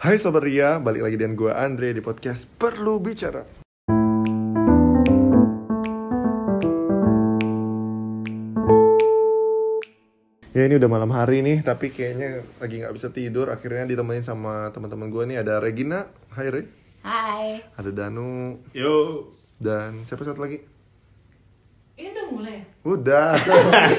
Hai 0.00 0.16
Sobat 0.16 0.48
Ria, 0.48 0.80
balik 0.80 1.04
lagi 1.04 1.20
dengan 1.20 1.36
gue 1.36 1.52
Andre 1.52 1.92
di 1.92 2.00
podcast 2.00 2.48
Perlu 2.56 3.04
Bicara 3.04 3.44
Ya 10.56 10.64
ini 10.64 10.80
udah 10.80 10.88
malam 10.88 11.12
hari 11.12 11.44
nih, 11.44 11.60
tapi 11.60 11.92
kayaknya 11.92 12.40
lagi 12.56 12.80
nggak 12.80 12.96
bisa 12.96 13.12
tidur 13.12 13.52
Akhirnya 13.52 13.84
ditemenin 13.84 14.24
sama 14.24 14.72
teman-teman 14.72 15.12
gue 15.12 15.36
nih 15.36 15.44
Ada 15.44 15.60
Regina, 15.60 16.08
hai 16.32 16.48
Re 16.48 16.62
Hai. 17.04 17.60
Ada 17.76 17.92
Danu, 17.92 18.56
Yo. 18.72 19.28
dan 19.60 20.08
siapa 20.08 20.24
satu 20.24 20.40
lagi? 20.40 20.64
Ini 22.00 22.08
udah 22.08 22.26
mulai. 22.32 22.56
ya? 22.56 22.62
Udah, 22.88 23.28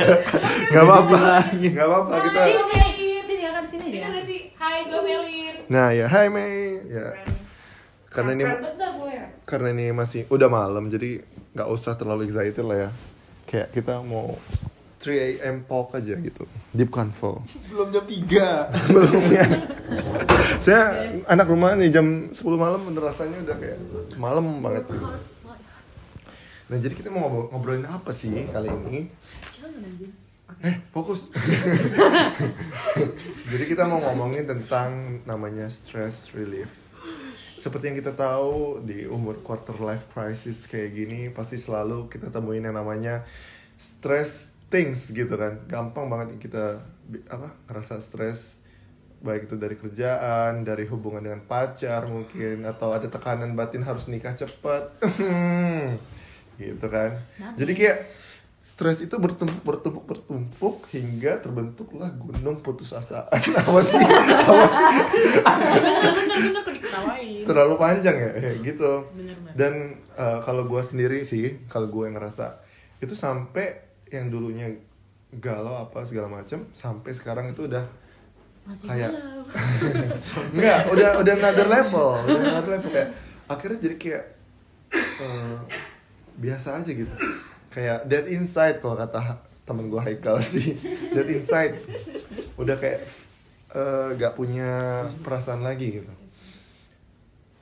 nggak 0.73 0.81
apa-apa, 0.81 1.21
nggak 1.61 1.85
apa-apa 1.85 2.13
kita. 2.25 2.41
Sini 2.49 2.57
sini 2.89 3.21
sini 3.21 3.43
akan 3.45 3.63
sini 3.69 3.85
Ini 3.85 4.01
gak 4.01 4.25
sih? 4.25 4.41
Hai, 4.57 4.89
gue. 4.89 5.50
Nah 5.71 5.95
ya, 5.95 6.11
hai 6.11 6.27
Mei, 6.27 6.83
ya. 6.83 7.15
Karena 8.11 8.35
ini 8.35 8.43
karena 9.47 9.71
ini 9.71 9.95
masih 9.95 10.27
udah 10.27 10.51
malam 10.51 10.91
jadi 10.91 11.23
nggak 11.55 11.69
usah 11.71 11.95
terlalu 11.95 12.27
excited 12.27 12.67
lah 12.67 12.75
ya. 12.75 12.89
Kayak 13.47 13.71
kita 13.71 14.03
mau 14.03 14.35
3 14.99 15.39
am 15.47 15.63
talk 15.63 15.95
aja 15.95 16.19
gitu. 16.19 16.43
Deep 16.75 16.91
convo. 16.91 17.39
Belum 17.71 17.87
jam 17.87 18.03
3. 18.03 18.19
belum 18.91 19.23
ya. 19.31 19.47
Saya 20.67 21.07
anak 21.31 21.47
rumah 21.47 21.79
nih 21.79 21.87
jam 21.87 22.27
10 22.27 22.35
malam 22.59 22.91
rasanya 22.91 23.39
udah 23.39 23.55
kayak 23.55 23.79
malam 24.19 24.59
banget. 24.59 24.91
Gitu. 24.91 25.07
nah 26.71 26.79
jadi 26.79 26.93
kita 26.95 27.11
mau 27.11 27.27
ngobrol- 27.27 27.51
ngobrolin 27.51 27.83
apa 27.83 28.15
sih 28.15 28.31
kali 28.47 28.71
ini 28.71 29.11
eh 30.59 30.75
fokus. 30.91 31.31
Jadi 33.51 33.63
kita 33.67 33.87
mau 33.87 34.03
ngomongin 34.03 34.43
tentang 34.43 35.23
namanya 35.23 35.71
stress 35.71 36.35
relief. 36.35 36.67
Seperti 37.55 37.93
yang 37.93 37.97
kita 38.01 38.17
tahu 38.17 38.83
di 38.83 39.07
umur 39.07 39.39
quarter 39.45 39.77
life 39.79 40.09
crisis 40.11 40.65
kayak 40.65 40.97
gini 40.97 41.29
pasti 41.29 41.61
selalu 41.61 42.09
kita 42.09 42.33
temuin 42.33 42.65
yang 42.65 42.75
namanya 42.75 43.23
stress 43.79 44.51
things 44.67 45.15
gitu 45.15 45.37
kan. 45.37 45.61
Gampang 45.69 46.09
banget 46.09 46.41
kita 46.41 46.81
apa 47.31 47.55
ngerasa 47.69 48.01
stres 48.01 48.59
baik 49.21 49.45
itu 49.45 49.55
dari 49.55 49.77
kerjaan 49.77 50.65
dari 50.65 50.89
hubungan 50.89 51.21
dengan 51.21 51.45
pacar 51.45 52.09
mungkin 52.09 52.65
atau 52.65 52.97
ada 52.97 53.05
tekanan 53.05 53.53
batin 53.53 53.85
harus 53.85 54.09
nikah 54.09 54.33
cepat 54.33 54.97
gitu 56.61 56.87
kan. 56.89 57.21
Jadi 57.53 57.73
kayak 57.77 57.97
stres 58.61 59.01
itu 59.01 59.17
bertumpuk 59.17 59.65
bertumpuk 59.65 60.05
bertumpuk 60.05 60.85
hingga 60.93 61.41
terbentuklah 61.41 62.13
gunung 62.13 62.61
putus 62.61 62.93
asa. 62.93 63.25
Apa 63.57 63.81
sih? 63.81 63.97
Apa 63.97 65.75
sih? 65.81 65.95
Terlalu 67.41 67.75
panjang 67.81 68.15
ya? 68.21 68.29
Kayak 68.37 68.57
gitu. 68.61 68.91
Dan 69.57 69.97
eh, 70.13 70.39
kalau 70.45 70.69
gue 70.69 70.81
sendiri 70.85 71.25
sih 71.25 71.65
kalau 71.65 71.89
gue 71.89 72.05
yang 72.05 72.21
ngerasa 72.21 72.61
itu 73.01 73.17
sampai 73.17 73.81
yang 74.13 74.29
dulunya 74.29 74.69
galau 75.31 75.87
apa 75.87 76.03
segala 76.03 76.27
macam 76.27 76.67
sampai 76.75 77.15
sekarang 77.15 77.55
itu 77.55 77.63
udah 77.63 77.87
Masih 78.67 78.91
kayak 78.91 79.11
enggak 80.53 80.79
udah 80.91 81.09
udah 81.23 81.33
another 81.39 81.67
level 81.71 82.19
udah 82.19 82.51
another 82.61 82.71
level. 82.77 82.89
Kayak 82.91 83.09
akhirnya 83.47 83.79
jadi 83.79 83.95
kayak 83.97 84.23
eh, 84.93 85.55
biasa 86.37 86.83
aja 86.83 86.91
gitu 86.91 87.15
kayak 87.71 88.05
dead 88.05 88.27
inside 88.27 88.83
kalau 88.83 88.99
kata 88.99 89.39
temen 89.65 89.87
gue 89.87 90.01
Haikal 90.03 90.43
sih. 90.43 90.75
Dead 91.15 91.29
inside. 91.31 91.79
Udah 92.59 92.75
kayak 92.75 93.07
eh, 93.71 94.07
gak 94.19 94.35
punya 94.35 95.05
perasaan 95.23 95.63
lagi 95.63 96.03
gitu. 96.03 96.11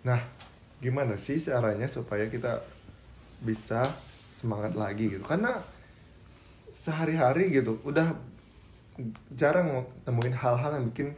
Nah 0.07 0.19
gimana 0.79 1.19
sih 1.19 1.37
caranya 1.37 1.85
supaya 1.91 2.25
kita 2.31 2.65
bisa 3.43 3.85
semangat 4.25 4.73
lagi 4.73 5.11
gitu? 5.13 5.21
Karena 5.21 5.53
sehari-hari 6.73 7.49
gitu 7.53 7.81
udah 7.85 8.13
jarang 9.33 9.89
nemuin 10.05 10.35
hal-hal 10.37 10.81
yang 10.81 10.85
bikin 10.89 11.13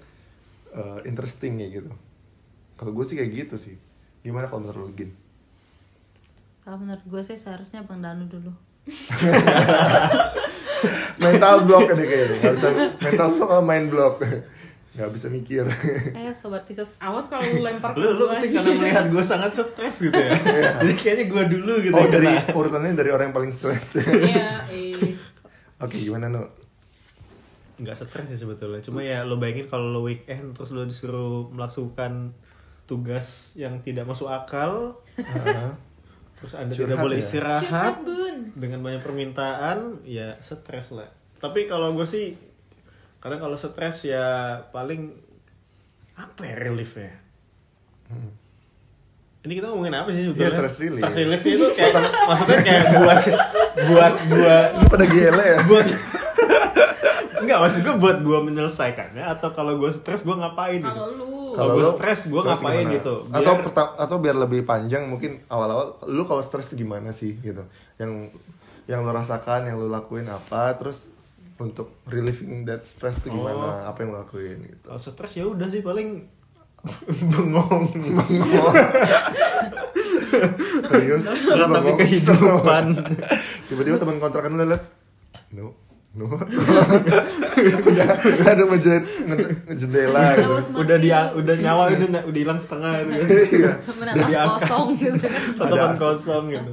eh, 0.75 0.99
interesting 1.07 1.61
ya 1.63 1.71
gitu. 1.71 1.91
Kalau 2.75 2.91
gue 2.91 3.05
sih 3.07 3.15
kayak 3.15 3.31
gitu 3.47 3.55
sih. 3.55 3.77
Gimana 4.25 4.51
kalau 4.51 4.67
menurut 4.67 4.89
lu 4.89 4.93
Gin? 4.97 5.11
Kalau 6.61 6.77
menurut 6.77 7.01
gue 7.05 7.21
sih 7.25 7.37
seharusnya 7.37 7.85
Bang 7.85 8.05
Danu 8.05 8.29
dulu. 8.29 8.53
mental 11.21 11.55
block 11.69 11.87
deh 11.93 12.05
kayaknya 12.05 12.37
nggak 12.41 12.53
bisa 12.57 12.67
mental 12.97 13.27
block 13.37 13.47
kalau 13.47 13.63
main 13.63 13.85
block 13.87 14.15
nggak 14.91 15.07
bisa 15.15 15.31
mikir 15.31 15.63
Eh 16.19 16.35
sobat 16.35 16.67
Pisces. 16.67 16.99
Awas 16.99 17.31
kalau 17.31 17.47
lu 17.47 17.63
lempar 17.63 17.95
Lu 17.95 18.11
lu 18.11 18.27
pasti 18.27 18.51
karena 18.51 18.75
melihat 18.75 19.07
gue 19.07 19.23
sangat 19.23 19.47
stres 19.47 20.03
gitu 20.03 20.11
ya. 20.11 20.35
Jadi 20.83 20.93
kayaknya 20.99 21.25
gue 21.31 21.43
dulu 21.47 21.73
gitu. 21.79 21.95
oh 21.95 22.03
yang 22.03 22.11
dari 22.11 22.27
kena. 22.27 22.51
urutannya 22.51 22.91
dari 22.91 23.09
orang 23.15 23.31
yang 23.31 23.37
paling 23.39 23.53
stres 23.55 24.03
Iya, 24.03 24.67
eh. 24.67 25.15
oke 25.79 25.95
gimana 25.95 26.27
no 26.27 26.51
nggak 27.79 27.95
stres 27.97 28.35
sih 28.35 28.39
sebetulnya. 28.43 28.83
Cuma 28.83 28.99
ya 29.01 29.23
lo 29.23 29.39
bayangin 29.39 29.71
kalau 29.71 29.87
lo 29.89 30.03
weekend 30.03 30.59
terus 30.59 30.75
lo 30.75 30.83
disuruh 30.83 31.47
melakukan 31.55 32.35
tugas 32.83 33.55
yang 33.55 33.79
tidak 33.79 34.03
masuk 34.03 34.27
akal, 34.27 34.99
Ah, 35.17 35.71
terus 36.41 36.53
anda 36.57 36.73
Curhat 36.73 36.89
tidak 36.89 36.97
boleh 37.05 37.17
ya? 37.17 37.23
istirahat 37.23 37.63
Curhat, 37.69 37.95
Bun. 38.01 38.35
dengan 38.57 38.79
banyak 38.81 39.01
permintaan, 39.05 39.77
ya 40.03 40.35
stres 40.41 40.89
lah. 40.89 41.09
Tapi 41.37 41.69
kalau 41.69 41.93
gue 41.93 42.05
sih 42.09 42.33
kadang 43.21 43.37
kalau 43.37 43.53
stres 43.53 44.09
ya 44.09 44.57
paling 44.73 45.13
apa 46.17 46.41
ya 46.41 46.55
relief 46.57 46.97
ya? 46.97 47.13
Hmm. 48.09 48.33
Ini 49.41 49.57
kita 49.57 49.73
ngomongin 49.73 49.97
apa 49.97 50.09
sih 50.13 50.21
sebetulnya? 50.21 50.49
Iya, 50.49 50.57
stress 50.57 50.75
relief. 50.77 51.01
Stress 51.01 51.17
relief 51.17 51.43
itu 51.49 51.65
kayak 51.73 51.93
maksudnya 52.29 52.59
kayak 52.61 52.85
buat 52.93 53.21
buat 53.81 54.15
gua 54.29 54.57
lu 54.77 54.85
pada 54.85 55.05
gele 55.09 55.45
ya 55.45 55.59
buat 55.65 55.87
Enggak, 57.41 57.57
maksud 57.57 57.79
gue 57.81 57.95
buat 57.97 58.17
gue 58.21 58.37
menyelesaikannya 58.53 59.25
atau 59.25 59.49
kalau 59.57 59.73
gue 59.81 59.89
stres 59.89 60.21
gue 60.21 60.35
ngapain 60.37 60.77
gitu. 60.77 60.93
Kalau 60.93 61.17
lu. 61.17 61.40
Kalau 61.53 61.73
gue 61.73 61.85
stres 61.93 62.19
gue 62.25 62.41
ngapain 62.41 62.57
gimana? 62.81 62.93
gitu. 62.93 63.13
Biar- 63.23 63.37
atau 63.37 63.53
perta- 63.59 63.93
atau 63.95 64.17
biar 64.17 64.35
lebih 64.37 64.61
panjang 64.61 65.03
mungkin 65.05 65.43
awal-awal 65.45 65.87
lu 66.05 66.23
kalau 66.23 66.39
stres 66.39 66.65
tuh 66.65 66.75
gimana 66.75 67.11
sih 67.11 67.35
gitu 67.37 67.61
yang 67.95 68.31
yang 68.85 68.99
lu 68.99 69.11
rasakan 69.11 69.63
yang 69.63 69.75
lu 69.75 69.87
lakuin 69.87 70.25
apa 70.25 70.73
terus 70.73 71.07
untuk 71.55 72.01
relieving 72.05 72.63
that 72.63 72.83
stress 72.83 73.19
tuh 73.19 73.29
gimana 73.29 73.85
apa 73.85 73.97
yang 73.99 74.09
lu 74.09 74.19
lakuin 74.19 74.57
gitu 74.61 74.85
Kalau 74.87 74.99
stres 74.99 75.31
ya 75.33 75.45
udah 75.45 75.67
sih 75.67 75.81
paling 75.81 76.25
bengong. 77.29 77.85
serius 80.83 81.23
Meratapi 81.23 81.69
Bengong. 81.85 81.97
kehidupan. 81.99 82.85
tiba-tiba 83.67 83.97
teman 83.97 84.17
kontrakan 84.17 84.55
lu 84.55 84.65
liat 84.65 84.83
no 85.51 85.69
no 85.69 85.90
udah 87.81 88.07
udah 88.19 88.45
ada 88.45 88.63
ngejahit 88.65 89.03
nge- 89.23 89.47
ngejendela 89.63 90.21
gitu 90.35 90.53
udah 90.75 90.97
dia 90.97 91.19
udah 91.31 91.55
nyawa 91.57 91.83
udah 91.89 92.07
udah 92.25 92.39
hilang 92.41 92.59
setengah 92.59 92.91
gitu. 93.01 93.23
Iya. 93.57 93.71
Menatap 93.93 94.27
diangkat. 94.27 94.59
kosong 94.59 94.87
gitu. 94.93 95.25
Tatapan 95.55 95.93
kosong 95.95 96.43
gitu. 96.49 96.71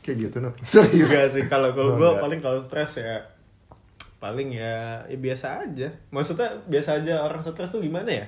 kayak 0.00 0.16
gitu 0.20 0.36
no 0.38 0.50
serius 0.62 1.02
Enggak 1.04 1.26
sih 1.28 1.44
kalau 1.44 1.68
Oh, 1.68 1.74
kalau 1.74 1.90
gue 1.92 2.06
enggak. 2.06 2.22
paling 2.22 2.40
kalau 2.40 2.58
stres 2.58 2.92
ya 2.96 3.26
paling 4.16 4.48
ya, 4.50 4.74
ya 5.04 5.18
biasa 5.18 5.46
aja. 5.62 5.88
Maksudnya 6.08 6.48
biasa 6.64 7.02
aja 7.02 7.20
orang 7.20 7.42
stres 7.42 7.68
tuh 7.68 7.80
gimana 7.80 8.08
ya? 8.08 8.26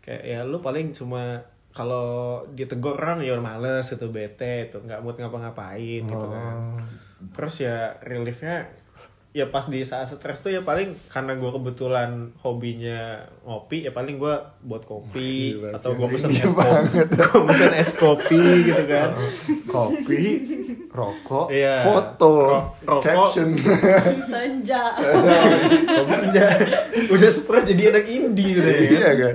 Kayak 0.00 0.22
ya 0.22 0.40
lu 0.42 0.58
paling 0.58 0.90
cuma 0.90 1.44
kalau 1.70 2.06
ditegur 2.48 2.94
orang 2.94 3.20
ya 3.20 3.36
males 3.36 3.84
gitu 3.84 4.08
bete 4.08 4.68
itu 4.68 4.76
nggak 4.78 5.00
mood 5.00 5.16
ngapa-ngapain 5.16 6.02
gitu 6.02 6.26
kan. 6.26 6.56
Oh. 6.56 6.80
Terus 7.30 7.54
ya 7.60 7.76
reliefnya 8.00 8.64
ya 9.34 9.44
pas 9.44 9.66
di 9.66 9.82
saat 9.82 10.06
stres 10.06 10.38
tuh 10.38 10.48
ya 10.48 10.62
paling 10.62 10.94
karena 11.08 11.34
gue 11.34 11.50
kebetulan 11.50 12.10
hobinya 12.38 13.18
ngopi 13.42 13.82
ya 13.82 13.90
paling 13.90 14.14
gue 14.14 14.30
buat 14.62 14.82
kopi 14.84 15.58
Gila, 15.58 15.74
atau 15.74 15.90
gue 15.92 16.06
pesen 16.08 16.30
ini 16.30 16.38
es 16.38 16.46
kopi 16.46 16.62
banget. 16.62 17.06
gue 17.10 17.40
pesen 17.44 17.72
es 17.74 17.90
kopi 17.92 18.42
gitu 18.62 18.82
kan 18.86 19.10
kopi 19.74 20.22
rokok 20.88 21.46
Iya. 21.50 21.74
foto 21.76 22.34
Ro- 22.46 22.70
rokok. 22.80 23.02
caption 23.02 23.48
Senja. 24.22 24.82
Kopi 25.98 26.12
senja 26.14 26.46
udah 27.08 27.28
stres 27.28 27.64
jadi 27.66 27.90
anak 27.90 28.06
indie 28.06 28.54
udah 28.54 28.70
ya 28.70 28.86
iya 28.86 29.10
kan 29.18 29.34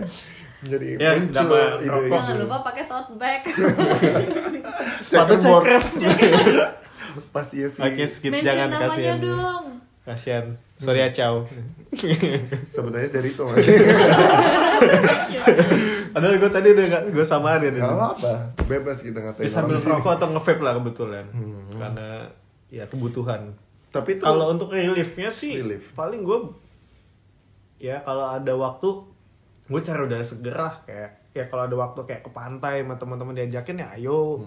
jadi 0.59 0.87
Ya, 0.95 1.11
muncul 1.13 1.31
sama 1.33 1.59
ide 1.77 1.87
rokok. 1.89 2.07
Jangan 2.09 2.35
lupa 2.37 2.57
pakai 2.61 2.83
tote 2.85 3.11
bag. 3.15 3.41
sepatu 4.97 5.33
cekres 5.35 5.87
pas 7.29 7.47
iya 7.51 7.67
sih 7.67 7.81
oke 7.81 8.03
skip 8.05 8.31
Mention 8.31 8.47
jangan 8.47 8.67
namanya 8.69 8.87
kasihan 8.87 9.17
dong. 9.19 9.63
Kasihan. 10.09 10.57
Sorry 10.81 11.05
ya 11.05 11.13
Chow 11.13 11.45
sebetulnya 12.71 13.05
dari 13.05 13.29
itu 13.29 13.43
masih 13.45 13.77
padahal 16.13 16.35
gue 16.41 16.51
tadi 16.51 16.67
udah 16.73 16.85
gak 16.89 17.03
gue 17.13 17.25
samarin 17.25 17.73
itu. 17.77 17.85
apa 17.85 18.17
apa 18.17 18.33
bebas 18.65 19.05
kita 19.05 19.21
ngatain 19.21 19.45
ya, 19.45 19.51
sambil 19.51 19.77
rokok 19.77 20.11
atau 20.17 20.27
nge-vape 20.33 20.61
lah 20.65 20.73
kebetulan. 20.81 21.25
Hmm. 21.29 21.77
karena 21.77 22.09
ya 22.69 22.83
kebutuhan. 22.89 23.53
Tapi 23.89 24.17
itu 24.17 24.23
kalau 24.25 24.53
untuk 24.53 24.73
reliefnya 24.73 25.33
sih 25.33 25.61
Relief. 25.61 25.93
paling 25.97 26.21
gue 26.21 26.53
ya 27.81 28.01
kalau 28.05 28.33
ada 28.33 28.53
waktu 28.53 28.89
gue 29.69 29.81
cari 29.85 30.01
udara 30.05 30.25
seger 30.25 30.57
lah 30.57 30.75
kayak 30.85 31.33
ya 31.33 31.45
kalau 31.45 31.69
ada 31.69 31.75
waktu 31.77 31.99
kayak 32.09 32.25
ke 32.25 32.31
pantai 32.33 32.81
sama 32.81 32.97
teman-teman 32.97 33.37
diajakin 33.37 33.81
ya 33.81 33.87
ayo. 33.97 34.45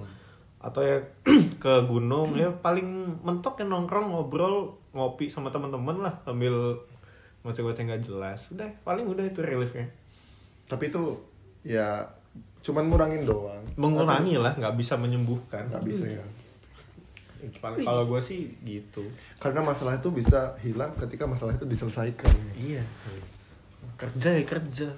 Atau 0.62 0.86
ya 0.86 1.02
ke 1.62 1.74
gunung 1.90 2.38
ya 2.38 2.50
paling 2.50 3.18
mentok 3.26 3.62
ya 3.62 3.66
nongkrong 3.66 4.14
ngobrol 4.14 4.81
ngopi 4.92 5.26
sama 5.26 5.48
teman-teman 5.48 6.00
lah 6.00 6.14
sambil 6.22 6.76
ngoceh-ngoceh 7.42 7.82
nggak 7.84 8.02
jelas 8.02 8.48
udah 8.48 8.68
paling 8.82 9.04
udah 9.04 9.22
itu 9.22 9.40
reliefnya 9.40 9.88
Tapi 10.64 10.88
itu 10.88 11.02
ya 11.62 12.06
cuman 12.60 12.86
ngurangin 12.86 13.22
doang. 13.22 13.60
mengurangi 13.74 14.36
lah 14.36 14.52
nggak 14.52 14.74
bisa 14.74 14.94
menyembuhkan 14.94 15.66
Nggak 15.66 15.82
bisa 15.82 16.04
ya. 16.06 16.22
Paling- 17.58 17.82
kalau 17.82 18.06
gue 18.06 18.20
sih 18.20 18.54
gitu 18.62 19.02
Karena 19.36 19.58
masalah 19.60 19.96
itu 19.96 20.08
bisa 20.10 20.54
hilang 20.60 20.94
ketika 20.96 21.24
masalah 21.24 21.52
itu 21.52 21.64
diselesaikan. 21.64 22.30
iya 22.54 22.82
kerja 23.92 24.30
ya 24.32 24.42
kerja 24.44 24.88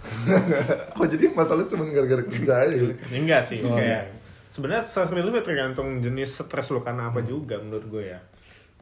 oh 0.96 1.04
jadi 1.04 1.28
masalah 1.30 1.64
cuma 1.64 1.84
gara-gara 1.86 2.20
kerja 2.22 2.52
aja. 2.62 2.76
Ya, 2.76 2.92
enggak 3.14 3.40
sih 3.40 3.60
Oh, 3.60 3.72
kayak 3.72 4.04
iya. 4.04 4.20
sebenarnya 4.48 4.84
stress 4.84 5.10
relief 5.10 5.34
ya 5.34 5.42
tergantung 5.42 5.98
jenis 5.98 6.30
stres 6.38 6.68
lu 6.68 6.80
karena 6.80 7.08
apa 7.08 7.20
juga 7.20 7.56
menurut 7.58 7.84
gue 7.86 8.04
ya 8.06 8.20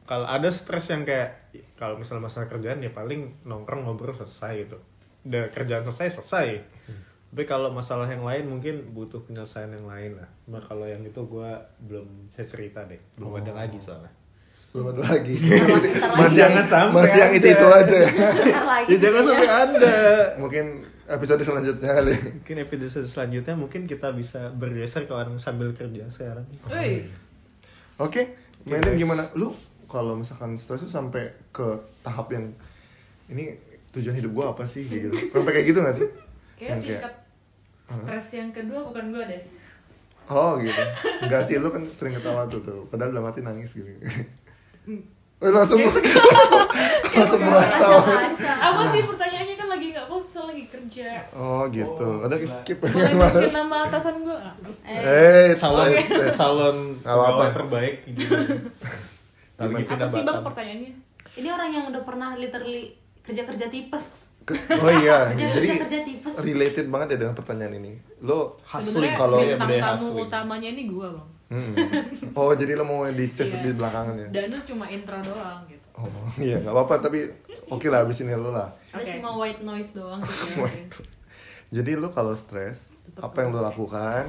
kalau 0.03 0.27
ada 0.27 0.49
stres 0.51 0.91
yang 0.91 1.07
kayak 1.07 1.55
kalau 1.79 1.95
misalnya 1.95 2.27
masalah 2.27 2.47
kerjaan 2.51 2.83
ya 2.83 2.91
paling 2.91 3.43
nongkrong 3.47 3.87
ngobrol 3.87 4.15
selesai 4.15 4.67
gitu. 4.67 4.77
Udah 5.23 5.47
kerjaan 5.51 5.83
selesai 5.87 6.19
selesai. 6.19 6.47
Tapi 7.33 7.49
kalau 7.49 7.73
masalah 7.73 8.05
yang 8.05 8.21
lain 8.21 8.45
mungkin 8.45 8.93
butuh 8.93 9.25
penyelesaian 9.25 9.73
yang 9.73 9.89
lain 9.89 10.21
lah. 10.21 10.29
Nah 10.53 10.61
kalau 10.61 10.85
yang 10.85 11.01
itu 11.01 11.17
gue 11.17 11.51
belum 11.81 12.29
saya 12.29 12.45
cerita 12.45 12.85
deh. 12.85 12.99
Belum 13.17 13.33
ada 13.41 13.57
lagi 13.57 13.81
soalnya. 13.81 14.13
Belum 14.69 14.93
ada 14.93 15.01
lagi. 15.01 15.33
Masih 16.13 16.45
yang 16.45 16.53
Jangan 16.61 16.65
sampai 16.69 17.01
masih 17.01 17.19
yang 17.25 17.33
itu 17.33 17.47
itu 17.49 17.67
aja. 17.73 17.97
Ya. 17.97 18.09
Ya 18.85 18.97
jangan 19.01 19.23
sampai 19.25 19.49
ada. 19.49 19.97
Mungkin 20.37 20.65
episode 21.09 21.41
selanjutnya 21.41 21.89
kali. 21.89 22.15
mungkin 22.37 22.55
episode 22.69 23.07
selanjutnya 23.09 23.53
mungkin 23.57 23.81
kita 23.89 24.13
bisa 24.13 24.53
bergeser 24.53 25.09
ke 25.09 25.13
orang 25.17 25.41
sambil 25.41 25.73
kerja 25.73 26.05
sekarang. 26.13 26.45
Woi, 26.69 27.09
Oke, 27.97 28.37
Melin 28.65 28.93
guys. 28.93 28.99
gimana? 29.01 29.23
Lu 29.33 29.53
kalau 29.93 30.17
misalkan 30.17 30.57
stres 30.57 30.81
tuh 30.81 30.89
sampai 30.89 31.21
ke 31.53 31.61
tahap 32.01 32.33
yang 32.33 32.49
ini 33.29 33.53
tujuan 33.93 34.17
hidup 34.17 34.33
gua 34.33 34.45
apa 34.51 34.65
sih 34.65 34.81
gitu. 34.83 35.13
Sampai 35.31 35.53
kayak 35.53 35.67
gitu 35.69 35.79
gak 35.79 35.93
sih? 35.93 36.07
kayak 36.57 36.81
tingkat 36.81 37.13
stres 37.85 38.27
yang 38.33 38.49
kedua 38.49 38.81
bukan 38.81 39.13
gue 39.13 39.23
deh. 39.29 39.41
Oh 40.25 40.57
gitu. 40.57 40.81
Enggak 41.23 41.45
sih 41.45 41.61
lu 41.61 41.69
kan 41.69 41.85
sering 41.85 42.17
ketawa 42.17 42.49
tuh 42.49 42.57
tuh. 42.59 42.89
Padahal 42.89 43.13
dalam 43.13 43.29
hati 43.29 43.45
nangis 43.45 43.77
gitu. 43.77 43.85
Eh, 45.37 45.51
langsung 45.51 45.77
langsung 45.85 46.63
langsung 47.13 47.41
merasa. 47.43 47.85
Apa 48.39 48.81
sih 48.89 49.03
pertanyaannya 49.03 49.55
kan 49.59 49.67
lagi 49.69 49.85
nggak 49.91 50.07
fokus 50.07 50.33
lagi 50.41 50.63
kerja. 50.65 51.07
Oh 51.35 51.67
gitu. 51.67 52.23
Ada 52.23 52.35
skip 52.47 52.79
Boleh 52.79 53.13
mention 53.13 53.51
nama 53.51 53.77
atasan 53.91 54.23
gue? 54.23 54.37
Eh, 54.87 55.51
Eh, 55.51 55.53
calon 55.53 55.91
calon 56.25 56.77
pegawai 56.97 57.51
terbaik 57.51 57.95
gitu. 58.09 58.35
Pindah 59.55 59.85
Apa 59.87 60.05
sih 60.07 60.21
bang 60.21 60.41
pertanyaannya? 60.41 60.91
ini 61.33 61.47
orang 61.47 61.69
yang 61.69 61.85
udah 61.87 62.03
pernah 62.03 62.29
literally 62.33 62.93
kerja-kerja 63.19 63.67
tipes. 63.67 64.07
Oh 64.75 64.91
iya, 64.91 65.31
Kerja- 65.31 65.55
jadi 65.55 65.67
kerja 65.79 65.99
tipes. 66.03 66.35
related 66.37 66.85
banget 66.87 67.15
ya 67.15 67.23
dengan 67.23 67.31
pertanyaan 67.33 67.73
ini. 67.75 67.93
Lo 68.19 68.59
Hustling 68.65 69.13
kalau 69.13 69.39
budaya 69.39 69.55
tamu 69.55 69.79
hustling. 70.03 70.25
utamanya 70.25 70.69
ini 70.69 70.83
gue 70.85 71.07
bang. 71.07 71.27
Hmm. 71.49 71.73
Oh, 72.35 72.51
jadi 72.51 72.73
lo 72.73 72.83
mau 72.83 73.05
di 73.05 73.23
save 73.23 73.53
Iya. 73.53 73.61
di 73.61 73.71
belakangan 73.73 74.15
ya? 74.17 74.27
Danu 74.33 74.57
cuma 74.63 74.85
intro 74.87 75.15
doang 75.17 75.63
gitu. 75.65 75.85
Oh, 75.93 76.09
iya, 76.41 76.57
nggak 76.57 76.73
apa-apa 76.73 76.95
tapi 76.99 77.29
oke 77.67 77.87
lah 77.87 78.03
abis 78.03 78.19
ini 78.19 78.33
lo 78.33 78.49
lah. 78.49 78.67
Ada 78.89 78.99
Oke. 78.99 79.11
cuma 79.15 79.29
white 79.37 79.61
noise 79.61 79.91
doang 79.93 80.19
gitu. 80.19 80.59
Oke. 80.59 80.81
Jadi 81.71 81.91
lo 81.95 82.09
kalau 82.09 82.33
stres, 82.33 82.91
apa 83.15 83.37
yang 83.39 83.49
lo 83.49 83.61
lakukan? 83.61 84.27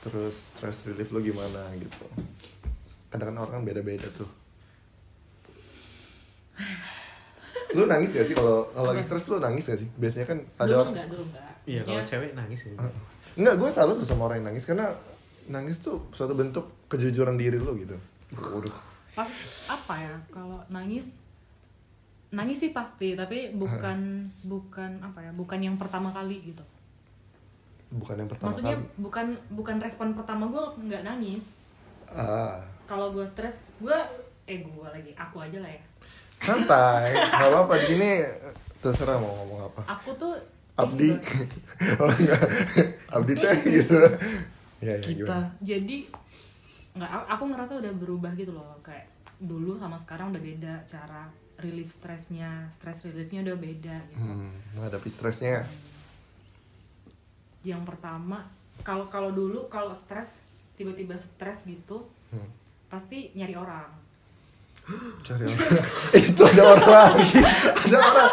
Terus 0.00 0.34
stress 0.52 0.84
relief 0.84 1.08
lo 1.08 1.18
gimana 1.18 1.72
gitu? 1.74 2.04
Kadang-kadang 3.08 3.40
orang 3.40 3.54
kan 3.54 3.64
beda-beda 3.64 4.06
tuh. 4.12 4.28
Lo 7.70 7.84
nangis 7.84 8.10
gak 8.10 8.24
sih 8.24 8.32
kalau 8.32 8.64
kalau 8.70 8.90
lagi 8.90 9.00
stres 9.00 9.26
lo 9.26 9.36
nangis 9.38 9.64
gak 9.66 9.76
sih? 9.76 9.88
Biasanya 9.94 10.26
kan 10.26 10.38
ada 10.56 10.66
Dulu 10.66 10.78
orang 10.78 10.90
enggak, 10.90 11.06
dulu 11.08 11.22
enggak. 11.24 11.52
Iya, 11.62 11.80
kalau 11.82 11.94
Ya, 11.94 12.02
cewek 12.02 12.30
nangis 12.32 12.60
ya. 12.62 12.72
Enggak, 13.34 13.54
gue 13.56 13.68
salut 13.68 13.96
tuh 13.96 14.06
sama 14.06 14.22
orang 14.24 14.40
yang 14.40 14.48
nangis 14.48 14.64
karena 14.64 14.86
nangis 15.46 15.76
tuh 15.78 16.00
suatu 16.10 16.32
bentuk 16.32 16.64
kejujuran 16.86 17.34
diri 17.34 17.56
lo 17.56 17.72
gitu. 17.74 17.96
Waduh. 18.30 18.72
pas 19.10 19.26
apa 19.66 19.94
ya 19.98 20.14
kalau 20.28 20.62
nangis 20.68 21.18
nangis 22.30 22.60
sih 22.60 22.70
pasti 22.70 23.12
tapi 23.12 23.50
bukan 23.50 23.98
bukan 24.44 25.00
apa 25.00 25.18
ya 25.20 25.32
bukan 25.32 25.58
yang 25.58 25.74
pertama 25.74 26.06
kali 26.08 26.38
gitu 26.44 26.62
Bukan 27.90 28.14
yang 28.16 28.28
pertama 28.28 28.46
maksudnya 28.46 28.76
kali. 28.76 29.00
bukan 29.00 29.26
bukan 29.50 29.76
respon 29.78 30.12
pertama 30.12 30.46
gue 30.46 30.60
nggak 30.84 31.02
nangis 31.02 31.56
Ah, 32.06 32.62
kalau 32.84 33.10
gue 33.10 33.24
stres 33.24 33.58
gue 33.78 33.96
eh 34.44 34.60
gue 34.60 34.86
lagi 34.86 35.10
aku 35.12 35.40
aja 35.40 35.58
lah 35.58 35.68
ya 35.68 35.82
santai. 36.38 37.12
Gak 37.12 37.44
apa-apa 37.44 37.74
di 37.76 37.86
sini 37.88 38.10
terserah 38.78 39.16
mau 39.16 39.34
ngomong 39.36 39.60
apa. 39.66 39.80
aku 39.90 40.10
tuh 40.14 40.34
Abdi. 40.74 41.10
oh 42.00 42.06
enggak. 42.08 42.42
Abdi 43.08 43.32
teh 43.34 43.56
gitu. 43.68 43.98
Ya, 44.78 44.94
ya, 44.94 45.02
Kita 45.02 45.18
gimana? 45.26 45.50
jadi 45.60 45.96
nggak 46.94 47.10
aku- 47.12 47.28
aku 47.28 47.44
ngerasa 47.48 47.72
udah 47.76 47.92
berubah 47.92 48.30
gitu 48.32 48.50
loh 48.52 48.78
kayak 48.80 49.06
dulu 49.36 49.74
sama 49.74 49.94
sekarang 49.94 50.30
udah 50.30 50.38
beda 50.40 50.74
cara 50.84 51.26
relief 51.56 51.90
stresnya 51.92 52.66
stress 52.68 53.02
reliefnya 53.04 53.42
udah 53.44 53.56
beda 53.56 53.96
gitu 54.08 54.18
Hmm, 54.20 54.54
menghadapi 54.72 55.06
stresnya. 55.08 55.66
yang 57.62 57.82
pertama 57.82 58.46
kalau 58.80 59.06
kalau 59.06 59.30
dulu 59.30 59.66
kalau 59.66 59.90
stres 59.92 60.46
tiba-tiba 60.74 61.14
stres 61.14 61.62
gitu 61.64 62.06
Hmm. 62.28 62.44
pasti 62.86 63.32
nyari 63.32 63.54
orang 63.54 63.88
Cari 65.20 65.44
orang. 65.44 65.84
Itu 66.24 66.42
ada 66.42 66.62
orang 66.66 66.88
lagi. 66.88 67.38
Ada 67.84 67.98
orang. 67.98 68.30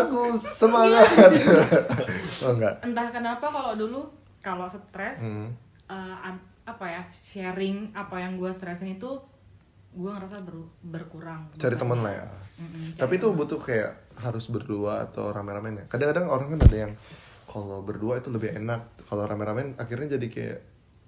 Aku 0.00 0.22
semangat. 0.34 1.06
oh 2.44 2.52
enggak. 2.52 2.74
entah 2.80 3.08
kenapa 3.08 3.46
kalau 3.46 3.72
dulu 3.74 4.00
kalau 4.40 4.64
stres 4.64 5.20
Hmm. 5.20 5.52
an- 5.90 6.40
apa 6.62 6.86
ya 6.86 7.02
sharing 7.10 7.90
apa 7.90 8.16
yang 8.16 8.38
gue 8.38 8.46
stresin 8.48 8.94
itu 8.94 9.10
gue 9.90 10.06
ngerasa 10.06 10.38
ber- 10.40 10.70
berkurang 10.80 11.50
Cari 11.56 11.74
temen 11.74 11.98
lah 11.98 12.14
ya. 12.14 12.24
Mm-mm, 12.56 12.94
cari 12.94 13.00
Tapi 13.00 13.12
itu 13.18 13.26
butuh 13.30 13.58
kayak 13.58 13.90
harus 14.16 14.46
berdua 14.46 15.02
atau 15.02 15.28
rame-rame 15.28 15.74
ya. 15.74 15.84
Kadang-kadang 15.88 16.30
orang 16.30 16.48
kan 16.50 16.60
ada 16.62 16.76
yang 16.78 16.92
kalau 17.44 17.82
berdua 17.82 18.16
itu 18.16 18.30
lebih 18.30 18.54
enak. 18.54 19.02
Kalau 19.02 19.26
rame-rame 19.26 19.74
akhirnya 19.76 20.14
jadi 20.14 20.26
kayak 20.30 20.58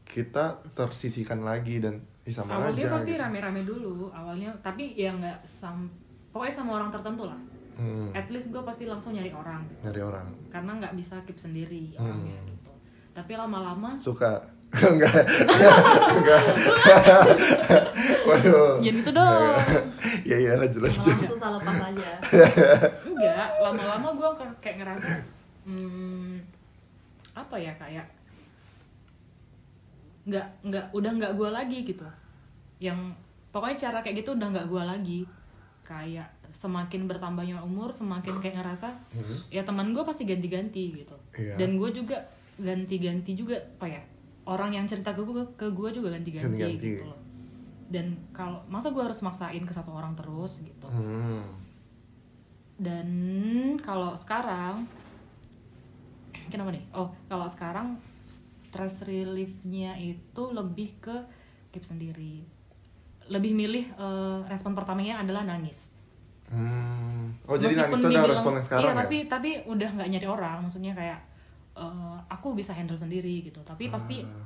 kita 0.03 0.45
tersisihkan 0.75 1.41
lagi 1.41 1.79
dan 1.79 2.03
ih, 2.23 2.31
sama 2.31 2.55
awalnya 2.55 2.85
aja. 2.85 2.95
pasti 2.95 3.11
gitu. 3.11 3.21
rame-rame 3.21 3.63
dulu 3.63 4.11
awalnya 4.11 4.51
tapi 4.61 4.93
ya 4.93 5.11
nggak 5.11 5.43
sam 5.43 5.91
pokoknya 6.31 6.55
sama 6.55 6.71
orang 6.77 6.89
tertentu 6.89 7.25
lah 7.25 7.39
Hmm, 7.73 8.13
at 8.13 8.29
least 8.29 8.53
gue 8.53 8.61
pasti 8.61 8.85
langsung 8.85 9.11
nyari 9.11 9.33
orang 9.33 9.65
nyari 9.81 10.01
orang. 10.01 10.29
karena 10.47 10.77
nggak 10.77 10.93
bisa 10.93 11.17
keep 11.23 11.35
sendiri 11.37 11.89
Hmm. 11.93 12.05
orangnya 12.07 12.37
gitu 12.47 12.71
tapi 13.11 13.33
lama-lama 13.33 13.97
Suka. 13.97 14.45
enggak. 14.73 15.13
enggak. 16.13 16.43
Waduh. 18.29 18.77
Jangan 18.79 18.85
gitu 18.95 19.11
dong. 19.11 19.57
Iya 20.23 20.37
iya 20.39 20.53
lanjut 20.55 20.81
lanjut. 20.81 21.17
Susah 21.27 21.51
lepas 21.53 21.77
aja. 21.83 22.13
enggak 23.03 23.49
lama-lama 23.59 24.09
gue 24.13 24.29
kayak 24.61 24.77
ngerasa 24.79 25.09
hmm, 25.65 26.39
apa 27.33 27.57
ya 27.57 27.73
kayak 27.75 28.05
nggak 30.23 30.47
nggak 30.63 30.85
udah 30.93 31.13
nggak 31.13 31.33
gue 31.35 31.49
lagi 31.49 31.79
gitu. 31.83 32.07
Yang 32.79 32.99
pokoknya 33.49 33.77
cara 33.81 33.99
kayak 34.01 34.17
gitu 34.21 34.35
udah 34.35 34.49
nggak 34.49 34.67
gue 34.67 34.83
lagi. 34.83 35.21
Kayak 35.83 36.31
semakin 36.53 37.09
bertambahnya 37.09 37.57
umur 37.59 37.89
semakin 37.91 38.37
kayak 38.37 38.61
ngerasa 38.61 38.93
ya 39.49 39.65
teman 39.65 39.91
gue 39.91 40.05
pasti 40.05 40.23
ganti-ganti 40.23 40.93
gitu. 40.95 41.17
Iya. 41.33 41.57
dan 41.57 41.81
gue 41.81 41.89
juga 41.91 42.21
ganti-ganti 42.55 43.33
juga 43.33 43.57
apa 43.57 43.89
ya 43.89 44.03
orang 44.45 44.77
yang 44.77 44.85
cerita 44.85 45.17
ke 45.17 45.25
gue 45.25 45.33
ke 45.57 45.67
gue 45.67 45.89
juga 45.91 46.13
ganti-ganti 46.13 46.61
Ganti-ganti. 46.61 46.87
gitu 46.93 47.05
loh. 47.09 47.17
Dan 47.89 48.05
kalau 48.31 48.61
masa 48.69 48.89
gue 48.89 49.01
harus 49.01 49.17
maksain 49.21 49.65
ke 49.65 49.73
satu 49.73 49.93
orang 49.93 50.13
terus 50.13 50.61
gitu? 50.61 50.87
Hmm. 50.87 51.45
dan 52.77 53.09
kalau 53.81 54.13
sekarang 54.13 54.85
kenapa 56.51 56.69
nih? 56.69 56.85
Oh 56.93 57.09
kalau 57.27 57.47
sekarang 57.47 57.97
stress 58.73 59.05
reliefnya 59.05 59.93
itu 59.95 60.43
lebih 60.49 60.97
ke 60.99 61.17
keep 61.69 61.85
sendiri 61.85 62.41
lebih 63.27 63.53
milih 63.53 63.85
eh, 63.91 64.39
respon 64.47 64.73
pertamanya 64.73 65.21
adalah 65.21 65.45
nangis 65.45 65.93
Hmm. 66.49 67.33
Oh 67.45 67.57
jadi 67.57 67.73
Meskipun 67.75 67.81
nangis 67.81 67.97
itu 67.99 68.09
dibilang- 68.11 68.29
respon 68.31 68.53
yang 68.53 68.67
sekarang 68.67 68.83
iya, 68.83 68.91
ya? 68.91 68.99
tapi 68.99 69.17
tapi 69.27 69.51
udah 69.65 69.89
nggak 69.91 70.09
nyari 70.11 70.27
orang 70.27 70.57
maksudnya 70.61 70.93
kayak 70.93 71.21
eh, 71.75 72.17
aku 72.27 72.53
bisa 72.53 72.73
handle 72.73 72.93
sendiri 72.95 73.41
gitu 73.43 73.61
tapi 73.63 73.89
pasti 73.89 74.21
Ah. 74.21 74.45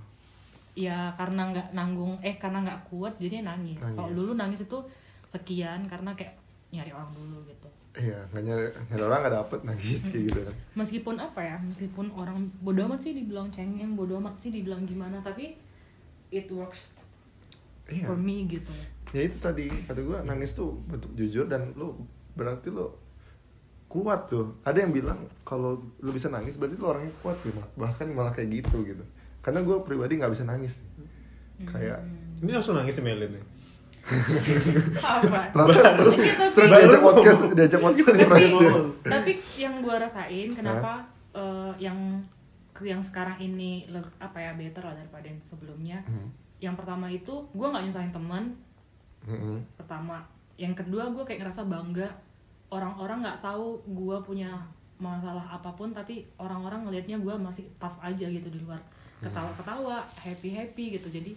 ya 0.73 0.99
karena 1.13 1.51
nggak 1.51 1.69
nanggung 1.73 2.15
eh 2.21 2.37
karena 2.37 2.63
nggak 2.63 2.81
kuat 2.87 3.17
jadi 3.17 3.43
nangis. 3.43 3.81
Kalau 3.81 4.07
Nangis. 4.07 4.17
dulu 4.17 4.33
nangis 4.35 4.61
itu 4.61 4.79
sekian 5.25 5.83
karena 5.85 6.13
kayak 6.13 6.39
nyari 6.69 6.91
orang 6.91 7.11
dulu 7.11 7.43
gitu. 7.45 7.67
Iya 7.97 8.21
nggak 8.29 8.45
nyari 8.45 8.67
nyari 8.93 9.03
orang 9.03 9.21
nggak 9.25 9.37
dapet 9.41 9.61
nangis 9.65 10.03
kayak 10.13 10.25
gitu 10.29 10.41
kan. 10.45 10.55
Meskipun 10.77 11.15
apa 11.17 11.41
ya 11.41 11.57
meskipun 11.65 12.07
orang 12.13 12.37
bodoh 12.61 12.85
amat 12.93 13.01
sih 13.01 13.13
dibilang 13.17 13.49
cengeng 13.49 13.97
bodoh 13.97 14.21
amat 14.21 14.37
sih 14.37 14.53
dibilang 14.53 14.85
gimana 14.85 15.25
tapi 15.25 15.57
it 16.29 16.47
works 16.53 16.93
iya. 17.89 18.05
for 18.05 18.19
me 18.21 18.45
gitu. 18.45 18.73
Ya 19.17 19.25
itu 19.25 19.41
tadi 19.41 19.73
kata 19.89 20.01
gue 20.05 20.19
nangis 20.29 20.53
tuh 20.53 20.77
bentuk 20.85 21.17
jujur 21.17 21.49
dan 21.49 21.73
lu 21.73 21.97
berarti 22.37 22.69
lu 22.69 22.93
kuat 23.89 24.29
tuh. 24.29 24.61
Ada 24.61 24.85
yang 24.85 24.93
bilang 24.93 25.25
kalau 25.47 25.81
lu 26.03 26.11
bisa 26.13 26.29
nangis 26.29 26.61
berarti 26.61 26.77
lu 26.77 26.87
orangnya 26.87 27.13
kuat 27.25 27.41
gitu. 27.41 27.57
Bahkan 27.81 28.13
malah 28.13 28.35
kayak 28.37 28.61
gitu 28.61 28.85
gitu. 28.85 29.05
Karena 29.41 29.65
gue 29.65 29.77
pribadi 29.87 30.21
nggak 30.21 30.33
bisa 30.37 30.45
nangis. 30.45 30.83
Kayak 31.65 32.05
Ini 32.37 32.53
langsung 32.53 32.77
nangis 32.77 32.93
si 32.93 33.01
Melin 33.01 33.33
nih. 33.33 33.45
Apa? 35.03 35.41
Ternyata 35.51 36.45
stres 36.47 36.71
diajak 36.71 37.03
podcast 37.03 37.41
diajak 37.51 37.81
podcast 37.83 38.07
stres 38.07 38.23
tapi, 38.23 38.45
dia. 38.55 38.73
tapi 39.03 39.31
yang 39.59 39.75
gue 39.83 39.95
rasain 39.99 40.49
kenapa 40.55 41.03
eh, 41.35 41.73
yang 41.83 41.99
yang 42.85 43.01
sekarang 43.01 43.41
ini 43.41 43.89
apa 44.21 44.37
ya 44.37 44.53
better 44.55 44.85
lah 44.85 44.95
daripada 44.95 45.27
yang 45.27 45.41
sebelumnya. 45.43 46.01
Hmm. 46.07 46.31
yang 46.57 46.73
pertama 46.73 47.05
itu 47.13 47.45
gue 47.53 47.69
nggak 47.69 47.85
nyusahin 47.85 48.17
teman 48.17 48.57
Mm-mm. 49.29 49.61
pertama. 49.77 50.25
Yang 50.57 50.81
kedua 50.81 51.13
gue 51.13 51.21
kayak 51.27 51.45
ngerasa 51.45 51.69
bangga. 51.69 52.09
Orang-orang 52.73 53.21
nggak 53.21 53.45
tahu 53.45 53.85
gue 53.85 54.17
punya 54.25 54.65
masalah 54.97 55.45
apa 55.53 55.69
pun 55.77 55.93
tapi 55.93 56.25
orang-orang 56.41 56.89
ngelihatnya 56.89 57.21
gue 57.21 57.35
masih 57.37 57.69
tough 57.77 58.01
aja 58.01 58.25
gitu 58.25 58.49
di 58.49 58.65
luar. 58.65 58.81
Ketawa-ketawa 59.21 60.01
happy 60.25 60.49
happy 60.57 60.85
gitu. 60.97 61.13
Jadi 61.13 61.37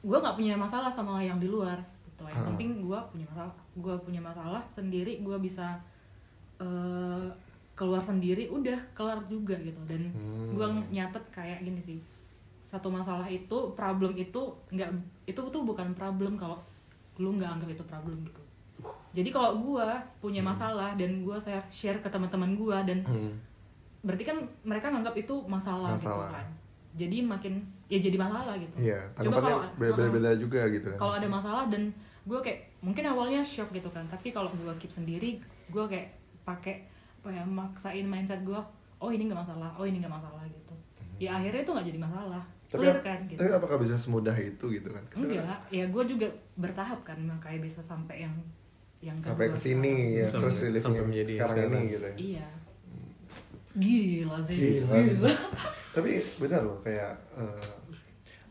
gue 0.00 0.16
nggak 0.16 0.34
punya 0.34 0.54
masalah 0.54 0.88
sama 0.88 1.18
yang 1.18 1.36
di 1.36 1.46
luar 1.46 1.78
gitu. 2.04 2.24
Yang 2.24 2.44
penting 2.48 2.68
gue 2.80 2.98
punya 3.08 3.26
masalah 3.26 3.52
gue 3.74 3.94
punya 4.00 4.20
masalah 4.20 4.62
sendiri 4.68 5.18
gue 5.18 5.36
bisa 5.38 5.78
eh, 6.58 7.28
keluar 7.72 8.02
sendiri 8.02 8.46
udah 8.48 8.74
kelar 8.92 9.22
juga 9.24 9.54
gitu. 9.58 9.78
Dan 9.84 10.10
Hmm. 10.10 10.50
gue 10.52 10.66
nyatet 10.90 11.22
kayak 11.30 11.62
gini 11.62 11.78
sih 11.78 11.98
satu 12.60 12.90
masalah 12.90 13.24
itu 13.24 13.72
problem 13.72 14.12
itu 14.12 14.40
nggak 14.68 14.90
itu 15.24 15.40
tuh 15.40 15.62
bukan 15.62 15.94
problem 15.94 16.34
kalau 16.34 16.58
lu 17.16 17.32
nggak 17.32 17.48
anggap 17.48 17.70
itu 17.70 17.84
problem 17.84 18.18
gitu. 18.22 18.42
Jadi 19.10 19.30
kalau 19.30 19.56
gue 19.56 19.86
punya 20.20 20.38
masalah 20.38 20.94
dan 20.94 21.22
gue 21.22 21.36
share 21.36 21.64
share 21.68 21.98
ke 21.98 22.06
teman-teman 22.06 22.54
gue 22.54 22.76
dan 22.84 22.98
Hmm. 23.02 23.32
berarti 23.98 24.22
kan 24.22 24.38
mereka 24.62 24.86
nganggap 24.88 25.14
itu 25.16 25.34
masalah, 25.44 25.94
gitu 25.94 26.06
Masalah. 26.06 26.30
kan. 26.32 26.46
Jadi 26.94 27.18
makin 27.20 27.54
ya 27.88 27.98
jadi 27.98 28.16
masalah 28.20 28.54
gitu. 28.60 28.74
Iya 28.76 29.00
Coba 29.16 29.40
tanggapannya 29.40 29.54
kalau- 29.56 29.74
beda-beda 29.80 30.30
juga 30.36 30.60
gitu 30.68 30.86
kan. 30.92 30.98
Kalau 31.00 31.14
ada 31.16 31.28
masalah 31.28 31.64
dan 31.72 31.82
gue 32.28 32.38
kayak 32.44 32.60
mungkin 32.84 33.04
awalnya 33.08 33.40
shock 33.40 33.72
gitu 33.72 33.88
kan 33.88 34.04
tapi 34.04 34.30
kalau 34.30 34.52
gue 34.52 34.72
keep 34.76 34.92
sendiri 34.92 35.40
gue 35.72 35.84
kayak 35.88 36.12
pakai 36.44 36.84
apa 37.24 37.28
ya 37.32 37.42
maksain 37.42 38.04
mindset 38.04 38.44
gue 38.44 38.60
oh 39.00 39.10
ini 39.10 39.26
nggak 39.26 39.40
masalah 39.40 39.72
oh 39.80 39.88
ini 39.88 40.04
nggak 40.04 40.12
masalah 40.12 40.44
gitu. 40.44 40.74
Ya 41.18 41.34
akhirnya 41.40 41.64
itu 41.64 41.72
nggak 41.72 41.88
jadi 41.88 42.00
masalah. 42.00 42.44
Hmm. 42.68 42.76
tapi, 42.76 42.84
clear 42.84 43.00
kan 43.00 43.18
gitu. 43.24 43.40
tapi 43.40 43.48
apakah 43.56 43.76
bisa 43.80 43.96
semudah 43.96 44.36
itu 44.36 44.64
gitu 44.68 44.92
kan? 44.92 45.00
Karena 45.08 45.40
enggak. 45.40 45.60
Ya 45.72 45.84
gue 45.88 46.04
juga 46.04 46.28
bertahap 46.60 47.00
kan 47.00 47.16
makanya 47.24 47.64
bisa 47.64 47.80
sampai 47.80 48.28
yang 48.28 48.36
yang 49.00 49.16
sampai 49.16 49.48
ke 49.48 49.56
sini 49.56 50.20
ya 50.20 50.28
stress 50.28 50.68
reliefnya 50.68 51.00
sekarang 51.00 51.24
sekarang. 51.24 51.70
ini 51.72 51.80
gitu 51.88 52.04
ya. 52.04 52.14
Iya 52.20 52.46
gila 53.78 54.38
sih. 54.44 54.82
Gila 54.82 54.94
sih. 55.02 55.18
tapi 55.94 56.20
benar 56.42 56.62
loh 56.66 56.78
kayak 56.82 57.14
eh, 57.38 57.70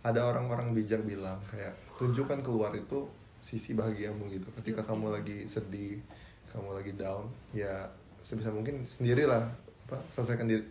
ada 0.03 0.23
orang-orang 0.23 0.71
bijak 0.71 1.03
bilang 1.03 1.37
kayak 1.51 1.75
tunjukkan 1.99 2.39
keluar 2.39 2.71
itu 2.73 3.07
sisi 3.43 3.75
bahagiamu 3.75 4.27
gitu. 4.31 4.47
Ketika 4.63 4.81
kamu 4.83 5.13
lagi 5.13 5.43
sedih 5.43 5.99
kamu 6.47 6.79
lagi 6.79 6.95
down 6.95 7.27
ya 7.51 7.91
sebisa 8.23 8.49
mungkin 8.49 8.87
sendirilah 8.87 9.43
apa 9.87 9.99
selesaikan 10.15 10.47
diri 10.47 10.63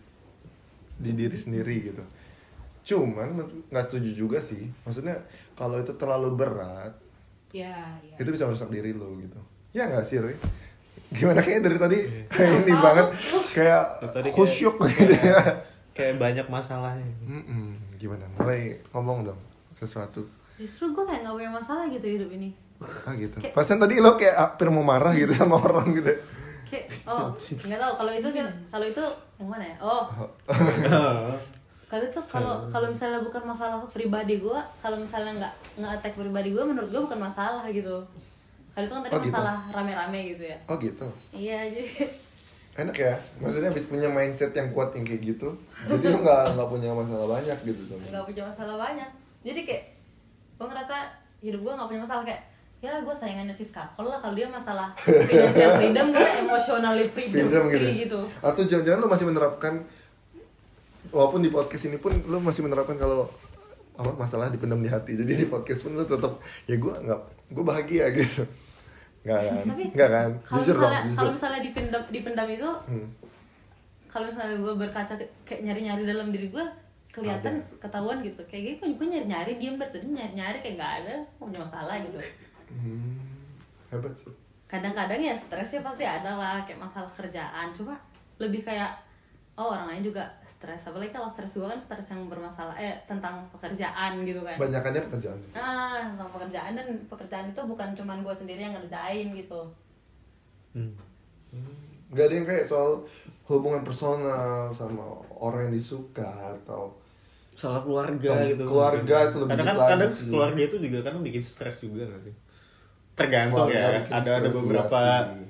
di 0.97 1.11
diri 1.13 1.37
sendiri 1.37 1.75
gitu. 1.93 2.03
Cuman 2.93 3.37
nggak 3.69 3.85
setuju 3.85 4.09
juga 4.13 4.39
sih. 4.41 4.65
Maksudnya 4.83 5.21
kalau 5.53 5.77
itu 5.77 5.93
terlalu 5.93 6.33
berat 6.33 6.93
ya 7.53 7.95
ya. 8.03 8.15
itu 8.19 8.29
bisa 8.33 8.49
merusak 8.49 8.73
diri 8.73 8.91
lo 8.91 9.13
gitu. 9.21 9.37
Ya 9.71 9.85
nggak 9.85 10.05
sih 10.05 10.17
Roy 10.17 10.33
gimana 11.09 11.39
kayak 11.45 11.61
dari 11.61 11.77
tadi 11.77 11.99
Iya. 12.29 12.47
ini 12.57 12.73
banget 12.73 13.07
kayak 13.49 13.83
kayak- 14.11 14.31
khusyuk 14.31 14.75
gitu 14.85 15.13
ya 15.13 15.39
Kayak 15.91 16.21
banyak 16.21 16.45
masalahnya. 16.45 17.09
Mm-mm. 17.23 17.73
Gimana? 17.95 18.21
Mulai 18.37 18.77
ngomong 18.87 19.25
dong 19.25 19.39
sesuatu. 19.71 20.21
Justru 20.55 20.91
gue 20.91 21.01
kayak 21.01 21.21
gak 21.21 21.33
punya 21.33 21.49
masalah 21.49 21.85
gitu 21.87 22.05
hidup 22.05 22.29
ini 22.29 22.53
Ah 23.01 23.13
gitu. 23.13 23.39
Kayak- 23.39 23.53
Pasan 23.53 23.77
tadi 23.77 23.97
lo 23.97 24.13
kayak 24.13 24.37
hampir 24.37 24.69
mau 24.69 24.81
marah 24.81 25.09
gitu 25.11 25.33
sama 25.33 25.57
orang 25.57 25.89
gitu. 25.93 26.13
Kayak, 26.67 26.85
oh 27.05 27.31
nggak 27.33 27.79
tahu 27.79 27.93
kalau 27.95 28.11
itu 28.13 28.29
kan 28.29 28.47
kalau 28.67 28.85
itu 28.85 29.03
yang 29.37 29.47
mana 29.47 29.65
ya? 29.65 29.75
Oh 29.79 30.03
kalau 31.87 32.03
itu 32.03 32.19
kalau 32.27 32.67
kalau 32.67 32.87
misalnya 32.91 33.23
bukan 33.23 33.41
masalah 33.41 33.79
pribadi 33.87 34.37
gue 34.37 34.59
kalau 34.77 34.99
misalnya 34.99 35.31
nggak 35.39 35.53
nggak 35.77 35.91
attack 35.93 36.13
pribadi 36.13 36.51
gue 36.51 36.59
menurut 36.61 36.89
gue 36.89 36.99
bukan 36.99 37.15
masalah 37.17 37.63
gitu 37.69 38.03
kalau 38.77 38.85
itu 38.85 38.93
kan 38.93 39.01
tadi 39.01 39.09
Oh, 39.09 39.19
gitu. 39.19 39.33
masalah 39.33 39.57
rame-rame 39.67 40.19
gitu 40.29 40.43
ya 40.45 40.57
Oh 40.65 40.77
gitu. 40.77 41.07
iya 41.33 41.65
jadi 41.65 41.89
Enak 42.77 42.93
ya. 42.93 43.17
Maksudnya 43.41 43.73
habis 43.73 43.83
punya 43.83 44.05
mindset 44.05 44.53
yang 44.53 44.69
kuat 44.69 44.93
yang 44.93 45.01
kayak 45.01 45.25
gitu. 45.27 45.49
Jadi 45.83 46.13
lo 46.13 46.21
nggak 46.21 46.53
nggak 46.53 46.69
punya 46.69 46.93
masalah 46.93 47.25
banyak 47.27 47.57
gitu 47.63 47.81
dong. 47.89 47.97
nggak 47.99 48.21
punya 48.23 48.43
masalah 48.45 48.75
banyak 48.77 49.09
jadi 49.41 49.59
kayak 49.63 49.83
gue 50.53 50.67
ngerasa 50.67 50.95
hidup 51.39 51.59
gue 51.59 51.73
nggak 51.73 51.87
punya 51.87 52.01
masalah 52.01 52.21
kayak 52.21 52.41
ya 52.77 53.01
gue 53.01 53.09
sayangannya 53.11 53.49
si 53.51 53.65
Skakol 53.65 54.05
lah 54.05 54.21
kalau 54.21 54.33
dia 54.33 54.45
masalah 54.45 54.93
financial 54.93 55.73
freedom 55.73 56.05
gue 56.11 56.29
emotionally 56.37 57.05
freedom, 57.07 57.49
Freedom 57.49 57.63
gitu. 57.65 57.77
free 57.79 57.95
gitu 57.99 58.19
Atau 58.39 58.61
jangan-jangan 58.63 58.99
lo 58.99 59.07
masih 59.07 59.25
menerapkan 59.25 59.73
walaupun 61.09 61.39
di 61.39 61.49
podcast 61.49 61.83
ini 61.85 61.97
pun 61.97 62.13
lo 62.21 62.37
masih 62.37 62.61
menerapkan 62.61 62.93
kalau 62.93 63.25
apa 63.95 64.13
masalah 64.13 64.53
dipendam 64.53 64.77
di 64.77 64.87
hati. 64.87 65.17
Jadi 65.17 65.33
di 65.35 65.45
podcast 65.47 65.81
pun 65.81 65.97
lo 65.97 66.05
tetap 66.05 66.37
ya 66.65 66.77
gue 66.77 66.93
nggak 66.93 67.19
gue 67.49 67.63
bahagia 67.65 68.05
gitu. 68.13 68.45
Nggak 69.27 69.39
kan? 69.43 69.63
tapi 69.65 69.83
Nggak 69.91 70.09
kan? 70.09 70.29
kalau 70.41 70.63
misalnya 70.63 71.01
kalau 71.11 71.31
misalnya 71.33 71.59
dipendam 71.61 72.03
dipendam 72.07 72.47
itu 72.47 72.69
Hmm. 72.87 73.07
kalau 74.07 74.25
misalnya 74.25 74.55
gue 74.57 74.73
berkaca 74.77 75.13
kayak 75.43 75.61
nyari-nyari 75.61 76.03
dalam 76.03 76.27
diri 76.29 76.47
gue 76.47 76.65
kelihatan 77.09 77.53
ketahuan 77.77 78.21
gitu 78.21 78.39
kayak 78.45 78.63
gitu 78.73 78.87
gue 78.89 79.07
nyari-nyari 79.09 79.57
diem 79.57 79.75
berarti 79.75 79.99
nyari-nyari 80.01 80.57
kayak 80.59 80.75
nggak 80.75 80.93
ada 81.01 81.13
punya 81.35 81.59
masalah 81.59 81.95
gitu 81.97 82.19
Hmm. 82.67 83.15
Hebat 83.87 84.11
sih. 84.13 84.31
kadang-kadang 84.65 85.15
ya 85.17 85.31
stresnya 85.33 85.79
pasti 85.79 86.03
ada 86.03 86.27
lah 86.29 86.59
kayak 86.61 86.75
masalah 86.77 87.07
kerjaan 87.09 87.71
cuma 87.71 87.95
lebih 88.37 88.59
kayak 88.61 88.91
oh 89.57 89.73
orang 89.73 89.89
lain 89.89 90.03
juga 90.05 90.21
stres 90.39 90.85
apalagi 90.85 91.09
kalau 91.09 91.25
stres 91.25 91.51
gue 91.51 91.65
kan 91.65 91.77
stres 91.77 92.07
yang 92.07 92.25
bermasalah 92.25 92.73
eh 92.73 92.93
tentang 93.03 93.41
pekerjaan 93.49 94.21
gitu 94.21 94.39
kan 94.39 94.53
Banyakannya 94.55 95.01
pekerjaan. 95.03 95.39
ah 95.51 96.05
tentang 96.07 96.29
pekerjaan 96.29 96.71
dan 96.73 96.87
pekerjaan 97.05 97.45
itu 97.47 97.61
bukan 97.63 97.89
cuman 97.91 98.21
gue 98.21 98.35
sendiri 98.35 98.61
yang 98.61 98.73
ngerjain 98.73 99.33
gitu 99.33 99.61
Hmm. 100.71 100.93
Gak 102.09 102.23
ada 102.23 102.35
yang 102.35 102.45
kayak 102.45 102.61
soal 102.63 103.01
hubungan 103.43 103.81
personal 103.81 104.69
sama 104.69 105.01
orang 105.33 105.65
yang 105.65 105.73
disuka 105.73 106.21
atau 106.53 106.93
Salah 107.51 107.81
keluarga 107.81 108.29
Tem- 108.37 108.53
gitu. 108.53 108.63
keluarga 108.63 109.17
itu 109.25 109.37
lebih 109.39 109.57
kadang 109.57 109.67
kan 109.73 109.89
kadang 109.89 110.11
sih. 110.11 110.29
keluarga 110.29 110.61
itu 110.61 110.77
juga 110.77 110.97
kadang 111.01 111.21
bikin 111.21 111.41
stres 111.41 111.81
juga 111.81 112.05
gak 112.05 112.21
sih? 112.21 112.35
Tergantung 113.15 113.65
keluarga 113.65 113.97
ya. 113.97 114.01
Ada 114.13 114.29
ada 114.37 114.49
beberapa 114.51 114.99
iya 115.01 115.17
sih. 115.25 115.47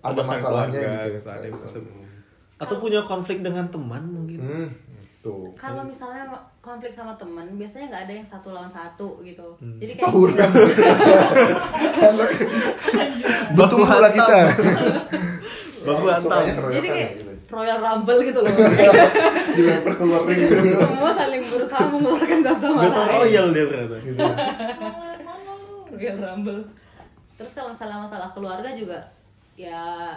ada 0.00 0.16
masalah 0.16 0.32
masalahnya 0.32 0.72
yang 0.72 0.88
keluarga, 0.88 1.04
bikin 1.04 1.12
gitu, 1.12 1.28
ada 1.28 1.46
masalah- 1.46 2.05
atau 2.56 2.76
punya 2.76 3.00
konflik 3.02 3.40
dengan 3.40 3.68
teman 3.68 4.02
mungkin. 4.02 4.38
Hmm, 4.40 4.68
tuh. 5.20 5.52
kalau 5.54 5.82
misalnya 5.82 6.24
konflik 6.58 6.90
sama 6.90 7.12
teman 7.14 7.44
biasanya 7.52 7.86
nggak 7.88 8.02
ada 8.04 8.12
yang 8.14 8.26
satu 8.26 8.48
lawan 8.50 8.70
satu 8.70 9.20
gitu 9.20 9.44
Hmm. 9.58 9.76
jadi 9.76 9.92
kayak 9.94 10.08
Tawuran. 10.08 10.50
Betul 13.52 13.82
lah 13.82 14.10
kita. 14.10 14.36
Keroyokan 15.86 16.42
jadi 16.72 16.88
kayak 16.90 17.12
royal 17.46 17.78
rumble 17.78 18.18
gitu 18.20 18.42
loh 18.42 18.50
dilempar 19.56 19.94
keluar 19.94 20.26
ring 20.26 20.34
gitu. 20.34 20.74
semua 20.74 21.14
saling 21.14 21.38
berusaha 21.38 21.84
mengeluarkan 21.86 22.40
satu 22.42 22.58
sama 22.66 22.80
Battle 22.82 23.06
lain 23.06 23.14
Royale 23.22 23.50
dia 23.54 23.64
ternyata. 23.70 23.96
Gitu. 24.02 24.18
royal 25.94 26.16
rumble 26.18 26.60
terus 27.38 27.52
kalau 27.54 27.70
misalnya 27.70 27.98
masalah 28.02 28.28
keluarga 28.34 28.68
juga 28.74 28.98
ya 29.54 30.10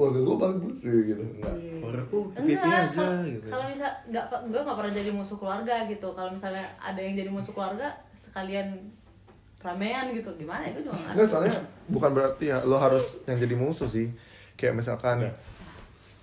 Keluarga 0.00 0.20
gue 0.22 0.36
bagus 0.38 0.76
sih 0.78 0.96
gitu. 1.06 1.20
Enggak. 1.20 1.54
Keluargaku 1.76 2.18
happy 2.32 2.40
enggak 2.48 2.64
aja 2.88 2.96
kalau 2.96 3.20
gitu. 3.26 3.46
kalau 3.46 3.64
misal 3.68 3.90
nggak 4.06 4.24
gue 4.48 4.60
nggak 4.62 4.78
pernah 4.78 4.94
jadi 4.94 5.10
musuh 5.12 5.36
keluarga 5.36 5.74
gitu 5.84 6.08
kalau 6.10 6.30
misalnya 6.30 6.64
ada 6.80 6.96
yang 6.96 7.14
jadi 7.14 7.28
musuh 7.28 7.52
keluarga 7.52 7.88
sekalian 8.14 8.68
ramean 9.60 10.08
gitu 10.10 10.32
gimana 10.34 10.64
ya 10.64 10.72
gue 10.72 10.82
juga 10.82 10.96
nggak 10.96 11.12
Enggak 11.12 11.28
soalnya 11.28 11.54
bukan 11.86 12.10
berarti 12.10 12.44
ya 12.46 12.58
lo 12.62 12.76
harus 12.76 13.20
yang 13.24 13.36
jadi 13.36 13.54
musuh 13.54 13.84
sih. 13.86 14.08
Kayak 14.56 14.74
misalkan 14.78 15.20
Ya. 15.20 15.32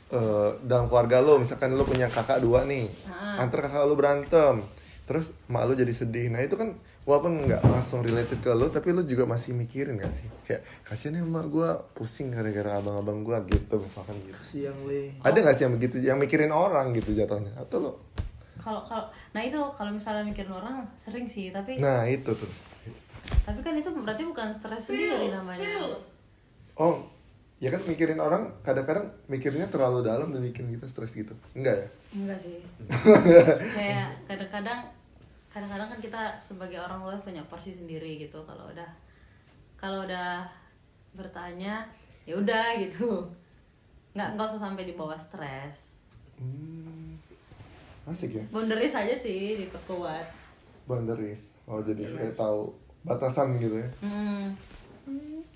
eh, 0.09 0.49
dalam 0.63 0.87
keluarga 0.87 1.19
lo 1.19 1.37
misalkan 1.37 1.73
lo 1.73 1.83
punya 1.83 2.07
kakak 2.07 2.39
dua 2.39 2.63
nih 2.63 2.89
Ah. 3.05 3.43
antar 3.43 3.61
kakak 3.61 3.83
lo 3.83 3.93
berantem 3.93 4.63
terus 5.03 5.31
mak 5.45 5.63
lo 5.63 5.73
jadi 5.73 5.91
sedih 5.91 6.27
nah 6.27 6.39
itu 6.39 6.55
kan 6.55 6.73
walaupun 7.07 7.47
nggak 7.47 7.63
langsung 7.63 8.03
related 8.03 8.43
ke 8.43 8.51
lo 8.51 8.67
tapi 8.67 8.91
lo 8.91 8.99
juga 8.99 9.23
masih 9.23 9.55
mikirin 9.55 9.95
gak 9.95 10.11
sih? 10.11 10.27
Kayak 10.43 10.67
kasihan 10.83 11.17
ya 11.17 11.23
emak 11.23 11.47
gue 11.47 11.69
pusing 11.95 12.35
gara-gara 12.35 12.83
abang-abang 12.83 13.23
gue 13.23 13.55
gitu 13.55 13.79
misalkan 13.79 14.19
gitu. 14.27 14.41
Siang 14.43 14.75
le. 14.83 15.15
Ada 15.23 15.37
gak 15.39 15.55
sih 15.55 15.63
yang 15.63 15.73
begitu 15.79 15.95
yang 16.03 16.19
mikirin 16.19 16.51
orang 16.51 16.91
gitu 16.91 17.15
jatuhnya? 17.15 17.55
Atau 17.55 17.79
lo 17.79 17.91
kalau 18.67 18.83
kalau 18.83 19.07
nah 19.31 19.39
itu 19.39 19.55
kalau 19.79 19.95
misalnya 19.95 20.27
mikirin 20.27 20.51
orang 20.51 20.83
sering 20.99 21.23
sih 21.23 21.55
tapi 21.55 21.79
nah 21.79 22.03
itu 22.03 22.27
tuh. 22.35 22.51
tapi 23.47 23.63
kan 23.63 23.75
itu 23.79 23.87
berarti 23.91 24.23
bukan 24.27 24.51
stres 24.51 24.91
sendiri 24.91 25.31
namanya. 25.31 25.95
oh 26.75 26.99
ya 27.63 27.71
kan 27.71 27.79
mikirin 27.87 28.19
orang 28.19 28.51
kadang-kadang 28.61 29.07
mikirnya 29.31 29.71
terlalu 29.71 30.03
dalam 30.03 30.35
dan 30.35 30.43
bikin 30.43 30.69
kita 30.69 30.85
stres 30.85 31.15
gitu. 31.15 31.33
Enggak 31.57 31.81
ya? 31.81 31.87
Enggak 32.13 32.37
sih. 32.37 32.61
Kayak 33.77 34.13
kadang-kadang 34.29 34.85
kadang-kadang 35.57 35.89
kan 35.89 35.99
kita 35.99 36.21
sebagai 36.37 36.77
orang 36.77 37.01
luar 37.01 37.17
punya 37.19 37.41
porsi 37.49 37.73
sendiri 37.73 38.21
gitu. 38.21 38.37
Kalau 38.45 38.69
udah 38.69 38.85
kalau 39.73 40.05
udah 40.05 40.45
bertanya 41.11 41.81
ya 42.29 42.37
udah 42.37 42.77
gitu. 42.85 43.25
Nggak 44.13 44.37
nggak 44.37 44.47
usah 44.53 44.61
sampai 44.61 44.85
dibawa 44.85 45.17
stres. 45.17 45.97
Hmm, 46.37 47.17
asik 48.05 48.37
ya. 48.37 48.43
Boundaries 48.53 48.93
aja 48.93 49.17
sih 49.17 49.57
diperkuat. 49.57 50.25
Boundaries. 50.85 51.57
Oh 51.65 51.81
jadi 51.81 52.05
Iya. 52.05 52.13
kayak 52.13 52.35
tahu 52.37 52.69
batasan 53.01 53.57
gitu 53.57 53.81
ya? 53.81 53.89
Hmm, 54.05 54.53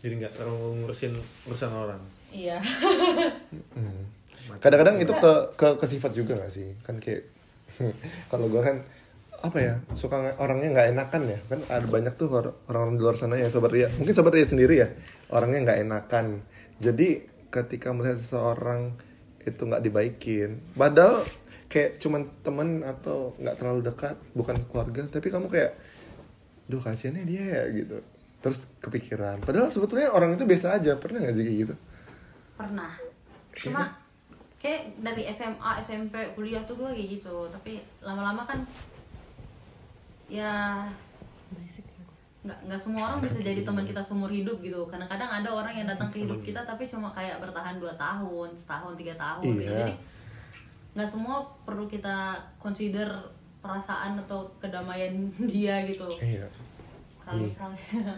jadi 0.02 0.18
nggak 0.18 0.34
terlalu 0.34 0.82
ngurusin 0.82 1.14
urusan 1.46 1.70
orang. 1.70 2.02
Iya. 2.34 2.58
Hmm. 3.78 4.02
kadang-kadang 4.58 4.98
itu 4.98 5.14
ke 5.14 5.32
ke 5.54 5.68
ke 5.78 5.86
sifat 5.86 6.12
juga 6.12 6.34
gak 6.34 6.50
sih? 6.50 6.74
Kan 6.82 6.98
kayak 6.98 7.24
kalau 8.32 8.50
gua 8.50 8.66
kan 8.66 8.82
apa 9.42 9.58
ya 9.58 9.74
suka 9.98 10.38
orangnya 10.38 10.70
nggak 10.74 10.88
enakan 10.94 11.22
ya. 11.30 11.40
Kan 11.50 11.60
ada 11.66 11.88
banyak 11.90 12.14
tuh 12.18 12.28
or- 12.30 12.56
orang-orang 12.70 12.96
di 12.98 13.02
luar 13.02 13.16
sana 13.18 13.36
ya 13.38 13.50
sobat 13.50 13.74
Ria. 13.74 13.90
Mungkin 13.98 14.14
sobat 14.14 14.34
Ria 14.38 14.46
sendiri 14.46 14.76
ya 14.78 14.88
orangnya 15.34 15.60
nggak 15.72 15.80
enakan. 15.86 16.26
Jadi 16.82 17.26
ketika 17.52 17.92
melihat 17.92 18.18
seseorang 18.18 18.96
itu 19.42 19.62
nggak 19.66 19.82
dibaikin 19.82 20.62
padahal 20.78 21.26
kayak 21.66 21.98
cuman 21.98 22.30
temen 22.46 22.86
atau 22.86 23.34
nggak 23.42 23.58
terlalu 23.58 23.82
dekat 23.82 24.16
bukan 24.38 24.54
keluarga 24.70 25.02
tapi 25.10 25.34
kamu 25.34 25.50
kayak 25.50 25.74
duh 26.70 26.80
kasihannya 26.80 27.24
dia 27.28 27.44
ya 27.44 27.64
gitu. 27.76 27.98
Terus 28.42 28.66
kepikiran. 28.82 29.44
Padahal 29.46 29.70
sebetulnya 29.70 30.10
orang 30.10 30.34
itu 30.34 30.48
biasa 30.48 30.82
aja. 30.82 30.98
Pernah 30.98 31.26
nggak 31.26 31.36
sih 31.38 31.46
kayak 31.46 31.60
gitu? 31.68 31.76
Pernah. 32.58 32.92
Cuma 33.54 33.84
kayak 34.58 34.98
dari 35.02 35.26
SMA 35.30 35.72
SMP 35.82 36.16
kuliah 36.34 36.64
tuh 36.66 36.80
gue 36.80 36.90
kayak 36.90 37.10
gitu. 37.22 37.36
Tapi 37.54 37.82
lama-lama 38.02 38.42
kan 38.48 38.66
ya. 40.32 40.88
Nggak 42.42 42.58
nggak 42.66 42.80
semua 42.80 43.12
orang 43.12 43.20
bisa 43.22 43.38
jadi 43.44 43.62
teman 43.62 43.84
kita 43.84 44.00
seumur 44.00 44.32
hidup 44.32 44.64
gitu. 44.64 44.88
Kadang-kadang 44.88 45.30
ada 45.30 45.50
orang 45.52 45.76
yang 45.76 45.88
datang 45.92 46.08
ke 46.08 46.24
hidup 46.24 46.40
kita 46.40 46.64
tapi 46.64 46.88
cuma 46.88 47.12
kayak 47.12 47.44
bertahan 47.44 47.78
dua 47.78 47.92
tahun 48.00 48.56
setahun 48.56 48.96
tiga 48.96 49.14
tahun 49.20 49.60
gitu. 49.60 49.68
Iya. 49.68 49.92
jadi 49.92 49.94
nggak 50.92 51.08
semua 51.08 51.40
perlu 51.64 51.88
kita 51.88 52.36
consider 52.60 53.08
perasaan 53.62 54.20
atau 54.26 54.50
kedamaian 54.58 55.14
dia 55.52 55.84
gitu. 55.86 56.08
Iya. 56.18 56.48
Kalau 57.22 57.44
misalnya 57.46 57.86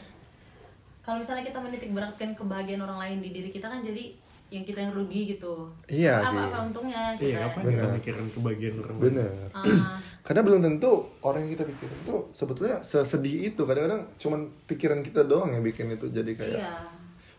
kalau 1.04 1.20
misalnya 1.20 1.44
kita 1.44 1.60
menitik 1.60 1.92
beratkan 1.92 2.32
kebahagiaan 2.32 2.80
orang 2.80 3.00
lain 3.04 3.18
di 3.20 3.30
diri 3.36 3.52
kita 3.52 3.68
kan 3.68 3.84
jadi 3.84 4.16
yang 4.54 4.62
kita 4.62 4.80
yang 4.86 4.94
rugi 4.94 5.34
gitu. 5.34 5.66
Iya 5.90 6.22
apa 6.22 6.30
sih. 6.30 6.46
apa 6.46 6.58
untungnya 6.70 7.02
iya 7.18 7.18
kita. 7.18 7.40
ngapain 7.42 7.66
Benar. 7.66 7.74
kita 7.74 7.88
mikirin 7.98 8.28
kebahagiaan 8.30 8.76
orang 8.86 8.98
bener. 9.02 9.32
Ah, 9.50 9.66
karena 10.26 10.42
belum 10.46 10.60
tentu 10.62 10.92
orang 11.26 11.42
yang 11.50 11.52
kita 11.58 11.66
pikirin 11.74 12.00
tuh 12.06 12.20
sebetulnya 12.30 12.78
sesedih 12.86 13.50
itu. 13.50 13.62
Kadang-kadang 13.66 14.06
cuman 14.22 14.40
pikiran 14.70 15.00
kita 15.02 15.26
doang 15.26 15.50
yang 15.58 15.66
bikin 15.66 15.90
itu 15.90 16.06
jadi 16.14 16.32
kayak 16.38 16.60
iya. 16.62 16.74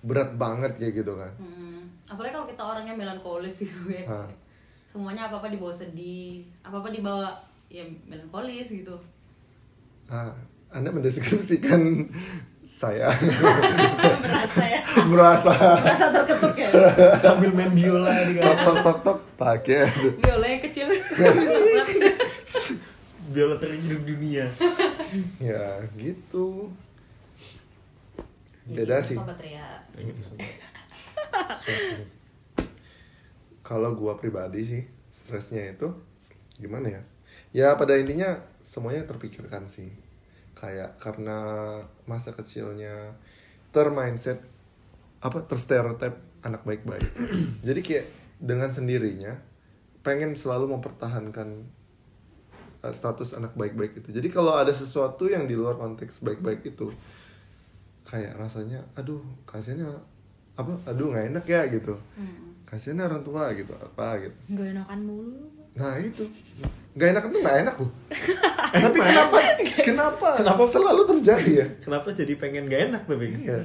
berat 0.03 0.35
banget 0.35 0.75
kayak 0.75 1.07
gitu 1.07 1.15
kan. 1.15 1.31
Hmm, 1.39 1.87
apalagi 2.11 2.35
kalau 2.35 2.47
kita 2.51 2.63
orangnya 2.67 2.95
melankolis 2.99 3.63
gitu 3.63 3.95
ya. 3.95 4.05
Ah. 4.11 4.29
semuanya 4.91 5.27
apa 5.27 5.43
apa 5.43 5.51
dibawa 5.51 5.75
sedih 5.75 6.47
apa 6.63 6.79
apa 6.79 6.91
dibawa 6.91 7.31
ya 7.71 7.87
melankolis 8.11 8.75
gitu. 8.75 8.99
Ah 10.11 10.35
anda 10.75 10.91
mendeskripsikan 10.91 12.11
saya. 12.65 13.13
Merasa. 15.11 15.53
Ya 15.85 16.09
terketuk 16.09 16.57
ya? 16.57 16.69
Sambil 17.13 17.53
main 17.53 17.71
biola 17.77 18.25
di 18.25 18.41
tok 18.41 18.59
tok 18.65 18.77
tok 18.81 18.99
tok 19.05 19.19
pakai. 19.37 19.85
Biola 20.17 20.47
yang 20.49 20.63
kecil. 20.65 20.89
Bisa 20.97 21.59
berat. 21.61 21.89
Biola 23.31 23.57
terindah 23.61 24.01
dunia. 24.01 24.47
Ya 25.39 25.85
gitu. 26.01 26.73
Beda 28.65 29.05
sih. 29.05 29.21
kalau 33.65 33.97
gua 33.97 34.21
pribadi 34.21 34.61
sih 34.65 34.83
stresnya 35.09 35.73
itu 35.73 35.93
gimana 36.61 36.89
ya? 36.89 37.03
Ya 37.55 37.69
pada 37.77 37.97
intinya 37.97 38.41
semuanya 38.61 39.05
terpikirkan 39.09 39.69
sih 39.69 40.04
kayak 40.65 40.97
karena 40.97 41.39
masa 42.09 42.33
kecilnya 42.33 43.13
termindset 43.69 44.41
apa 45.21 45.45
terstereotip 45.45 46.17
anak 46.41 46.65
baik-baik. 46.65 47.05
Jadi 47.67 47.81
kayak 47.85 48.07
dengan 48.41 48.73
sendirinya 48.73 49.37
pengen 50.05 50.37
selalu 50.37 50.77
mempertahankan 50.77 51.65
uh, 52.85 52.93
status 52.93 53.37
anak 53.37 53.53
baik-baik 53.57 54.01
itu. 54.01 54.09
Jadi 54.13 54.29
kalau 54.33 54.57
ada 54.57 54.73
sesuatu 54.73 55.29
yang 55.29 55.49
di 55.49 55.57
luar 55.57 55.77
konteks 55.77 56.21
baik-baik 56.25 56.65
itu 56.65 56.93
kayak 58.05 58.37
rasanya 58.37 58.85
aduh 59.01 59.25
kasihannya 59.49 59.89
apa 60.61 60.77
aduh 60.89 61.13
nggak 61.13 61.27
enak 61.33 61.45
ya 61.45 61.63
gitu. 61.69 61.97
Hmm. 62.17 62.53
kasihannya 62.65 63.05
orang 63.07 63.23
tua 63.25 63.53
gitu 63.57 63.73
apa 63.77 64.07
gitu. 64.29 64.39
Nggak 64.53 64.67
enakan 64.77 65.01
mulu. 65.05 65.41
Nah 65.77 65.97
itu 66.01 66.25
nggak 66.95 67.09
enak 67.11 67.23
itu 67.27 67.39
nggak 67.43 67.59
enak 67.67 67.75
loh. 67.83 67.91
Tapi 68.85 68.99
kenapa? 68.99 69.39
Kenapa? 69.87 70.29
Kenapa? 70.39 70.63
selalu 70.67 71.03
terjadi 71.15 71.51
ya. 71.63 71.67
Kenapa 71.83 72.11
jadi 72.11 72.35
pengen 72.35 72.67
gak 72.67 72.91
enak 72.91 73.03
tapi 73.07 73.37
iya. 73.39 73.59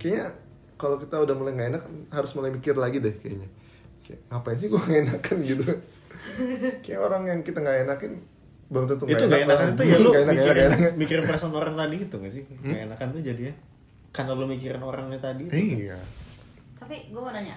Kayaknya 0.00 0.24
kalau 0.80 0.96
kita 0.96 1.16
udah 1.20 1.34
mulai 1.36 1.52
nggak 1.56 1.68
enak 1.76 1.82
harus 2.08 2.30
mulai 2.38 2.50
mikir 2.54 2.72
lagi 2.76 3.02
deh 3.04 3.12
kayaknya. 3.20 3.48
Kayak 4.04 4.20
ngapain 4.30 4.56
sih 4.56 4.68
gue 4.72 4.80
nggak 4.80 5.00
enakan? 5.08 5.36
gitu. 5.48 5.64
Kayak 6.80 7.00
orang 7.04 7.22
yang 7.28 7.40
kita 7.44 7.58
nggak 7.60 7.78
enakin 7.88 8.12
belum 8.72 8.84
tentu 8.88 9.04
itu 9.04 9.24
gak 9.28 9.44
enakan. 9.44 9.66
itu 9.76 9.82
ya 9.84 9.96
lu 10.00 10.08
Nggak 10.08 10.22
enak, 10.24 10.24
nggak 10.24 10.24
enak, 10.24 10.34
mikirin, 10.34 10.64
nggak 10.64 10.80
enak. 10.80 10.94
mikirin 10.96 11.24
perasaan 11.28 11.52
orang 11.52 11.74
tadi 11.76 11.94
gitu 12.00 12.14
gak 12.16 12.32
sih? 12.32 12.42
Gak 12.48 12.80
enakan 12.88 13.06
tuh 13.12 13.20
jadinya. 13.20 13.54
Karena 14.14 14.32
lu 14.32 14.44
mikirin 14.48 14.82
orangnya 14.82 15.20
tadi 15.20 15.44
iya. 15.52 15.98
Tapi 16.80 16.96
gue 17.12 17.20
mau 17.20 17.32
nanya 17.34 17.56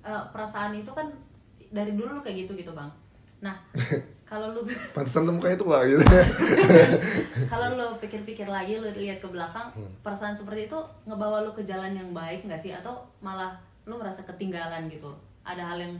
eh, 0.00 0.24
perasaan 0.32 0.72
itu 0.76 0.90
kan 0.96 1.12
dari 1.74 1.92
dulu 1.92 2.16
lu 2.16 2.22
kayak 2.24 2.46
gitu 2.48 2.52
gitu 2.56 2.72
bang 2.72 2.88
nah 3.44 3.56
kalau 4.24 4.50
lu 4.50 4.60
pantesan 4.96 5.28
lu 5.28 5.32
mukanya 5.36 5.58
tua 5.60 5.78
gitu. 5.86 6.02
Kalau 7.52 7.76
lu 7.76 7.88
pikir-pikir 8.00 8.48
lagi 8.48 8.80
lu 8.80 8.88
lihat 8.90 9.20
ke 9.20 9.28
belakang 9.30 9.70
perasaan 10.02 10.34
seperti 10.34 10.66
itu 10.66 10.78
ngebawa 11.06 11.44
lu 11.44 11.52
ke 11.54 11.62
jalan 11.62 11.94
yang 11.94 12.10
baik 12.10 12.42
nggak 12.42 12.58
sih? 12.58 12.74
Atau 12.74 13.04
malah 13.22 13.54
lu 13.86 13.94
merasa 13.94 14.26
ketinggalan 14.26 14.90
gitu? 14.90 15.12
Ada 15.46 15.62
hal 15.62 15.78
yang 15.78 15.94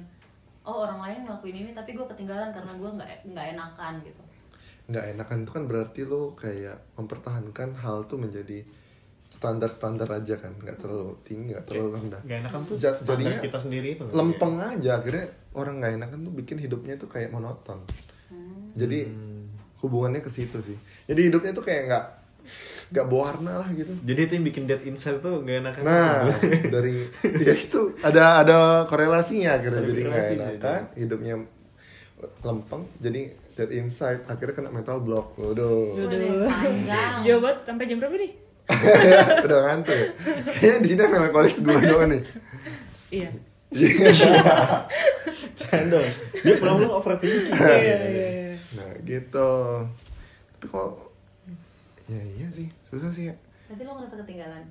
oh 0.64 0.88
orang 0.88 1.04
lain 1.04 1.18
ngelakuin 1.28 1.56
ini 1.62 1.70
tapi 1.76 1.92
gue 1.92 2.02
ketinggalan 2.08 2.50
karena 2.50 2.72
gue 2.74 2.90
nggak 2.96 3.10
nggak 3.30 3.46
enakan 3.54 3.94
gitu. 4.02 4.22
Nggak 4.90 5.04
enakan 5.14 5.38
itu 5.44 5.50
kan 5.52 5.64
berarti 5.68 6.00
lo 6.02 6.32
kayak 6.34 6.76
mempertahankan 6.96 7.70
hal 7.84 8.08
tuh 8.08 8.18
menjadi 8.18 8.64
standar-standar 9.34 10.06
aja 10.08 10.38
kan 10.38 10.54
nggak 10.54 10.78
terlalu 10.78 11.18
tinggi 11.20 11.50
nggak 11.50 11.66
terlalu 11.66 11.88
rendah. 11.98 12.22
Gak 12.22 12.38
enakan 12.40 12.60
tuh 12.62 12.74
Ja- 12.78 12.94
standar 12.94 13.08
jadinya 13.10 13.38
kita 13.40 13.58
sendiri 13.58 13.88
itu 13.92 14.02
nggak 14.02 14.14
lempeng 14.14 14.54
aja 14.56 14.90
akhirnya 14.94 15.26
orang 15.52 15.74
nggak 15.76 15.92
enakan 15.98 16.18
tuh 16.22 16.32
bikin 16.32 16.56
hidupnya 16.56 16.94
tuh 16.94 17.08
kayak 17.08 17.28
monoton. 17.28 17.82
Jadi 18.74 18.98
Hmm. 19.04 19.50
hubungannya 19.80 20.18
ke 20.18 20.28
situ 20.28 20.58
sih. 20.60 20.78
Jadi 21.04 21.20
hidupnya 21.24 21.50
tuh 21.50 21.62
kayak 21.62 21.82
nggak 21.84 22.04
nggak 22.86 23.06
berwarna 23.06 23.58
lah 23.58 23.68
gitu. 23.72 23.90
Jadi 24.00 24.20
itu 24.20 24.32
yang 24.34 24.44
bikin 24.44 24.62
dead 24.64 24.82
inside 24.84 25.18
tuh 25.18 25.40
gak 25.40 25.56
enakan. 25.60 25.82
Nah 25.82 26.30
dari 26.74 26.94
ya 27.40 27.54
itu 27.54 27.80
ada 28.00 28.38
ada 28.38 28.56
korelasinya 28.84 29.56
akhirnya. 29.56 29.80
Ada 29.80 29.88
jadi 29.88 30.00
nggak 30.04 30.26
enakan 30.30 30.82
hidupnya 30.94 31.34
lempeng 32.40 32.82
jadi 32.96 33.20
dari 33.54 33.74
inside 33.78 34.24
akhirnya 34.24 34.54
kena 34.54 34.70
mental 34.70 34.98
block. 34.98 35.34
Waduh 35.34 35.94
Waduh, 35.94 36.46
panjang. 36.46 37.12
Jauh 37.22 37.40
banget 37.40 37.58
sampai 37.64 37.84
jam 37.84 37.98
berapa 37.98 38.16
nih? 38.16 38.32
udah 39.44 39.58
ngantuk 39.68 39.92
ya. 39.92 40.08
kayaknya 40.56 40.78
di 40.80 40.88
sini 40.88 41.02
melankolis 41.04 41.60
gue 41.60 41.76
doang 41.84 42.08
nih. 42.08 42.22
Iya. 43.12 43.28
cendol. 45.58 46.04
Dia 46.40 46.54
pulang-pulang 46.56 46.94
overthinking 47.02 47.52
Iya, 47.52 47.76
iya, 47.76 47.96
iya. 48.08 48.54
nah 48.78 48.88
gitu. 49.04 49.50
Tapi 50.56 50.64
kok 50.64 50.90
ya 52.08 52.20
iya 52.40 52.48
sih. 52.48 52.66
Susah 52.80 53.12
sih 53.12 53.28
ya. 53.28 53.34
Nanti 53.68 53.82
lu 53.84 53.92
ngerasa 53.92 54.16
ketinggalan? 54.24 54.64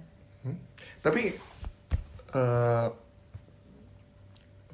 Hmm? 0.44 0.60
tapi 1.00 1.32
eh 2.36 2.86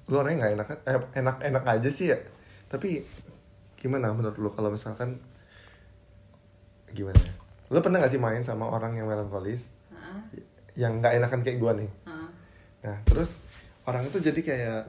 lu 0.10 0.16
orangnya 0.18 0.50
nggak 0.50 0.54
enak 0.58 0.68
eh, 0.90 1.02
enak 1.22 1.38
enak 1.44 1.64
aja 1.68 1.90
sih 1.92 2.10
ya. 2.16 2.18
Tapi 2.72 3.04
gimana 3.76 4.16
menurut 4.16 4.40
lu 4.40 4.50
kalau 4.50 4.72
misalkan 4.72 5.20
gimana 6.90 7.20
ya 7.22 7.49
lo 7.70 7.80
pernah 7.86 8.02
gak 8.02 8.10
sih 8.10 8.22
main 8.22 8.42
sama 8.42 8.66
orang 8.66 8.98
yang 8.98 9.06
melankolis? 9.06 9.78
Heeh. 9.94 10.42
yang 10.80 10.98
nggak 11.04 11.22
enakan 11.22 11.40
kayak 11.46 11.58
gua 11.62 11.78
nih? 11.78 11.90
Heeh. 12.06 12.28
nah 12.80 12.98
terus 13.06 13.38
orang 13.86 14.06
itu 14.08 14.18
jadi 14.18 14.42
kayak 14.42 14.82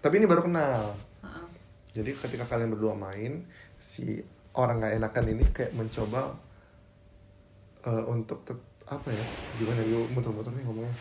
tapi 0.00 0.18
ini 0.18 0.26
baru 0.26 0.48
kenal. 0.48 0.96
Heeh. 1.20 1.44
jadi 1.92 2.10
ketika 2.16 2.44
kalian 2.48 2.72
berdua 2.72 2.96
main 2.96 3.44
si 3.76 4.24
orang 4.56 4.80
nggak 4.80 4.94
enakan 5.00 5.24
ini 5.28 5.44
kayak 5.52 5.72
mencoba 5.76 6.32
eh, 7.84 8.04
untuk 8.08 8.44
tet- 8.48 8.70
apa 8.88 9.08
ya? 9.08 9.24
Gimana 9.60 9.80
lu 9.88 10.04
muter-muter 10.12 10.52
nih 10.52 10.64
ngomongnya? 10.68 10.94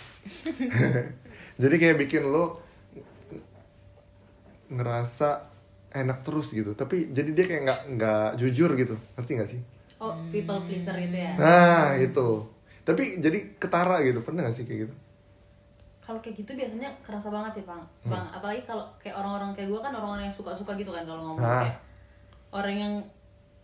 Jadi 1.62 1.76
kayak 1.76 1.98
bikin 2.00 2.24
lo 2.32 2.64
ngerasa 4.72 5.52
enak 5.92 6.24
terus 6.24 6.56
gitu. 6.56 6.72
Tapi 6.72 7.12
jadi 7.12 7.36
dia 7.36 7.44
kayak 7.44 7.62
nggak 7.68 7.82
nggak 8.00 8.28
jujur 8.40 8.72
gitu. 8.80 8.96
Ngerti 9.20 9.32
nggak 9.36 9.50
sih 9.52 9.62
Oh, 10.02 10.18
people 10.28 10.58
pleaser 10.66 10.98
gitu 10.98 11.14
ya. 11.14 11.38
nah 11.38 11.94
itu 11.94 12.42
tapi 12.82 13.22
jadi 13.22 13.54
ketara 13.56 14.02
gitu 14.02 14.20
pernah 14.20 14.42
gak 14.42 14.52
sih 14.52 14.66
kayak 14.66 14.90
gitu 14.90 14.96
Kalau 16.02 16.18
kayak 16.18 16.34
gitu 16.36 16.58
biasanya 16.58 16.90
kerasa 17.00 17.30
banget 17.30 17.52
sih, 17.54 17.64
Bang. 17.64 17.80
Hmm. 18.02 18.10
Bang, 18.10 18.26
apalagi 18.34 18.66
kalau 18.66 18.84
kayak 18.98 19.16
orang-orang 19.16 19.54
kayak 19.54 19.70
gue 19.70 19.80
kan 19.80 19.94
orang-orang 19.94 20.28
yang 20.28 20.34
suka-suka 20.34 20.74
gitu 20.74 20.90
kan 20.90 21.06
kalau 21.06 21.22
ngomong 21.24 21.46
Ah. 21.46 21.62
kayak 21.62 21.78
orang 22.52 22.76
yang 22.76 22.94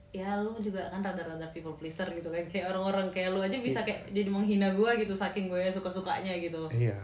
ya 0.10 0.38
lu 0.38 0.54
juga 0.58 0.86
kan 0.88 1.02
rada-rada 1.02 1.44
people 1.50 1.74
pleaser 1.74 2.08
gitu 2.08 2.30
kan 2.30 2.46
kayak 2.46 2.70
orang-orang 2.70 3.10
kayak 3.10 3.34
lu 3.34 3.42
aja 3.42 3.58
bisa 3.58 3.82
kayak 3.82 4.08
jadi 4.08 4.30
menghina 4.30 4.72
gue 4.72 4.90
gitu 4.98 5.12
saking 5.12 5.46
gue 5.46 5.60
suka-sukanya 5.70 6.38
gitu 6.38 6.70
iya 6.72 6.96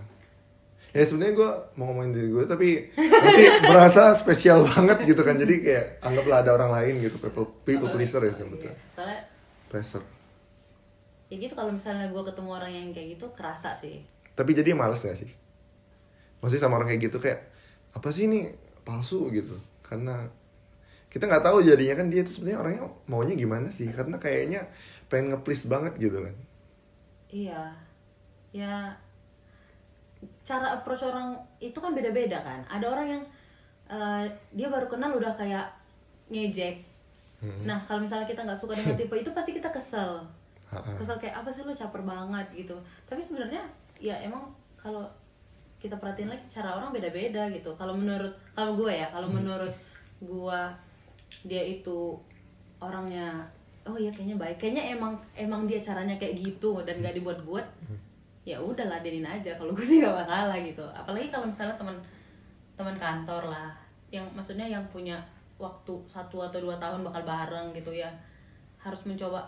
ya 0.93 1.01
sebenarnya 1.01 1.33
gue 1.33 1.49
mau 1.81 1.89
ngomongin 1.89 2.13
diri 2.13 2.29
gue 2.29 2.45
tapi 2.45 2.69
nanti 2.93 3.43
berasa 3.69 4.13
spesial 4.13 4.61
banget 4.61 5.09
gitu 5.09 5.25
kan. 5.25 5.33
Jadi 5.33 5.53
kayak 5.65 5.85
anggaplah 6.05 6.45
ada 6.45 6.53
orang 6.53 6.71
lain 6.71 7.01
gitu 7.01 7.17
people, 7.17 7.49
people 7.65 7.89
pleaser 7.89 8.21
ya 8.21 8.31
sebetulnya. 8.31 8.77
soalnya 8.93 9.19
pleaser. 9.73 10.05
Ya 11.33 11.35
gitu 11.41 11.57
kalau 11.57 11.73
misalnya 11.73 12.13
gue 12.13 12.23
ketemu 12.29 12.49
orang 12.53 12.71
yang 12.71 12.87
kayak 12.93 13.17
gitu 13.17 13.25
kerasa 13.33 13.73
sih. 13.73 14.05
Tapi 14.37 14.53
jadi 14.53 14.77
males 14.77 15.01
gak 15.01 15.17
sih? 15.17 15.33
Maksudnya 16.45 16.61
sama 16.61 16.77
orang 16.77 16.93
kayak 16.93 17.09
gitu 17.09 17.17
kayak 17.17 17.41
apa 17.97 18.07
sih 18.13 18.29
ini 18.29 18.53
palsu? 18.85 19.33
gitu. 19.33 19.57
Karena 19.81 20.29
kita 21.09 21.29
nggak 21.29 21.45
tahu 21.45 21.61
jadinya 21.61 22.01
kan 22.01 22.09
dia 22.09 22.25
tuh 22.25 22.33
sebenarnya 22.37 22.59
orangnya 22.61 22.81
maunya 23.09 23.33
gimana 23.33 23.73
sih? 23.73 23.89
Karena 23.89 24.21
kayaknya 24.21 24.69
pengen 25.09 25.33
nge-please 25.33 25.65
banget 25.65 25.97
gitu 25.97 26.21
kan. 26.21 26.35
Iya. 27.33 27.61
Ya 28.53 28.93
cara 30.43 30.75
approach 30.75 31.07
orang 31.07 31.39
itu 31.63 31.75
kan 31.79 31.95
beda-beda 31.95 32.43
kan. 32.43 32.59
Ada 32.67 32.85
orang 32.91 33.07
yang 33.07 33.23
eh, 33.87 34.23
dia 34.51 34.67
baru 34.67 34.87
kenal 34.91 35.15
udah 35.15 35.33
kayak 35.35 35.71
ngejek. 36.27 36.83
Nah 37.67 37.79
kalau 37.83 37.99
misalnya 37.99 38.23
kita 38.23 38.43
nggak 38.43 38.59
suka 38.59 38.75
dengan 38.75 38.95
tipe 38.99 39.15
itu 39.15 39.31
pasti 39.35 39.51
kita 39.55 39.71
kesel. 39.71 40.23
Kesel 40.71 41.17
kayak 41.19 41.43
apa 41.43 41.49
sih 41.51 41.63
lu 41.63 41.75
caper 41.75 42.03
banget 42.03 42.47
gitu. 42.55 42.75
Tapi 43.07 43.19
sebenarnya 43.19 43.63
ya 43.99 44.19
emang 44.19 44.51
kalau 44.75 45.07
kita 45.79 45.99
perhatiin 45.99 46.31
lagi 46.31 46.47
cara 46.47 46.79
orang 46.79 46.95
beda-beda 46.95 47.47
gitu. 47.51 47.75
Kalau 47.75 47.95
menurut 47.95 48.31
kalau 48.55 48.75
gue 48.75 48.91
ya 48.91 49.07
kalau 49.11 49.27
menurut 49.27 49.71
gue 50.23 50.61
dia 51.43 51.63
itu 51.63 52.15
orangnya 52.79 53.43
oh 53.83 53.99
ya 53.99 54.11
kayaknya 54.11 54.39
baik. 54.39 54.57
Kayaknya 54.59 54.95
emang 54.95 55.13
emang 55.35 55.67
dia 55.67 55.83
caranya 55.83 56.15
kayak 56.15 56.39
gitu 56.39 56.79
dan 56.87 57.03
gak 57.03 57.15
dibuat-buat 57.19 57.67
ya 58.43 58.59
udah 58.59 58.83
ladenin 58.91 59.23
aja 59.23 59.55
kalau 59.55 59.71
gue 59.71 59.87
sih 59.87 60.03
gak 60.03 60.11
masalah 60.11 60.55
gitu. 60.59 60.83
Apalagi 60.91 61.31
kalau 61.31 61.47
misalnya 61.47 61.75
teman 61.79 61.95
teman 62.75 62.95
kantor 62.99 63.47
lah 63.47 63.71
yang 64.11 64.27
maksudnya 64.35 64.67
yang 64.67 64.83
punya 64.91 65.15
waktu 65.55 65.95
satu 66.11 66.43
atau 66.43 66.59
dua 66.59 66.75
tahun 66.75 67.07
bakal 67.07 67.23
bareng 67.23 67.71
gitu 67.71 67.95
ya 67.95 68.11
harus 68.83 68.99
mencoba 69.07 69.39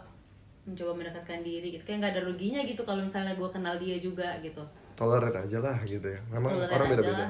mencoba 0.64 0.96
mendekatkan 0.96 1.44
diri 1.44 1.76
gitu. 1.76 1.84
Kayak 1.84 2.08
nggak 2.08 2.14
ada 2.16 2.24
ruginya 2.24 2.62
gitu 2.64 2.82
kalau 2.88 3.04
misalnya 3.04 3.36
gue 3.36 3.50
kenal 3.52 3.76
dia 3.76 4.00
juga 4.00 4.40
gitu. 4.40 4.64
Tolerate 4.96 5.44
aja 5.44 5.60
lah 5.60 5.76
gitu 5.84 6.08
ya. 6.08 6.20
Memang 6.32 6.56
Tolerate 6.56 6.74
orang 6.80 6.88
beda-beda. 6.96 7.28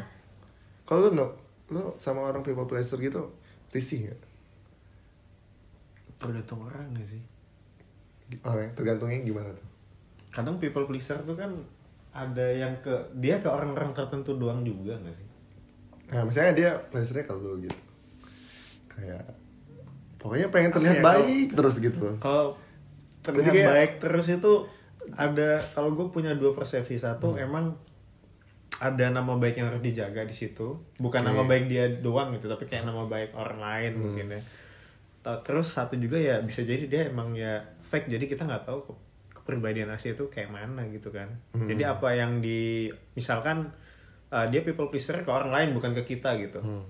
kalau 0.86 1.10
lu 1.10 1.18
no 1.18 1.26
lu 1.74 1.82
sama 1.98 2.30
orang 2.30 2.46
people 2.46 2.70
pleaser 2.70 3.02
gitu 3.02 3.26
risih 3.74 4.14
gak? 4.14 4.22
tergantung 6.22 6.62
orang 6.62 6.94
gak 6.94 7.10
sih? 7.10 7.22
Orang 8.46 8.70
tergantungnya 8.78 9.26
gimana 9.26 9.50
tuh 9.50 9.75
kadang 10.36 10.56
people 10.58 10.84
pleaser 10.84 11.16
tuh 11.20 11.34
kan 11.34 11.48
ada 12.12 12.44
yang 12.46 12.76
ke 12.78 12.92
dia 13.16 13.40
ke 13.40 13.48
orang-orang 13.48 13.92
tertentu 13.92 14.36
doang 14.36 14.62
juga 14.62 14.96
gak 14.98 15.16
sih 15.16 15.28
nah 16.06 16.22
misalnya 16.22 16.54
dia 16.54 16.70
pleasernya 16.86 17.24
kalau 17.24 17.40
lu 17.48 17.58
gitu 17.62 17.80
kayak 18.90 19.24
pokoknya 20.18 20.48
pengen 20.50 20.72
terlihat 20.72 20.98
kalau- 20.98 21.08
baik 21.18 21.48
terus 21.52 21.76
gitu 21.78 22.00
kalau 22.18 22.54
terlihat 23.22 23.50
kayak- 23.50 23.72
baik 23.72 23.92
terus 23.98 24.28
itu 24.30 24.54
ada 25.14 25.50
kalau 25.72 25.94
gue 25.94 26.08
punya 26.10 26.34
dua 26.34 26.52
persepsi 26.52 26.96
satu 26.96 27.32
Hmm. 27.32 27.46
emang 27.46 27.66
ada 28.76 29.08
nama 29.08 29.34
baik 29.34 29.56
yang 29.56 29.68
harus 29.68 29.80
dijaga 29.80 30.22
di 30.22 30.36
situ 30.36 30.68
bukan 30.98 31.22
Oke. 31.22 31.28
nama 31.28 31.42
baik 31.44 31.66
dia 31.66 31.88
doang 31.96 32.34
gitu 32.34 32.46
tapi 32.46 32.66
kayak 32.66 32.84
nama 32.84 33.06
baik 33.06 33.32
orang 33.32 33.58
lain 33.58 33.92
Hmm. 33.94 34.02
mungkin 34.04 34.26
ya 34.30 34.42
terus 35.38 35.72
satu 35.72 35.96
juga 35.96 36.16
ya 36.16 36.38
bisa 36.40 36.62
jadi 36.62 36.86
dia 36.86 37.02
emang 37.08 37.34
ya 37.34 37.58
fake 37.82 38.06
jadi 38.08 38.26
kita 38.26 38.44
nggak 38.44 38.62
tahu 38.64 38.80
ke- 38.84 39.00
kepribadian 39.46 39.88
asli 39.88 40.12
itu 40.12 40.26
kayak 40.26 40.50
mana 40.50 40.82
gitu 40.90 41.14
kan 41.14 41.30
Hmm. 41.54 41.70
jadi 41.70 41.94
apa 41.94 42.10
yang 42.12 42.42
di 42.42 42.90
misalkan 43.14 43.70
uh, 44.28 44.46
dia 44.50 44.60
people 44.60 44.90
pleaser 44.90 45.22
ke 45.22 45.30
orang 45.30 45.54
lain 45.54 45.70
bukan 45.72 45.94
ke 45.94 46.18
kita 46.18 46.34
gitu 46.36 46.58
Hmm. 46.58 46.82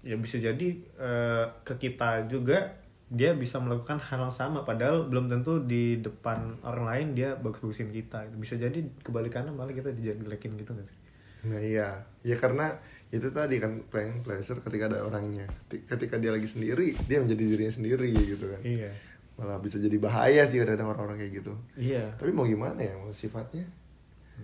ya 0.00 0.16
bisa 0.16 0.40
jadi 0.40 0.68
uh, 0.96 1.44
ke 1.60 1.76
kita 1.76 2.24
juga 2.24 2.80
dia 3.08 3.32
bisa 3.32 3.56
melakukan 3.56 3.96
hal 3.98 4.20
yang 4.22 4.32
sama 4.32 4.64
padahal 4.64 5.04
belum 5.04 5.28
tentu 5.28 5.60
di 5.60 5.96
depan 5.98 6.60
orang 6.62 6.84
lain 6.86 7.06
dia 7.12 7.32
bagus-bagusin 7.34 7.88
kita 7.88 8.24
bisa 8.32 8.56
jadi 8.56 8.80
kebalikannya 8.98 9.48
malah 9.50 9.70
kita 9.70 9.92
dijelekin 9.92 10.56
gitu 10.56 10.72
gak 10.72 10.84
sih 10.84 10.96
Nah 11.38 11.54
iya, 11.56 12.02
ya 12.20 12.34
karena 12.34 12.74
itu 13.08 13.30
tadi 13.30 13.62
kan 13.62 13.78
playing 13.86 14.26
pleasure 14.26 14.58
ketika 14.58 14.90
ada 14.90 15.06
orangnya. 15.06 15.46
Ketika 15.70 16.18
dia 16.18 16.34
lagi 16.34 16.50
sendiri, 16.50 16.98
dia 17.06 17.22
menjadi 17.22 17.44
dirinya 17.46 17.70
sendiri 17.70 18.10
gitu 18.10 18.50
kan. 18.50 18.58
iya 18.66 18.90
Malah 19.38 19.62
bisa 19.62 19.78
jadi 19.78 19.94
bahaya 19.96 20.42
sih 20.44 20.58
kadang-kadang 20.58 20.90
orang-orang 20.90 21.22
kayak 21.22 21.32
gitu. 21.40 21.54
iya 21.78 22.10
Tapi 22.18 22.34
mau 22.34 22.42
gimana 22.42 22.82
ya, 22.82 22.98
mau 22.98 23.14
sifatnya? 23.14 23.62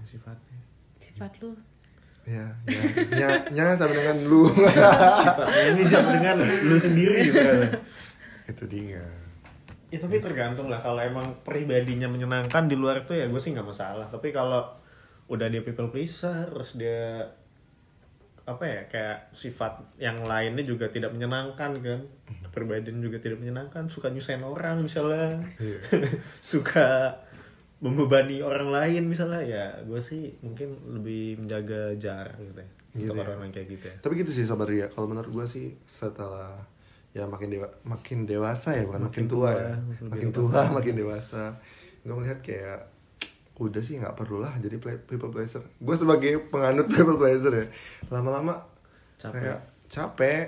sifatnya 0.02 0.58
sifat 0.98 1.30
lu 1.38 1.54
Ya, 2.24 2.48
ya, 2.64 2.80
nya, 3.12 3.28
nya 3.52 3.76
sama 3.76 3.92
dengan 3.92 4.16
lu. 4.24 4.48
sifatnya 5.20 5.62
ini 5.76 5.84
sama 5.84 6.16
dengan 6.16 6.40
lu 6.64 6.72
sendiri 6.74 7.20
gitu 7.20 7.36
kan 7.36 7.68
itu 8.48 8.64
dia. 8.64 9.04
ya 9.92 9.98
tapi 10.00 10.18
tergantung 10.24 10.72
lah 10.72 10.80
kalau 10.80 11.04
emang 11.04 11.44
pribadinya 11.44 12.08
menyenangkan 12.08 12.64
di 12.64 12.74
luar 12.74 13.04
itu 13.04 13.12
ya 13.12 13.28
gue 13.28 13.36
sih 13.36 13.52
nggak 13.52 13.68
masalah 13.68 14.08
tapi 14.08 14.32
kalau 14.32 14.72
udah 15.28 15.46
dia 15.52 15.60
people 15.60 15.92
pleaser 15.92 16.48
terus 16.48 16.80
dia 16.80 17.28
apa 18.44 18.60
ya 18.62 18.80
kayak 18.86 19.32
sifat 19.32 19.72
yang 19.96 20.20
lainnya 20.22 20.60
juga 20.60 20.84
tidak 20.86 21.10
menyenangkan 21.10 21.80
kan 21.80 22.00
kepribadian 22.44 23.00
juga 23.00 23.16
tidak 23.16 23.40
menyenangkan 23.40 23.88
suka 23.88 24.12
nyusahin 24.12 24.44
orang 24.44 24.84
misalnya 24.84 25.40
Iya. 25.56 25.80
suka 26.54 27.16
membebani 27.80 28.40
orang 28.40 28.68
lain 28.68 29.08
misalnya 29.08 29.40
ya 29.40 29.64
gue 29.80 29.96
sih 29.98 30.36
mungkin 30.40 30.76
lebih 30.92 31.40
menjaga 31.40 31.96
jarak 31.96 32.36
gitu 32.38 32.60
ya 32.60 32.68
Gitu 32.94 33.10
untuk 33.10 33.16
ya. 33.18 33.22
orang-orang 33.26 33.50
kayak 33.50 33.68
gitu 33.74 33.84
ya 33.90 33.96
Tapi 33.98 34.12
gitu 34.22 34.30
sih 34.30 34.46
sabar 34.46 34.70
ya. 34.70 34.86
Kalau 34.86 35.10
menurut 35.10 35.26
gua 35.26 35.42
sih 35.42 35.74
setelah 35.82 36.62
ya 37.10 37.26
makin 37.26 37.50
dewa, 37.50 37.66
makin 37.82 38.22
dewasa 38.22 38.70
ya 38.70 38.86
bukan 38.86 39.10
makin, 39.10 39.26
Makin 39.26 39.26
tua, 39.26 39.50
tua, 39.50 39.50
ya. 39.58 39.74
Makin 40.14 40.28
tua, 40.30 40.60
makin 40.70 40.94
dewasa. 40.94 41.42
Gue 42.06 42.14
melihat 42.14 42.38
kayak 42.38 42.78
udah 43.54 43.82
sih 43.86 44.02
nggak 44.02 44.18
perlu 44.18 44.42
lah 44.42 44.58
jadi 44.58 44.82
play, 44.82 44.98
people 44.98 45.30
pleaser. 45.30 45.62
Gue 45.78 45.94
sebagai 45.94 46.42
penganut 46.50 46.90
people 46.92 47.14
pleaser 47.14 47.54
ya, 47.54 47.66
lama-lama 48.10 48.66
Capek. 49.18 49.30
kayak 49.38 49.60
capek, 49.86 50.46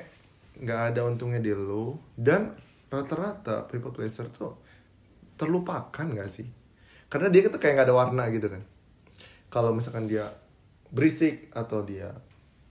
nggak 0.58 0.80
ada 0.92 1.00
untungnya 1.06 1.38
di 1.38 1.54
lu 1.54 1.94
dan 2.18 2.58
rata-rata 2.90 3.70
people 3.70 3.94
pleaser 3.94 4.26
tuh 4.26 4.58
terlupakan 5.38 6.06
gak 6.16 6.30
sih? 6.32 6.48
Karena 7.06 7.30
dia 7.30 7.46
tuh 7.46 7.60
kayak 7.62 7.78
nggak 7.78 7.88
ada 7.92 7.96
warna 7.96 8.24
gitu 8.34 8.50
kan. 8.50 8.62
Kalau 9.46 9.70
misalkan 9.70 10.10
dia 10.10 10.26
berisik 10.90 11.54
atau 11.54 11.86
dia 11.86 12.10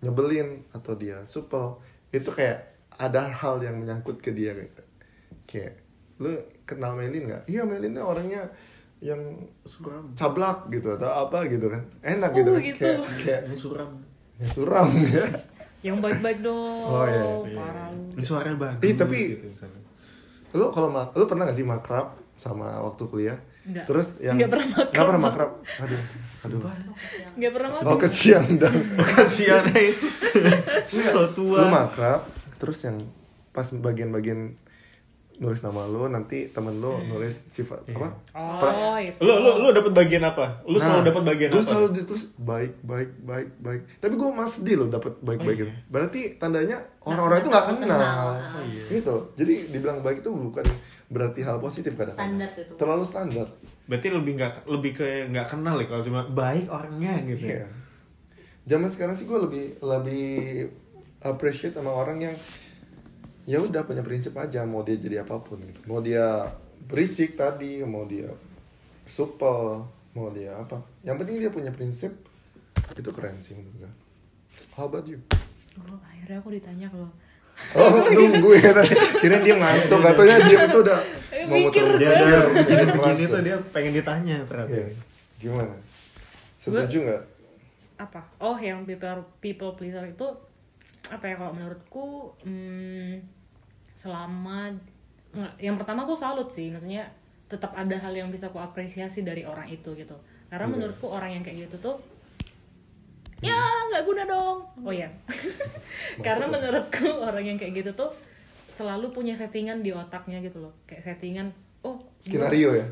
nyebelin 0.03 0.67
atau 0.75 0.93
dia 0.99 1.23
supel 1.23 1.79
itu 2.11 2.27
kayak 2.31 2.75
ada 2.95 3.27
hal 3.27 3.63
yang 3.63 3.79
menyangkut 3.79 4.19
ke 4.19 4.31
dia 4.31 4.55
kayak, 4.55 4.73
kayak 5.47 5.73
lu 6.19 6.35
kenal 6.67 6.95
Melin 6.95 7.27
nggak? 7.31 7.43
Iya 7.47 7.63
Melinnya 7.63 8.03
orangnya 8.03 8.51
yang 9.05 9.21
suram. 9.61 10.09
cablak 10.11 10.65
gitu 10.67 10.89
atau 10.91 11.05
apa 11.21 11.45
gitu 11.45 11.69
kan. 11.69 11.85
Enak 12.01 12.29
Oh, 12.29 12.35
gitu, 12.35 12.49
kan. 12.51 12.61
gitu. 12.63 12.81
kayak 12.81 12.99
kayak 13.15 13.41
Ini 13.45 13.55
suram. 13.55 13.91
ya, 14.35 14.45
suram 14.47 14.87
ya. 15.13 15.25
Yang 15.83 15.97
baik-baik 16.01 16.39
dong 16.41 16.81
Oh, 16.83 17.05
iya. 17.05 17.21
parah. 17.53 17.87
Lu 17.89 18.09
ini 18.11 18.23
suaranya 18.23 18.57
bagus 18.57 18.81
Ih, 18.83 18.95
tapi- 18.95 19.29
gitu 19.31 19.45
misalnya. 19.47 19.81
lu 20.51 20.65
kalau 20.69 20.87
ma- 20.87 21.11
lu 21.11 21.23
pernah 21.23 21.43
gak 21.43 21.53
sih 21.53 21.63
makrab 21.63 22.07
sama 22.33 22.81
waktu 22.81 23.03
kuliah? 23.05 23.37
Enggak. 23.61 23.85
terus 23.85 24.07
yang 24.19 24.37
Nggak 24.37 24.49
pernah 24.51 24.67
makrab. 24.67 24.87
nggak 24.87 25.05
pernah 25.05 25.21
makrab. 25.21 25.51
Aduh 25.79 26.01
aduh. 26.39 26.61
Nggak 27.33 27.51
pernah 27.51 27.69
mau 27.71 27.81
oh 27.83 27.97
kesian 27.97 28.43
dong 28.55 28.77
kasihan 29.11 29.63
nih 29.67 29.89
so 30.85 31.19
lu 31.19 31.33
tua 31.33 31.65
makrab 31.67 32.21
terus 32.55 32.81
yang 32.81 33.01
pas 33.49 33.65
bagian-bagian 33.67 34.53
nulis 35.37 35.59
nama 35.59 35.83
lu 35.83 36.07
nanti 36.07 36.47
temen 36.47 36.71
lu 36.75 36.95
nulis 37.03 37.35
sifat 37.45 37.83
apa 37.85 38.07
Oh, 38.31 38.95
itu. 38.95 39.19
Lu 39.19 39.35
lu 39.35 39.51
lu 39.57 39.67
dapat 39.69 39.91
bagian 39.91 40.23
apa? 40.23 40.63
Lu 40.63 40.75
selalu 40.75 40.97
Nah, 40.97 41.07
dapat 41.09 41.23
bagian 41.25 41.49
gua 41.49 41.57
apa? 41.57 41.67
selalu 41.67 41.87
ditulis 41.93 42.23
baik 42.37 42.71
baik 42.81 43.09
baik 43.21 43.47
baik 43.57 43.81
tapi 43.97 44.13
gue 44.13 44.29
masih 44.29 44.53
sedih 44.57 44.75
loh 44.77 44.87
dapat 44.89 45.13
baik 45.19 45.39
baik 45.39 45.51
Oh, 45.51 45.61
gitu 45.61 45.71
berarti 45.87 46.19
tandanya 46.35 46.77
orang-orang 47.01 47.37
itu 47.37 47.49
nggak 47.49 47.65
kenal, 47.69 47.99
kenal. 47.99 48.27
Oh, 48.31 48.63
iya. 48.65 48.83
gitu 48.89 49.15
jadi 49.33 49.53
dibilang 49.69 49.99
baik 49.99 50.19
itu 50.19 50.29
bukan 50.29 50.65
berarti 51.05 51.39
hal 51.41 51.57
positif 51.57 51.93
kadang 51.93 52.15
Standar 52.15 52.49
itu. 52.51 52.73
terlalu 52.75 53.03
standar 53.03 53.47
Berarti 53.85 54.07
lebih 54.09 54.31
nggak 54.33 54.53
lebih 54.65 54.91
ke 54.93 55.05
nggak 55.27 55.47
kenal 55.47 55.75
ya 55.75 55.85
kalau 55.85 56.01
cuma 56.01 56.21
baik 56.25 56.65
orangnya 56.67 57.21
gitu. 57.23 57.45
ya. 57.45 57.61
Iya. 57.61 57.67
Zaman 58.65 58.89
sekarang 58.89 59.13
sih 59.13 59.23
gue 59.23 59.37
lebih 59.37 59.65
lebih 59.79 60.25
appreciate 61.21 61.71
sama 61.71 61.91
orang 61.91 62.17
yang 62.19 62.35
ya 63.45 63.61
udah 63.61 63.85
punya 63.85 64.01
prinsip 64.01 64.33
aja 64.37 64.65
mau 64.65 64.81
dia 64.81 64.97
jadi 64.97 65.21
apa 65.21 65.37
pun 65.41 65.61
gitu. 65.61 65.79
Mau 65.85 66.01
dia 66.01 66.49
berisik 66.85 67.37
tadi, 67.37 67.81
mau 67.85 68.05
dia 68.05 68.29
supel, 69.05 69.85
mau 70.17 70.29
dia 70.33 70.57
apa. 70.57 70.81
Yang 71.05 71.15
penting 71.23 71.35
dia 71.41 71.51
punya 71.53 71.71
prinsip 71.71 72.11
itu 72.97 73.09
keren 73.13 73.37
sih 73.39 73.53
menurut 73.53 73.85
gue. 73.85 73.91
How 74.75 74.89
about 74.89 75.05
you? 75.05 75.21
Oh, 75.77 75.99
akhirnya 76.01 76.41
aku 76.41 76.49
ditanya 76.51 76.87
kalau 76.89 77.11
Oh 77.71 78.03
nunggu 78.15 78.51
ya 78.59 78.75
tadi. 78.75 78.91
Kira 79.21 79.39
dia 79.39 79.55
ngantuk 79.55 79.99
katanya 80.03 80.35
dia 80.43 80.59
itu 80.67 80.77
udah 80.83 80.99
mau 81.47 81.55
Mikir 81.55 81.83
muter 81.87 81.99
Dia 82.03 82.11
dia 82.67 82.83
begini 82.91 83.23
tuh 83.31 83.41
dia 83.45 83.57
pengen 83.71 83.93
ditanya 83.95 84.35
ternyata. 84.43 84.75
Iya. 84.75 84.87
Gimana? 85.39 85.75
Setuju 86.59 86.97
nggak? 87.07 87.23
apa 87.95 88.19
oh 88.43 88.59
yang 88.59 88.83
people 88.83 89.23
people 89.39 89.71
pleaser 89.75 90.03
itu 90.03 90.27
apa 91.07 91.23
ya 91.31 91.35
kalau 91.39 91.53
menurutku 91.55 92.33
hmm, 92.43 93.21
selama 93.95 94.75
yang 95.57 95.75
pertama 95.75 96.03
aku 96.03 96.13
salut 96.13 96.47
sih 96.47 96.69
maksudnya 96.69 97.07
tetap 97.45 97.71
ada 97.73 97.95
hal 97.95 98.11
yang 98.11 98.27
bisa 98.27 98.47
aku 98.47 98.57
apresiasi 98.57 99.21
dari 99.21 99.41
orang 99.41 99.67
itu 99.67 99.91
gitu 99.93 100.15
karena 100.47 100.65
Iya. 100.65 100.73
menurutku 100.73 101.07
orang 101.07 101.31
yang 101.31 101.41
kayak 101.41 101.65
gitu 101.65 101.77
tuh 101.81 101.97
ya 103.39 103.55
nggak 103.89 104.03
guna 104.03 104.23
dong 104.25 104.57
oh 104.79 104.91
ya 104.91 105.07
karena 106.25 106.45
menurutku 106.47 107.07
orang 107.09 107.43
yang 107.45 107.57
kayak 107.57 107.75
gitu 107.77 107.91
tuh 107.93 108.11
selalu 108.65 109.11
punya 109.11 109.31
settingan 109.31 109.79
di 109.79 109.91
otaknya 109.91 110.39
gitu 110.39 110.59
loh 110.59 110.73
kayak 110.85 111.03
settingan 111.05 111.51
oh 111.81 111.95
gua- 111.95 112.19
Skenario 112.19 112.69
ya? 112.73 112.87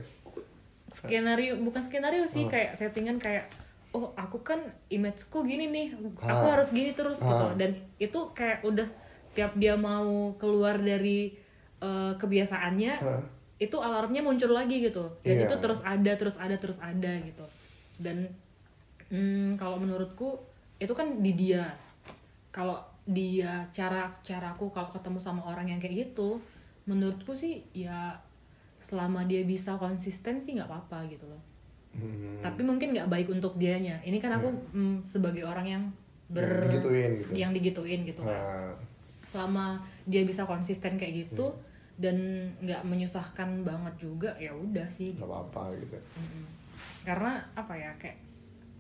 skenario 0.88 1.58
bukan 1.58 1.82
skenario 1.82 2.24
sih 2.24 2.46
kayak 2.46 2.74
settingan 2.74 3.18
kayak 3.18 3.50
oh 3.92 4.14
aku 4.14 4.38
kan 4.42 4.62
imageku 4.88 5.42
gini 5.42 5.68
nih 5.68 5.88
aku 6.16 6.22
Ah. 6.46 6.54
harus 6.54 6.70
gini 6.70 6.94
terus 6.94 7.18
gitu 7.18 7.34
Ah. 7.46 7.54
dan 7.56 7.74
itu 7.98 8.20
kayak 8.32 8.62
udah 8.62 8.86
tiap 9.34 9.54
dia 9.54 9.74
mau 9.74 10.06
keluar 10.36 10.78
dari 10.78 11.34
eh, 11.80 12.14
kebiasaannya 12.16 12.94
Ah. 12.96 13.20
itu 13.58 13.76
alarmnya 13.76 14.22
muncul 14.22 14.50
lagi 14.50 14.80
gitu 14.80 15.04
dan 15.20 15.36
Iya. 15.36 15.46
itu 15.46 15.56
terus 15.58 15.80
ada 15.82 16.12
terus 16.14 16.36
ada 16.38 16.56
terus 16.56 16.80
ada 16.80 17.12
gitu 17.20 17.44
dan 17.98 18.28
hmm, 19.10 19.56
kalau 19.56 19.78
menurutku 19.78 20.40
itu 20.78 20.92
kan 20.92 21.20
di 21.20 21.34
dia 21.34 21.68
kalau 22.50 22.78
dia 23.04 23.68
cara 23.70 24.08
caraku 24.22 24.70
kalau 24.70 24.88
ketemu 24.88 25.20
sama 25.20 25.44
orang 25.44 25.68
yang 25.68 25.78
kayak 25.78 26.08
gitu 26.08 26.40
menurutku 26.86 27.32
sih 27.34 27.64
ya 27.72 28.16
selama 28.78 29.24
dia 29.24 29.44
bisa 29.44 29.76
konsisten 29.76 30.38
sih 30.38 30.56
nggak 30.56 30.68
apa-apa 30.68 31.08
gitu 31.08 31.26
loh 31.26 31.40
Hmm. 31.94 32.42
tapi 32.42 32.62
mungkin 32.62 32.90
nggak 32.90 33.06
baik 33.06 33.30
untuk 33.30 33.54
dianya 33.54 34.02
ini 34.02 34.18
kan 34.18 34.34
aku 34.34 34.50
mm, 34.74 35.06
sebagai 35.06 35.46
orang 35.46 35.68
yang 35.68 35.84
ber 36.26 36.42
Yang 36.42 36.66
digituin 36.66 37.12
gitu. 37.14 37.32
yang 37.36 37.52
digituin 37.52 38.02
gitu 38.02 38.22
kan 38.24 38.34
Nah, 38.34 38.74
selama 39.34 39.76
dia 40.04 40.22
bisa 40.22 40.46
konsisten 40.46 40.94
kayak 40.94 41.26
gitu 41.26 41.50
Hmm. 41.50 41.58
dan 42.00 42.16
nggak 42.60 42.82
menyusahkan 42.84 43.50
banget 43.62 43.94
juga 44.00 44.30
ya 44.38 44.50
udah 44.50 44.86
sih 44.88 45.12
nggak 45.12 45.26
apa-apa 45.26 45.74
gitu. 45.76 45.98
Mm-mm. 46.16 46.46
karena 47.04 47.36
apa 47.54 47.74
ya 47.74 47.90
kayak 47.96 48.18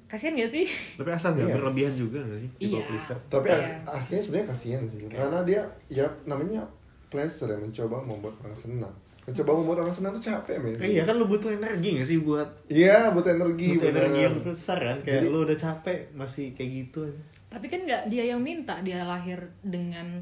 kasihan 0.05 0.33
gak 0.35 0.49
sih 0.51 0.65
Tapi 0.97 1.09
asal 1.09 1.33
nggak 1.33 1.47
Iya. 1.47 1.55
berlebihan 1.55 1.93
juga 1.95 2.17
nggak 2.21 2.39
sih? 2.39 2.49
Iya. 2.59 2.85
Tapi 3.27 3.47
Iya. 3.47 3.57
as- 3.57 3.73
aslinya 3.91 4.21
sebenarnya 4.21 4.47
kasihan 4.47 4.81
sih, 4.83 4.97
karena 5.07 5.39
dia 5.41 5.61
ya 5.87 6.05
namanya 6.23 6.61
pleasure 7.07 7.45
ya 7.47 7.57
mencoba 7.57 7.97
membuat 7.99 8.33
orang 8.39 8.53
senang. 8.55 8.93
Mencoba 9.23 9.51
membuat 9.55 9.77
orang 9.79 9.95
senang 9.95 10.11
tuh 10.11 10.23
capek 10.27 10.57
men. 10.57 10.75
Eh, 10.77 10.89
iya 10.91 11.03
kan 11.03 11.15
lu 11.15 11.25
butuh 11.25 11.49
energi 11.49 11.95
gak 11.95 12.05
sih 12.05 12.19
buat 12.19 12.45
Iya, 12.67 13.09
butuh 13.09 13.31
energi. 13.31 13.73
butuh 13.73 13.87
bener. 13.87 14.01
energi 14.03 14.21
yang 14.23 14.37
besar 14.39 14.77
kan? 14.77 14.97
Kayak 14.99 15.17
Jadi- 15.19 15.29
lu 15.29 15.39
udah 15.41 15.57
capek 15.59 15.99
masih 16.13 16.45
kayak 16.51 16.69
gitu 16.79 16.99
aja. 17.03 17.21
tapi 17.47 17.65
kan 17.67 17.79
nggak 17.79 18.03
dia 18.07 18.23
yang 18.27 18.41
minta 18.41 18.81
dia 18.81 19.01
lahir 19.03 19.37
dengan 19.61 20.17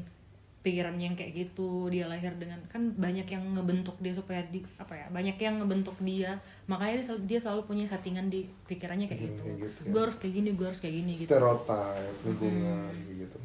pikiran 0.62 0.94
yang 0.94 1.18
kayak 1.18 1.34
gitu 1.34 1.90
dia 1.90 2.06
lahir 2.06 2.30
dengan 2.38 2.62
kan 2.70 2.94
banyak 2.94 3.26
yang 3.26 3.42
ngebentuk 3.58 3.98
dia 3.98 4.14
supaya 4.14 4.46
di 4.46 4.62
apa 4.78 4.94
ya 4.94 5.06
banyak 5.10 5.34
yang 5.34 5.58
ngebentuk 5.58 5.98
dia 5.98 6.38
makanya 6.70 7.02
dia 7.02 7.06
selalu, 7.10 7.22
dia 7.26 7.38
selalu 7.42 7.62
punya 7.66 7.84
settingan 7.84 8.30
di 8.30 8.46
pikirannya 8.70 9.10
kayak 9.10 9.20
Pikiran 9.26 9.34
gitu, 9.34 9.42
kayak 9.42 9.58
gitu, 9.66 9.80
ya. 9.82 9.90
gue 9.90 10.00
harus 10.06 10.16
kayak 10.22 10.34
gini 10.38 10.48
gue 10.54 10.66
harus 10.70 10.80
kayak 10.80 10.94
gini 11.02 11.12
gitu 11.18 11.28
Stereotype, 11.34 12.16
lingkungan 12.22 12.92
gitu. 13.10 13.38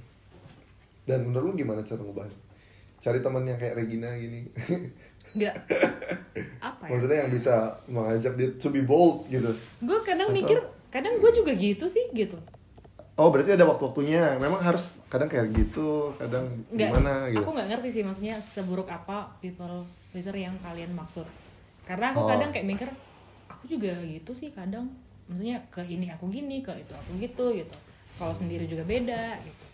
Dan 1.07 1.19
menurut 1.31 1.45
lu 1.49 1.53
gimana 1.55 1.81
cara 1.87 2.03
ngubahnya? 2.03 2.37
Cari 2.99 3.19
teman 3.23 3.47
yang 3.47 3.55
kayak 3.55 3.79
Regina 3.79 4.11
gini. 4.19 4.43
nggak 5.27 5.55
apa 6.71 6.83
ya 6.87 6.89
Maksudnya 6.95 7.17
yang 7.25 7.31
bisa 7.31 7.55
mengajak 7.91 8.33
dia 8.39 8.47
to 8.55 8.71
be 8.71 8.79
bold 8.85 9.27
gitu. 9.27 9.51
gue 9.83 9.99
kadang 10.07 10.31
mikir 10.31 10.55
kadang 10.87 11.19
gue 11.19 11.31
juga 11.35 11.51
gitu 11.51 11.85
sih 11.91 12.07
gitu 12.15 12.39
Oh, 13.17 13.33
berarti 13.33 13.49
ada 13.51 13.65
waktu-waktunya. 13.65 14.37
Memang 14.37 14.61
harus 14.61 15.01
kadang 15.09 15.25
kayak 15.25 15.49
gitu, 15.51 16.13
kadang 16.15 16.45
nggak 16.69 16.89
gimana 16.93 17.13
gitu. 17.27 17.41
aku 17.41 17.49
nggak 17.51 17.67
ngerti 17.73 17.89
sih 17.91 18.03
maksudnya 18.05 18.35
seburuk 18.37 18.85
apa 18.87 19.33
people 19.39 19.83
pleaser 20.09 20.33
yang 20.33 20.53
kalian 20.61 20.93
maksud 20.93 21.25
karena 21.83 22.11
aku 22.11 22.21
Oh. 22.21 22.29
kadang 22.29 22.51
kayak 22.51 22.67
mikir 22.67 22.89
aku 23.47 23.63
juga 23.65 23.95
gitu 24.03 24.31
sih 24.31 24.51
kadang 24.51 24.91
maksudnya 25.25 25.57
ke 25.67 25.81
ini 25.81 26.07
aku 26.07 26.27
gini 26.27 26.59
ke 26.59 26.71
itu 26.73 26.91
aku 26.91 27.11
gitu 27.17 27.45
gitu 27.53 27.75
kalau 28.15 28.31
sendiri 28.31 28.63
juga 28.63 28.83
beda 28.83 29.39
gitu 29.39 29.65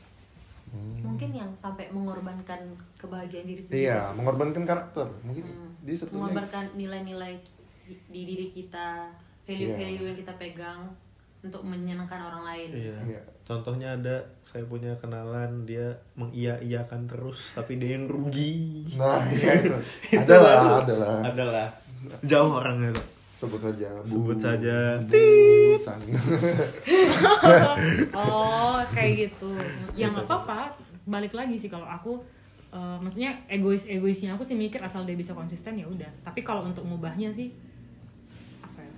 Mungkin 1.05 1.29
yang 1.29 1.53
sampai 1.53 1.85
mengorbankan 1.89 2.57
kebahagiaan 2.97 3.45
diri 3.45 3.61
sendiri. 3.61 3.85
Iya, 3.85 4.09
mengorbankan 4.11 4.65
karakter. 4.65 5.05
Mungkin 5.21 5.45
Hmm. 5.45 5.69
dia 5.85 5.93
sebetulnya 5.93 6.33
mengorbankan 6.33 6.65
nilai-nilai 6.73 7.33
di, 7.85 7.93
di 8.09 8.21
diri 8.25 8.47
kita, 8.49 9.05
value-value 9.45 10.01
yang 10.01 10.17
kita 10.17 10.33
pegang 10.33 10.89
untuk 11.43 11.61
menyenangkan 11.67 12.23
orang 12.23 12.43
lain. 12.47 12.69
Iya. 12.71 12.97
Iya. 13.03 13.21
Contohnya 13.43 13.99
ada 13.99 14.23
saya 14.39 14.63
punya 14.63 14.95
kenalan 14.95 15.67
dia 15.67 15.91
mengiya-iyakan 16.15 17.03
terus 17.05 17.51
tapi 17.51 17.75
dia 17.75 17.99
yang 17.99 18.07
rugi. 18.07 18.87
Nah, 18.95 19.19
iya 19.27 19.51
itu. 19.59 19.75
Itu 20.07 20.23
Adalah, 20.23 20.79
adalah. 20.79 21.19
Adalah. 21.27 21.67
Jauh 22.31 22.55
orangnya 22.55 22.95
tuh. 22.95 23.07
Sebut 23.35 23.59
saja. 23.59 23.91
Sebut 24.07 24.39
saja. 24.39 24.95
Busan. 25.03 25.99
oh 28.15 28.79
kayak 28.95 29.27
gitu 29.27 29.51
yang 29.99 30.15
nggak 30.15 30.23
apa-apa 30.23 30.71
balik 31.03 31.35
lagi 31.35 31.59
sih 31.59 31.67
kalau 31.67 31.83
aku 31.83 32.15
eh, 32.71 32.97
maksudnya 33.03 33.35
egois 33.51 33.83
egoisnya 33.83 34.39
aku 34.39 34.47
sih 34.47 34.55
mikir 34.55 34.79
asal 34.79 35.03
dia 35.03 35.19
bisa 35.19 35.35
konsisten 35.35 35.75
ya 35.75 35.83
udah 35.83 36.07
tapi 36.23 36.39
kalau 36.39 36.63
untuk 36.63 36.87
ngubahnya 36.87 37.27
sih 37.35 37.51
apa 38.63 38.79
ya 38.79 38.95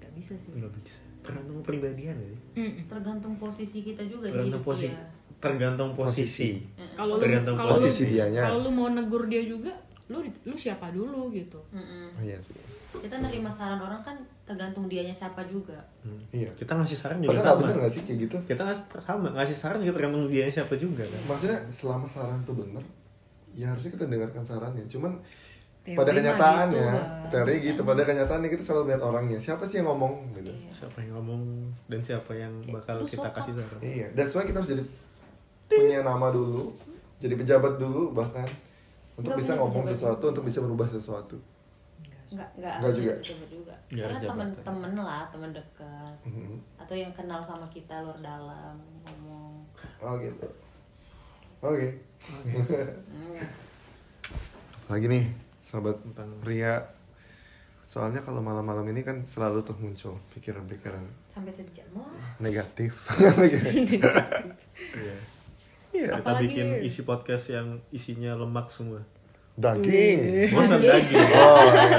nggak 0.00 0.12
bisa 0.16 0.32
sih 0.40 0.56
Nggak 0.56 0.72
bisa. 0.80 0.96
Tergantung 1.28 1.60
pribadian 1.60 2.16
ya. 2.16 2.26
sih? 2.26 2.40
Mm-mm. 2.56 2.84
Tergantung 2.86 3.34
posisi 3.36 3.78
kita 3.82 4.00
juga 4.02 4.26
di 4.26 4.32
Tergantung 4.32 4.48
hidup 4.56 4.62
posisi. 4.64 4.88
dia. 4.88 5.04
Tergantung 5.38 5.90
posisi. 5.92 6.50
kalau 6.96 7.14
Tergantung 7.16 7.54
kalau 7.54 7.70
lu 7.70 7.76
posisi 7.76 8.02
dianya. 8.08 8.42
kalau 8.42 8.64
lu 8.64 8.70
mau 8.72 8.88
negur 8.88 9.22
dia 9.24 9.44
juga 9.44 9.70
lu 10.08 10.18
lu 10.42 10.56
siapa 10.56 10.88
dulu 10.88 11.28
gitu. 11.30 11.60
Iya 12.16 12.40
sih. 12.40 12.56
Kita 12.90 13.20
nerima 13.20 13.46
saran 13.46 13.76
orang 13.76 14.00
kan 14.00 14.16
tergantung 14.42 14.88
dianya 14.88 15.12
siapa 15.12 15.44
juga. 15.44 15.76
Hmm. 16.00 16.16
Iya. 16.32 16.48
Kita 16.56 16.72
ngasih 16.74 16.96
saran 16.96 17.20
juga 17.20 17.36
Padahal 17.36 17.46
sama. 17.46 17.60
bener 17.62 17.74
nggak 17.78 17.92
sih 17.92 18.02
kayak 18.02 18.18
gitu? 18.24 18.36
Kita 18.42 18.62
ngasih 18.64 18.84
sama, 18.98 19.28
ngasih 19.30 19.52
saran 19.54 19.78
juga 19.78 19.94
tergantung 19.94 20.24
dia 20.26 20.48
siapa 20.48 20.74
juga 20.74 21.04
kan. 21.04 21.20
Maksudnya 21.28 21.58
selama 21.68 22.08
saran 22.08 22.40
tuh 22.42 22.56
bener, 22.56 22.80
ya 23.52 23.68
harusnya 23.68 23.92
kita 23.92 24.08
dengarkan 24.08 24.42
sarannya. 24.42 24.88
Cuman 24.88 25.12
Teori 25.88 25.96
pada 25.96 26.10
kenyataannya, 26.12 26.88
gitu, 26.92 27.28
teori 27.32 27.54
gitu. 27.64 27.80
Pada 27.80 28.02
kenyataannya 28.04 28.48
kita 28.52 28.62
selalu 28.62 28.84
lihat 28.92 29.02
orangnya. 29.02 29.38
Siapa 29.40 29.64
sih 29.64 29.80
yang 29.80 29.88
ngomong 29.88 30.36
gitu? 30.36 30.52
Siapa 30.68 31.00
yang 31.00 31.16
ngomong 31.16 31.40
dan 31.88 32.00
siapa 32.04 32.32
yang 32.36 32.52
bakal 32.68 33.00
Lu 33.00 33.08
kita 33.08 33.28
kasih 33.32 33.56
saran. 33.56 33.80
Iya. 33.80 34.06
That's 34.12 34.36
why 34.36 34.44
kita 34.44 34.60
harus 34.60 34.70
jadi 34.76 34.84
punya 35.68 36.00
nama 36.00 36.28
dulu, 36.28 36.72
jadi 37.16 37.34
pejabat 37.36 37.76
dulu 37.76 38.12
bahkan 38.12 38.44
untuk 39.16 39.32
Nggak 39.32 39.40
bisa 39.40 39.52
ngomong 39.56 39.80
pejabat. 39.84 39.96
sesuatu, 39.96 40.24
untuk 40.28 40.44
bisa 40.44 40.58
merubah 40.60 40.88
sesuatu. 40.88 41.36
Enggak, 42.28 42.48
enggak, 42.60 42.74
Nggak 42.84 42.92
juga. 42.92 43.14
juga. 43.24 43.44
juga. 43.48 43.74
Nggak 43.88 44.04
Karena 44.12 44.28
temen-temen 44.28 44.92
lah, 45.00 45.22
temen 45.32 45.50
dekat. 45.56 46.14
Mhm. 46.28 46.56
Atau 46.76 46.94
yang 46.96 47.12
kenal 47.16 47.40
sama 47.40 47.64
kita 47.72 48.04
luar 48.04 48.20
dalam 48.20 48.76
ngomong. 49.08 49.64
Oh 50.04 50.14
gitu. 50.20 50.48
Oke. 51.64 51.88
Hmm. 52.28 53.40
Lagi 54.92 55.04
nih, 55.04 55.24
sahabat 55.68 56.00
Tentang- 56.02 56.40
Ria. 56.42 56.80
Soalnya 57.80 58.20
kalau 58.20 58.40
malam-malam 58.40 58.84
ini 58.86 59.00
kan 59.00 59.20
selalu 59.22 59.60
tuh 59.62 59.72
muncul 59.74 60.16
pikiran-pikiran 60.30 61.00
Sampai 61.26 61.48
sejam 61.50 61.84
lah. 61.94 62.08
negatif. 62.38 62.92
Iya. 63.34 63.60
Iya. 64.98 65.16
Kita 65.90 66.20
Apalagi- 66.20 66.42
bikin 66.46 66.66
isi 66.80 67.02
podcast 67.02 67.50
yang 67.50 67.66
isinya 67.90 68.32
lemak 68.34 68.68
semua. 68.68 69.00
daging 69.58 70.46
bosan 70.48 70.78
daging 70.78 71.18
oh 71.34 71.58
iya. 71.66 71.98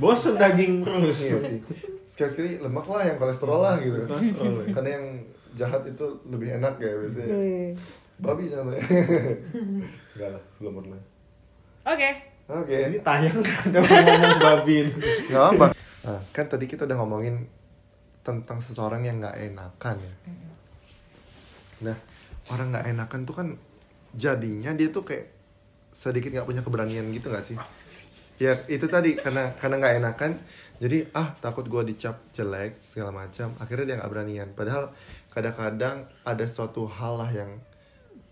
bosan 0.00 0.32
daging 0.34 0.80
terus 0.80 1.28
iya 1.28 1.36
sih 1.36 1.60
sekali-sekali 2.08 2.56
lemak 2.56 2.88
lah 2.88 3.04
yang 3.04 3.20
kolesterol 3.20 3.60
lah 3.60 3.76
gitu 3.76 4.00
Kolesterol, 4.08 4.64
ya. 4.64 4.72
karena 4.72 4.90
yang 4.96 5.06
jahat 5.52 5.84
itu 5.84 6.00
lebih 6.24 6.56
enak 6.56 6.80
ya 6.80 6.96
biasanya 6.96 7.36
babi 8.16 8.48
jangan 8.48 8.72
enggak 10.16 10.30
lah 10.32 10.42
belum 10.56 10.72
pernah 10.80 11.00
Oke. 11.84 12.10
Oke. 12.50 12.76
Ini 12.76 12.98
tayang 13.02 13.38
ada 13.42 13.78
ngomong 13.82 14.40
babi 14.42 14.74
ini. 14.86 14.92
nggak 15.30 15.44
apa 15.56 15.66
nah, 16.06 16.20
kan 16.30 16.46
tadi 16.46 16.64
kita 16.70 16.86
udah 16.86 16.96
ngomongin 17.02 17.46
tentang 18.26 18.58
seseorang 18.58 19.06
yang 19.06 19.22
nggak 19.22 19.38
enakan 19.38 19.96
ya. 20.02 20.14
Nah 21.86 21.96
orang 22.50 22.74
nggak 22.74 22.86
enakan 22.90 23.20
tuh 23.22 23.34
kan 23.34 23.48
jadinya 24.14 24.74
dia 24.74 24.90
tuh 24.90 25.06
kayak 25.06 25.30
sedikit 25.94 26.34
nggak 26.34 26.46
punya 26.46 26.62
keberanian 26.62 27.06
gitu 27.14 27.30
nggak 27.30 27.44
sih? 27.46 27.56
Ya 28.42 28.58
itu 28.66 28.86
tadi 28.90 29.14
karena 29.14 29.54
karena 29.54 29.78
nggak 29.78 29.94
enakan 30.02 30.32
jadi 30.76 31.08
ah 31.16 31.32
takut 31.40 31.64
gue 31.64 31.82
dicap 31.88 32.20
jelek 32.36 32.76
segala 32.90 33.08
macam 33.08 33.54
akhirnya 33.62 33.94
dia 33.94 33.96
nggak 34.02 34.12
beranian. 34.12 34.48
Padahal 34.52 34.90
kadang-kadang 35.30 36.10
ada 36.26 36.44
suatu 36.50 36.90
hal 36.90 37.14
lah 37.16 37.30
yang 37.30 37.50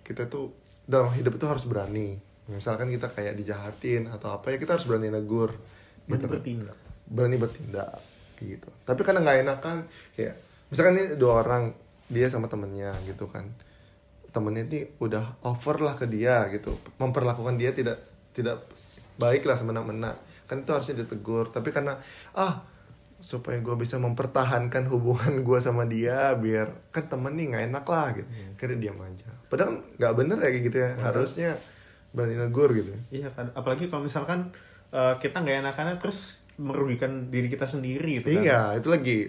kita 0.05 0.29
tuh 0.29 0.53
dalam 0.85 1.09
hidup 1.17 1.41
itu 1.41 1.47
harus 1.49 1.65
berani 1.65 2.21
misalkan 2.49 2.93
kita 2.93 3.09
kayak 3.09 3.35
dijahatin 3.41 4.13
atau 4.13 4.37
apa 4.37 4.53
ya 4.53 4.57
kita 4.61 4.77
harus 4.77 4.85
berani 4.85 5.09
negur 5.09 5.57
Berani 6.05 6.13
gitu 6.13 6.25
kan. 6.29 6.33
bertindak. 6.37 6.77
berani 7.09 7.37
bertindak 7.41 7.91
kayak 8.37 8.49
gitu. 8.61 8.69
Tapi 8.85 9.01
karena 9.01 9.21
nggak 9.25 9.39
enakan 9.47 9.77
kayak 10.19 10.35
misalkan 10.69 10.93
ini 10.99 11.05
dua 11.17 11.41
orang 11.45 11.73
dia 12.11 12.29
sama 12.29 12.51
temennya 12.51 12.93
gitu 13.09 13.31
kan. 13.33 13.49
Temennya 14.35 14.67
ini 14.67 14.81
udah 15.01 15.41
over 15.47 15.81
lah 15.81 15.95
ke 15.97 16.05
dia 16.11 16.45
gitu. 16.53 16.75
Memperlakukan 17.01 17.57
dia 17.57 17.71
tidak 17.73 18.03
tidak 18.35 18.67
baik 19.17 19.47
lah 19.47 19.57
semena-mena. 19.57 20.13
Kan 20.45 20.67
itu 20.67 20.71
harusnya 20.75 21.01
ditegur. 21.01 21.49
Tapi 21.49 21.71
karena 21.73 21.97
ah 22.37 22.67
supaya 23.25 23.57
gue 23.65 23.73
bisa 23.81 23.97
mempertahankan 23.97 24.85
hubungan 24.93 25.41
gue 25.41 25.59
sama 25.63 25.89
dia 25.89 26.37
biar 26.37 26.93
kan 26.93 27.09
temen 27.09 27.33
nih 27.33 27.47
nggak 27.55 27.65
enak 27.73 27.85
lah 27.89 28.07
gitu. 28.13 28.29
Karena 28.59 28.77
diam 28.77 28.99
aja. 29.01 29.29
Padahal 29.49 29.81
nggak 29.97 30.13
bener 30.19 30.39
ya 30.43 30.49
kayak 30.51 30.65
gitu 30.69 30.77
ya. 30.83 30.91
Harusnya 31.01 31.51
berani 32.15 32.39
negur 32.39 32.71
gitu 32.71 32.95
iya 33.11 33.29
kan 33.35 33.51
apalagi 33.53 33.91
kalau 33.91 34.07
misalkan 34.07 34.55
eh, 34.95 35.15
kita 35.19 35.43
nggak 35.43 35.67
enakannya 35.67 35.99
terus 35.99 36.45
merugikan 36.55 37.35
diri 37.35 37.51
kita 37.51 37.67
sendiri 37.67 38.23
gitu 38.23 38.31
kan. 38.31 38.47
Iya, 38.47 38.61
itu 38.79 38.87
lagi. 38.87 39.27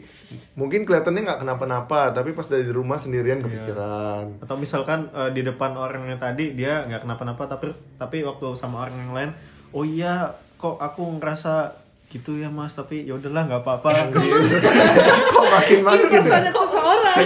Mungkin 0.53 0.85
kelihatannya 0.85 1.25
nggak 1.25 1.41
kenapa-napa, 1.41 2.13
tapi 2.13 2.37
pas 2.37 2.45
dari 2.45 2.69
rumah 2.69 3.01
sendirian 3.01 3.41
kepikiran. 3.41 4.45
atau 4.45 4.55
misalkan 4.61 5.09
eh, 5.09 5.33
di 5.33 5.41
depan 5.41 5.73
orangnya 5.73 6.21
tadi 6.21 6.53
dia 6.53 6.85
nggak 6.85 7.01
kenapa-napa 7.01 7.49
tapi 7.49 7.73
tapi 7.97 8.21
waktu 8.21 8.53
sama 8.53 8.85
orang 8.85 8.93
yang 9.01 9.13
lain 9.17 9.31
oh 9.73 9.81
iya 9.81 10.37
kok 10.61 10.77
aku 10.77 11.17
ngerasa 11.17 11.73
gitu 12.13 12.37
ya 12.37 12.53
mas 12.53 12.77
tapi 12.77 13.09
ya 13.09 13.17
udahlah 13.17 13.49
nggak 13.49 13.61
apa-apa 13.65 13.89
gitu. 14.13 14.21
Kok 15.33 15.45
makin-makin 15.49 16.09
ya? 16.21 16.33
Ada 16.45 16.51
seseorang. 16.53 17.17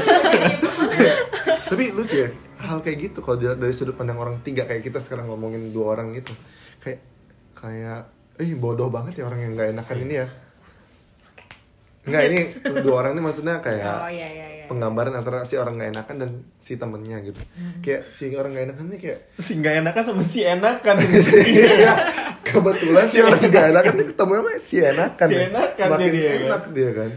Tapi 1.69 1.83
lucu 1.93 2.15
ya, 2.25 2.29
hal 2.59 2.83
kayak 2.83 2.97
gitu 3.09 3.19
kalau 3.23 3.39
dilihat 3.39 3.57
dari 3.57 3.71
sudut 3.71 3.95
pandang 3.95 4.19
orang 4.19 4.43
tiga 4.43 4.67
kayak 4.67 4.83
kita 4.83 4.99
sekarang 4.99 5.31
ngomongin 5.31 5.71
dua 5.71 5.95
orang 5.95 6.11
itu, 6.11 6.35
kayak 6.83 6.99
kayak 7.55 8.11
eh 8.39 8.51
bodoh 8.55 8.91
banget 8.91 9.23
ya 9.23 9.27
orang 9.27 9.39
yang 9.43 9.51
nggak 9.55 9.71
enakan 9.75 9.97
ini 10.03 10.15
ya. 10.19 10.27
Enggak 12.07 12.23
ini 12.31 12.37
dua 12.83 12.95
orang 13.05 13.11
ini 13.15 13.21
maksudnya 13.21 13.59
kayak 13.59 14.07
Oh 14.07 14.09
iya 14.09 14.27
iya 14.27 14.45
iya. 14.49 14.65
penggambaran 14.71 15.13
antara 15.13 15.43
si 15.43 15.59
orang 15.59 15.75
nggak 15.77 15.91
enakan 15.93 16.15
dan 16.19 16.31
si 16.57 16.79
temennya 16.79 17.17
gitu. 17.21 17.41
Kayak 17.83 18.01
si 18.09 18.31
orang 18.33 18.51
nggak 18.55 18.65
enakan 18.71 18.85
ini 18.91 18.97
kayak 18.97 19.19
si 19.35 19.51
nggak 19.59 19.75
enakan 19.83 20.03
sama 20.03 20.23
si 20.23 20.39
enakan 20.43 20.95
Iya, 21.53 21.93
kebetulan 22.49 23.05
si 23.05 23.17
orang 23.21 23.41
gak 23.45 23.65
enakan 23.71 23.93
itu 23.99 24.05
ketemu 24.15 24.31
sama 24.33 24.51
si 24.57 24.75
enakan 24.81 25.27
Si 25.29 25.35
ya. 25.35 25.41
enakan 25.53 25.87
makin 25.93 26.11
dia, 26.11 26.29
kan? 26.29 26.39
enak 26.49 26.63
dia 26.73 26.89
kan 26.95 27.11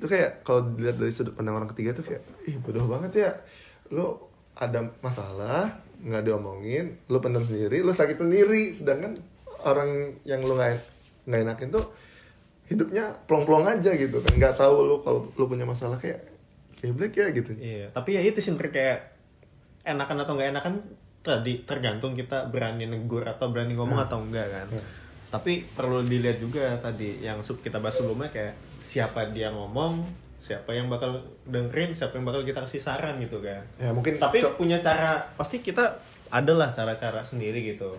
itu 0.00 0.06
kayak 0.08 0.30
kalau 0.44 0.60
dilihat 0.76 0.96
dari 0.96 1.12
sudut 1.12 1.32
pandang 1.36 1.56
orang 1.60 1.68
ketiga 1.72 1.92
tuh 1.92 2.04
kayak 2.04 2.22
ih 2.48 2.56
bodoh 2.60 2.88
banget 2.88 3.12
ya 3.20 3.30
lo 3.92 4.29
ada 4.60 4.92
masalah 5.00 5.80
nggak 6.00 6.24
diomongin 6.24 6.96
lo 7.08 7.20
pendam 7.20 7.40
sendiri 7.40 7.80
lo 7.80 7.90
sakit 7.90 8.20
sendiri. 8.20 8.70
Sedangkan 8.76 9.16
orang 9.64 10.20
yang 10.28 10.44
lo 10.44 10.54
nggak 10.54 10.76
nggak 11.26 11.40
enakin 11.48 11.68
tuh 11.72 11.84
hidupnya 12.68 13.10
plong-plong 13.24 13.66
aja 13.66 13.96
gitu 13.96 14.20
kan. 14.20 14.32
Nggak 14.36 14.60
tahu 14.60 14.76
lo 14.84 15.00
kalau 15.00 15.26
lo 15.32 15.44
punya 15.48 15.64
masalah 15.64 15.96
kayak 15.96 16.20
kayak 16.76 16.94
black 16.94 17.14
ya 17.16 17.26
gitu. 17.32 17.50
Iya 17.56 17.88
tapi 17.96 18.14
ya 18.14 18.22
itu 18.22 18.38
sih 18.38 18.52
kayak 18.54 19.16
enakan 19.88 20.22
atau 20.22 20.36
nggak 20.36 20.50
enakan 20.52 20.74
tadi 21.20 21.64
tergantung 21.64 22.16
kita 22.16 22.48
berani 22.48 22.88
negur 22.88 23.24
atau 23.24 23.52
berani 23.52 23.72
ngomong 23.76 23.98
atau 24.00 24.20
enggak 24.20 24.48
kan. 24.48 24.68
Tapi 25.30 25.62
perlu 25.62 26.02
dilihat 26.02 26.42
juga 26.42 26.74
tadi 26.82 27.22
yang 27.22 27.40
sub 27.40 27.62
kita 27.62 27.78
bahas 27.78 27.96
sebelumnya 27.96 28.28
kayak 28.34 28.56
siapa 28.82 29.30
dia 29.30 29.52
ngomong 29.54 30.02
siapa 30.40 30.72
yang 30.72 30.88
bakal 30.88 31.20
dengerin 31.44 31.92
siapa 31.92 32.16
yang 32.16 32.24
bakal 32.24 32.40
kita 32.40 32.64
kasih 32.64 32.80
saran 32.80 33.20
gitu 33.20 33.44
kan. 33.44 33.60
Ya 33.76 33.92
mungkin 33.92 34.16
tapi 34.16 34.40
co- 34.40 34.56
punya 34.56 34.80
cara 34.80 35.20
pasti 35.36 35.60
kita 35.60 36.00
adalah 36.32 36.72
cara-cara 36.72 37.20
sendiri 37.20 37.60
gitu. 37.76 37.92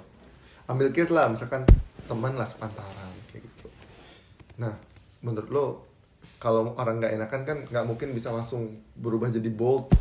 Ambil 0.65 0.89
case 0.89 1.13
lah 1.13 1.29
misalkan 1.29 1.61
teman 2.09 2.33
lah 2.33 2.49
sepantaran 2.49 3.13
kayak 3.29 3.45
gitu. 3.45 3.69
Nah 4.57 4.73
menurut 5.21 5.49
lo 5.53 5.65
kalau 6.41 6.73
orang 6.81 6.97
nggak 6.97 7.13
enakan 7.13 7.41
kan 7.45 7.57
nggak 7.69 7.85
mungkin 7.85 8.09
bisa 8.17 8.33
langsung 8.33 8.81
berubah 8.97 9.29
jadi 9.29 9.53
bold 9.53 9.93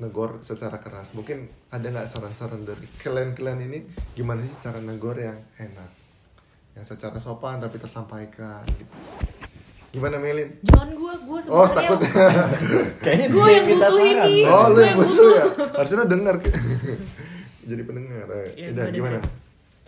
negor 0.00 0.40
secara 0.40 0.80
keras. 0.80 1.12
Mungkin 1.12 1.44
ada 1.68 1.84
nggak 1.84 2.08
saran-saran 2.08 2.64
dari 2.64 2.88
kalian-kalian 3.04 3.60
ini? 3.68 3.78
Gimana 4.16 4.40
sih 4.48 4.56
cara 4.64 4.80
negor 4.80 5.20
yang 5.20 5.36
enak? 5.60 5.92
Yang 6.72 6.96
secara 6.96 7.20
sopan 7.20 7.60
tapi 7.60 7.76
tersampaikan 7.76 8.64
gitu 8.80 8.96
gimana 9.90 10.16
Melin 10.16 10.48
Jangan 10.62 10.90
gue, 10.92 11.12
gue 11.20 11.38
oh 11.40 11.42
sebenarnya 11.42 11.74
takut 11.74 11.98
kayaknya 13.04 13.26
Gua 13.28 13.42
dia 13.42 13.52
yang 13.52 13.64
minta 13.66 13.86
butuh 13.86 13.98
saran 13.98 14.24
ini. 14.24 14.42
oh 14.44 14.64
lu 14.64 14.74
Gue 14.74 14.84
yang 14.84 14.96
butuh 14.96 15.28
ya 15.28 15.44
harusnya 15.74 16.06
dengar 16.06 16.34
jadi 17.70 17.82
pendengar 17.82 18.26
eh. 18.32 18.48
Ya, 18.54 18.66
Udah, 18.70 18.86
gimana 18.88 19.18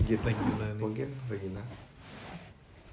gitu 0.02 0.28
mungkin 0.76 1.08
Regina 1.26 1.62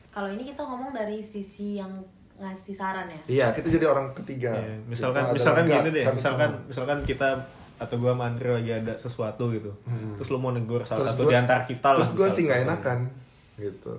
kalau 0.09 0.29
ini 0.29 0.43
kita 0.43 0.61
ngomong 0.61 0.91
dari 0.91 1.21
sisi 1.21 1.77
yang 1.77 2.01
ngasih 2.39 2.73
saran 2.73 3.07
ya. 3.07 3.19
Iya, 3.27 3.45
kita 3.51 3.67
jadi 3.69 3.85
orang 3.85 4.15
ketiga. 4.15 4.55
Iya, 4.55 4.79
misalkan 4.83 5.21
Kita 5.21 5.35
misalkan 5.35 5.63
gini 5.65 5.89
deh, 5.91 6.03
misalkan 6.09 6.49
sama. 6.49 6.65
misalkan 6.65 6.97
kita 7.03 7.29
atau 7.77 7.95
gua 7.95 8.11
sama 8.11 8.23
Andre 8.25 8.49
lagi 8.53 8.71
ada 8.73 8.93
sesuatu 8.95 9.43
gitu. 9.51 9.71
Hmm. 9.85 10.15
Terus 10.15 10.29
lu 10.29 10.39
mau 10.39 10.49
negur 10.49 10.81
salah 10.81 11.03
Terus 11.03 11.13
satu 11.13 11.23
gua- 11.23 11.31
di 11.31 11.37
antara 11.37 11.61
kita 11.63 11.87
lah. 11.89 11.97
Terus 11.99 12.11
gue 12.15 12.27
sih 12.27 12.41
nggak 12.43 12.59
enakan, 12.63 12.99
gitu. 13.55 13.93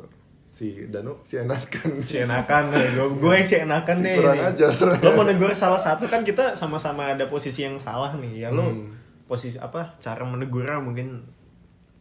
Si 0.51 0.91
Danu 0.91 1.15
si 1.23 1.39
enakan. 1.39 2.03
Si 2.03 2.19
enakan, 2.19 2.75
gue 2.75 3.09
gue 3.17 3.37
si 3.41 3.55
enakan 3.57 3.97
Si 3.97 4.03
nih. 4.03 4.17
kurang 4.19 4.35
nih. 4.37 4.51
ajar. 4.51 4.71
Lo 4.99 5.11
mau 5.15 5.23
negur 5.23 5.55
salah 5.55 5.79
satu 5.79 6.05
kan 6.05 6.21
kita 6.21 6.53
sama-sama 6.53 7.07
ada 7.09 7.25
posisi 7.25 7.63
yang 7.63 7.79
salah 7.79 8.11
nih. 8.15 8.43
Ya 8.43 8.51
lo 8.51 8.67
Hmm. 8.67 8.91
posisi 9.25 9.57
apa? 9.57 9.95
Cara 9.97 10.23
menegurnya 10.23 10.77
mungkin 10.77 11.23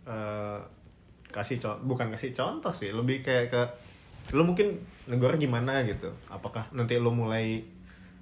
eh, 0.03 0.57
kasih 1.29 1.57
contoh, 1.57 1.85
bukan 1.85 2.09
kasih 2.09 2.33
contoh 2.33 2.73
sih, 2.73 2.89
lebih 2.89 3.21
kayak 3.21 3.47
ke 3.47 3.61
lo 4.31 4.41
mungkin 4.41 4.81
negur 5.05 5.37
gimana 5.37 5.85
gitu. 5.85 6.09
Apakah 6.27 6.65
nanti 6.71 6.97
lo 6.97 7.13
mulai 7.13 7.61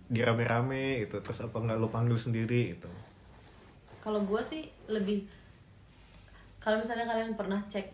dirame-rame 0.05 0.99
gitu, 1.01 1.19
terus 1.19 1.39
apa 1.41 1.55
nggak 1.57 1.75
lo 1.77 1.87
panggil 1.87 2.15
sendiri 2.15 2.75
gitu. 2.75 2.91
Kalau 3.97 4.19
gue 4.21 4.41
sih 4.41 4.67
lebih 4.85 5.23
kalau 6.57 6.75
misalnya 6.77 7.03
kalian 7.05 7.31
pernah 7.33 7.63
cek 7.65 7.87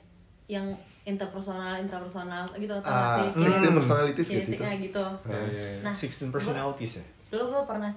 yang 0.48 0.66
interpersonal, 1.04 1.76
intrapersonal 1.78 2.48
gitu 2.54 2.72
atau 2.74 2.88
Ah, 2.88 3.20
sih? 3.22 3.44
sixteen 3.44 3.70
Hmm. 3.70 3.78
personalities 3.78 4.28
gitu. 4.28 4.64
Gitu. 4.64 5.04
Ya, 5.26 5.40
ya, 5.44 5.64
ya. 5.70 5.80
Nah, 5.82 5.92
16 5.92 6.24
gua- 6.24 6.34
personalities 6.34 6.94
ya. 6.96 7.06
Dulu 7.30 7.44
gue 7.50 7.62
pernah 7.66 7.92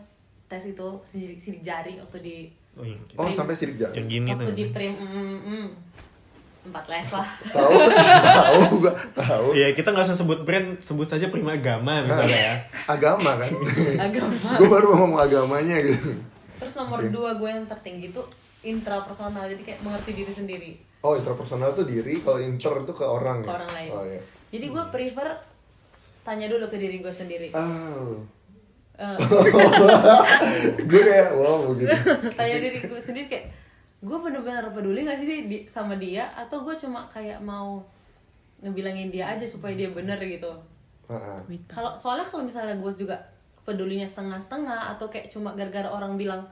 tes 0.45 0.63
itu 0.65 0.89
sidik, 1.05 1.37
sidik 1.37 1.61
jari 1.61 1.99
waktu 1.99 2.19
di 2.21 2.37
Oh, 2.73 2.85
yang, 2.85 3.01
Oh, 3.17 3.25
sampai 3.27 3.53
sidik 3.53 3.75
jari. 3.75 3.95
yang 3.95 4.05
gini 4.07 4.29
waktu 4.31 4.47
tuh. 4.47 4.55
di 4.55 4.65
prim 4.69 4.93
mm, 4.93 5.09
mm, 5.09 5.39
mm. 5.41 5.67
empat 6.67 6.85
les 6.87 7.09
lah. 7.09 7.29
Tahu, 7.47 7.73
tahu 8.37 8.61
gua 8.81 8.93
tahu. 9.15 9.47
Iya, 9.55 9.71
kita 9.73 9.89
nggak 9.89 10.05
usah 10.05 10.19
sebut 10.19 10.43
brand, 10.43 10.77
sebut 10.77 11.07
saja 11.07 11.27
Prima 11.27 11.55
Agama 11.55 12.03
misalnya 12.03 12.37
ya. 12.37 12.55
Agama 12.95 13.39
kan. 13.39 13.49
Agama. 13.97 14.35
gue 14.53 14.69
baru 14.69 14.87
mau 14.91 15.07
ngomong 15.07 15.21
agamanya 15.21 15.79
gitu. 15.81 16.19
Terus 16.57 16.75
nomor 16.75 17.01
dua 17.07 17.33
gue 17.33 17.49
yang 17.49 17.65
tertinggi 17.65 18.11
tuh 18.11 18.27
intrapersonal 18.67 19.47
jadi 19.47 19.63
kayak 19.63 19.81
mengerti 19.81 20.11
diri 20.13 20.33
sendiri 20.33 20.73
Oh, 21.01 21.15
interpersonal 21.15 21.71
tuh 21.71 21.87
diri, 21.87 22.19
kalau 22.19 22.43
inter 22.43 22.83
itu 22.83 22.91
ke 22.91 23.07
orang 23.07 23.39
ke 23.39 23.47
ya. 23.47 23.55
orang 23.55 23.71
lain. 23.71 23.91
Oh 23.95 24.03
iya. 24.03 24.19
Jadi 24.51 24.67
gue 24.67 24.85
prefer 24.91 25.29
tanya 26.27 26.51
dulu 26.51 26.67
ke 26.67 26.75
diri 26.77 26.99
gue 26.99 27.15
sendiri. 27.15 27.55
Oh. 27.55 28.19
Eh, 28.99 29.15
gue 30.91 31.01
kayak 31.01 31.31
wow 31.31 31.71
gitu. 31.79 31.95
tanya 32.39 32.59
diri 32.59 32.79
gue 32.83 32.99
sendiri 32.99 33.27
kayak 33.29 33.47
gue 34.03 34.19
bener-bener 34.19 34.67
peduli 34.73 35.07
gak 35.07 35.23
sih 35.23 35.47
di- 35.47 35.67
sama 35.67 35.95
dia 35.95 36.27
atau 36.35 36.67
gue 36.67 36.75
cuma 36.75 37.07
kayak 37.07 37.39
mau 37.39 37.79
ngebilangin 38.59 39.09
dia 39.09 39.31
aja 39.31 39.47
supaya 39.47 39.79
dia 39.79 39.93
bener 39.93 40.19
gitu. 40.19 40.51
Heeh. 41.07 41.39
Kalau 41.71 41.95
soalnya 41.95 42.27
kalau 42.27 42.43
misalnya 42.43 42.75
gue 42.75 42.93
juga 42.93 43.15
pedulinya 43.63 44.09
setengah-setengah 44.09 44.97
atau 44.97 45.07
kayak 45.07 45.31
cuma 45.31 45.55
gara-gara 45.55 45.87
orang 45.87 46.19
bilang 46.19 46.43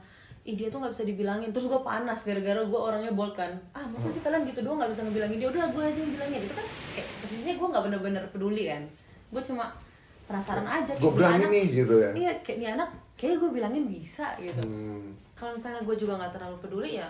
ih 0.45 0.53
dia 0.53 0.69
tuh 0.69 0.77
nggak 0.77 0.93
bisa 0.93 1.03
dibilangin 1.03 1.49
terus 1.49 1.65
gue 1.65 1.81
panas 1.81 2.21
gara-gara 2.21 2.61
gue 2.61 2.79
orangnya 2.79 3.09
bold 3.11 3.33
kan 3.33 3.49
ah 3.71 3.81
masa 3.83 4.07
sih 4.07 4.21
kalian 4.21 4.45
gitu 4.45 4.61
doang 4.61 4.77
nggak 4.77 4.93
bisa 4.93 5.01
ngebilangin 5.01 5.37
dia 5.37 5.49
udah 5.49 5.65
gue 5.67 5.83
aja 5.83 5.99
yang 5.99 6.13
bilangin 6.13 6.39
itu 6.39 6.53
kan 6.53 6.65
kayak 6.91 7.07
posisinya 7.19 7.53
gue 7.55 7.67
nggak 7.67 7.83
bener-bener 7.83 8.23
peduli 8.29 8.63
kan 8.63 8.83
gue 9.27 9.41
cuma 9.43 9.65
penasaran 10.25 10.63
aja 10.63 10.91
nih 10.91 11.01
berani 11.07 11.37
anak- 11.39 11.51
nih, 11.51 11.65
gitu 11.75 11.95
ya. 11.97 12.09
iya 12.13 12.31
kayak 12.39 12.57
nih 12.57 12.69
anak 12.71 12.89
kayak 13.15 13.35
gue 13.37 13.49
bilangin 13.51 13.85
bisa 13.85 14.37
gitu 14.37 14.61
Hmm. 14.61 15.17
kalau 15.33 15.51
misalnya 15.51 15.81
gue 15.81 15.95
juga 15.95 16.13
nggak 16.15 16.31
terlalu 16.31 16.57
peduli 16.59 16.91
ya 16.95 17.09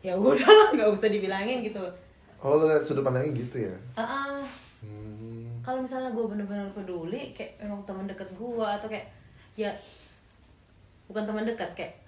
ya 0.00 0.14
udahlah 0.14 0.68
nggak 0.70 0.88
usah 0.88 1.08
dibilangin 1.08 1.62
gitu 1.62 1.82
Oh, 2.38 2.60
lo 2.60 2.76
sudut 2.78 3.00
pandangnya 3.00 3.32
gitu 3.34 3.56
ya? 3.58 3.72
Ah, 3.96 4.04
ah. 4.04 4.44
Hmm. 4.78 5.48
kalau 5.60 5.80
misalnya 5.80 6.12
gue 6.12 6.22
bener-bener 6.22 6.68
peduli 6.70 7.32
kayak 7.32 7.56
emang 7.58 7.80
teman 7.82 8.04
dekat 8.04 8.28
gue 8.30 8.60
atau 8.62 8.84
kayak 8.84 9.08
ya 9.56 9.72
bukan 11.04 11.24
teman 11.24 11.42
dekat 11.42 11.72
kayak 11.72 12.03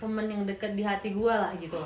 teman 0.00 0.26
yang 0.26 0.42
dekat 0.44 0.74
di 0.74 0.82
hati 0.82 1.14
gue 1.14 1.34
lah 1.34 1.52
gitu. 1.56 1.78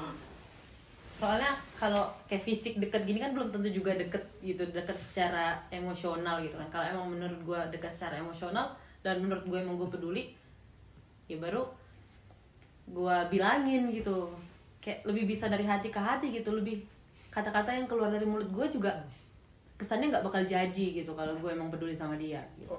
Soalnya 1.12 1.58
kalau 1.74 2.06
kayak 2.30 2.46
fisik 2.46 2.78
deket 2.78 3.02
gini 3.02 3.18
kan 3.18 3.34
belum 3.34 3.50
tentu 3.50 3.68
juga 3.70 3.94
deket 3.98 4.22
gitu 4.38 4.62
deket 4.70 4.94
secara 4.94 5.58
emosional 5.68 6.38
gitu 6.42 6.54
kan. 6.54 6.68
Kalau 6.70 6.84
emang 6.86 7.06
menurut 7.18 7.40
gue 7.42 7.60
dekat 7.74 7.90
secara 7.90 8.22
emosional 8.22 8.70
dan 9.02 9.18
menurut 9.18 9.42
gue 9.46 9.58
emang 9.58 9.74
gue 9.74 9.88
peduli 9.90 10.24
ya 11.26 11.36
baru 11.42 11.66
gue 12.88 13.16
bilangin 13.34 13.90
gitu. 13.90 14.30
Kayak 14.78 15.04
lebih 15.10 15.34
bisa 15.34 15.50
dari 15.50 15.66
hati 15.66 15.90
ke 15.90 15.98
hati 15.98 16.30
gitu 16.30 16.54
lebih 16.54 16.86
kata-kata 17.28 17.74
yang 17.76 17.90
keluar 17.90 18.08
dari 18.08 18.24
mulut 18.24 18.48
gue 18.48 18.66
juga 18.72 18.94
kesannya 19.78 20.10
nggak 20.10 20.26
bakal 20.26 20.42
jaji 20.42 21.02
gitu 21.02 21.12
kalau 21.14 21.38
gue 21.38 21.50
emang 21.54 21.70
peduli 21.70 21.94
sama 21.94 22.18
dia 22.18 22.42
gitu. 22.58 22.74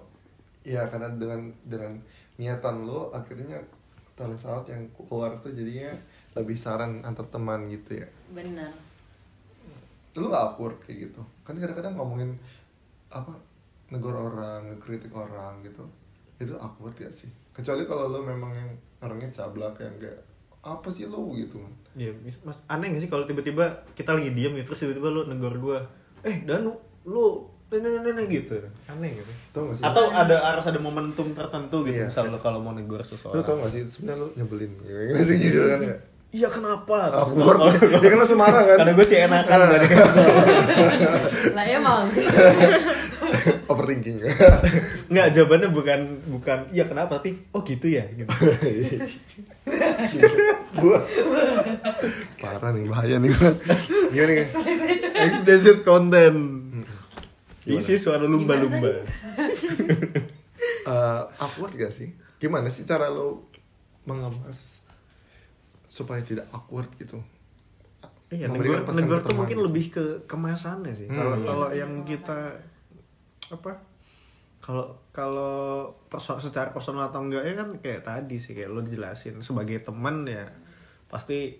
Iya, 0.67 0.83
karena 0.91 1.07
dengan 1.15 1.47
dengan 1.63 1.95
niatan 2.35 2.83
lo 2.83 3.11
akhirnya 3.15 3.55
dalam 4.19 4.35
saat 4.35 4.67
yang 4.67 4.83
keluar 4.91 5.39
tuh 5.39 5.55
jadinya 5.55 5.95
lebih 6.35 6.59
saran 6.59 6.99
antar 7.07 7.23
teman 7.31 7.71
gitu 7.71 8.03
ya. 8.03 8.07
benar 8.35 8.69
Lu 10.19 10.27
gak 10.27 10.51
awkward 10.51 10.75
kayak 10.83 11.07
gitu? 11.07 11.21
Kan 11.47 11.55
kadang-kadang 11.55 11.95
ngomongin 11.95 12.35
apa 13.07 13.31
negor 13.87 14.13
orang, 14.13 14.67
ngekritik 14.67 15.15
orang 15.15 15.63
gitu. 15.63 15.87
Itu 16.35 16.59
awkward 16.59 16.97
ya 16.99 17.07
sih. 17.07 17.31
Kecuali 17.55 17.87
kalau 17.87 18.11
lo 18.11 18.19
memang 18.19 18.51
yang 18.51 18.69
orangnya 18.99 19.31
cablak 19.31 19.79
yang 19.79 19.95
kayak 19.95 20.19
apa 20.59 20.91
sih 20.91 21.07
lo 21.07 21.31
gitu 21.31 21.63
kan. 21.63 21.73
Iya, 21.95 22.11
mas 22.43 22.59
aneh 22.67 22.91
gak 22.91 23.01
sih 23.07 23.11
kalau 23.11 23.23
tiba-tiba 23.23 23.63
kita 23.95 24.11
lagi 24.11 24.35
diem 24.35 24.59
ya 24.59 24.63
terus 24.67 24.83
tiba-tiba 24.83 25.07
lu 25.07 25.21
negor 25.31 25.55
gua, 25.55 25.79
eh 26.19 26.43
Danu, 26.43 26.75
lu 27.07 27.47
nenek 27.71 28.01
nenek 28.01 28.25
gitu, 28.27 28.57
aneh 28.85 29.13
gitu. 29.13 29.31
Tau 29.51 29.61
gak 29.63 29.75
sih? 29.75 29.83
Atau 29.83 30.03
ada 30.07 30.35
harus 30.43 30.65
ada 30.65 30.77
momentum 30.77 31.31
tertentu 31.31 31.83
gitu, 31.83 31.95
Iya. 31.95 32.07
misal 32.07 32.27
lu 32.27 32.37
kalau 32.37 32.57
mau 32.57 32.71
negor 32.71 32.99
seseorang. 32.99 33.39
tau 33.39 33.57
gak 33.57 33.69
sih 33.69 33.81
sebenarnya 33.83 34.19
lo 34.19 34.27
nyebelin 34.33 34.71
gimana 34.79 35.21
sih 35.21 35.37
gitu 35.37 35.59
kan 35.67 35.79
ya? 35.79 35.97
Iya 36.29 36.45
kenapa? 36.47 37.09
Terus 37.11 37.29
gua- 37.31 37.57
Awkward. 37.59 37.89
ya 37.95 38.07
kan 38.07 38.17
langsung 38.17 38.37
marah 38.37 38.61
kan? 38.63 38.77
Karena 38.79 38.91
gue 38.91 39.01
sih 39.03 39.17
enakan 39.19 39.59
tadi. 39.67 39.87
lah 41.57 41.65
emang 41.67 42.05
Overthinking. 43.71 44.17
Nggak, 45.07 45.27
jawabannya 45.31 45.69
bukan 45.69 45.99
bukan 46.27 46.57
iya 46.69 46.85
kenapa 46.85 47.17
tapi 47.17 47.33
oh 47.49 47.61
gitu 47.61 47.87
ya 47.87 48.05
gitu. 48.11 48.29
gua 50.75 51.01
parah 52.39 52.69
nih 52.71 52.85
bahaya 52.85 53.17
nih. 53.17 53.29
Gimana 54.09 54.31
nih? 54.31 54.45
Explicit 55.19 55.81
content. 55.81 56.68
Gimana? 57.69 57.85
Isi 57.85 57.93
suara 58.01 58.25
lumba-lumba. 58.25 58.91
Eh, 60.79 61.21
awkward 61.37 61.77
gak 61.77 61.93
sih? 61.93 62.09
Gimana 62.41 62.65
sih 62.71 62.81
cara 62.81 63.11
lo 63.13 63.45
mengemas 64.09 64.81
supaya 65.85 66.23
tidak 66.25 66.49
awkward 66.49 66.89
gitu? 66.97 67.21
Iya, 68.29 68.49
negor, 68.49 68.85
negor 68.93 69.19
tuh 69.25 69.37
mungkin 69.37 69.59
lebih 69.61 69.89
ke 69.93 70.05
kemasannya 70.25 70.93
sih. 70.93 71.05
Hmm. 71.09 71.17
Kalau 71.17 71.35
Iya, 71.35 71.45
kalau 71.45 71.67
yang 71.73 71.91
kita 72.05 72.57
apa? 73.49 73.71
Kalau 74.61 74.85
kalau 75.09 75.89
perso 76.09 76.37
secara 76.37 76.69
personal 76.69 77.09
atau 77.09 77.25
enggak 77.25 77.41
ya 77.45 77.53
kan 77.57 77.69
kayak 77.81 78.01
tadi 78.05 78.37
sih 78.37 78.53
kayak 78.53 78.69
lo 78.69 78.85
dijelasin 78.85 79.41
sebagai 79.41 79.81
teman 79.81 80.29
ya 80.29 80.45
pasti 81.09 81.57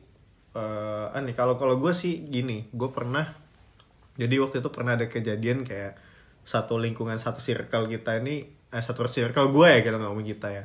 eh 0.49 1.05
ah 1.10 1.22
nih 1.22 1.34
kalau 1.38 1.57
kalau 1.57 1.78
gue 1.82 1.93
sih 1.93 2.26
gini, 2.26 2.70
gue 2.70 2.89
pernah 2.89 3.30
jadi 4.20 4.36
waktu 4.43 4.59
itu 4.59 4.70
pernah 4.70 4.99
ada 4.99 5.07
kejadian 5.07 5.63
kayak 5.63 5.95
satu 6.43 6.76
lingkungan 6.76 7.15
satu 7.15 7.39
circle 7.39 7.88
kita 7.88 8.20
ini 8.20 8.43
eh, 8.51 8.84
satu 8.84 9.07
circle 9.07 9.55
gue 9.55 9.67
ya 9.72 9.80
kita 9.80 9.95
ngomong 9.95 10.28
kita 10.28 10.47
ya 10.51 10.63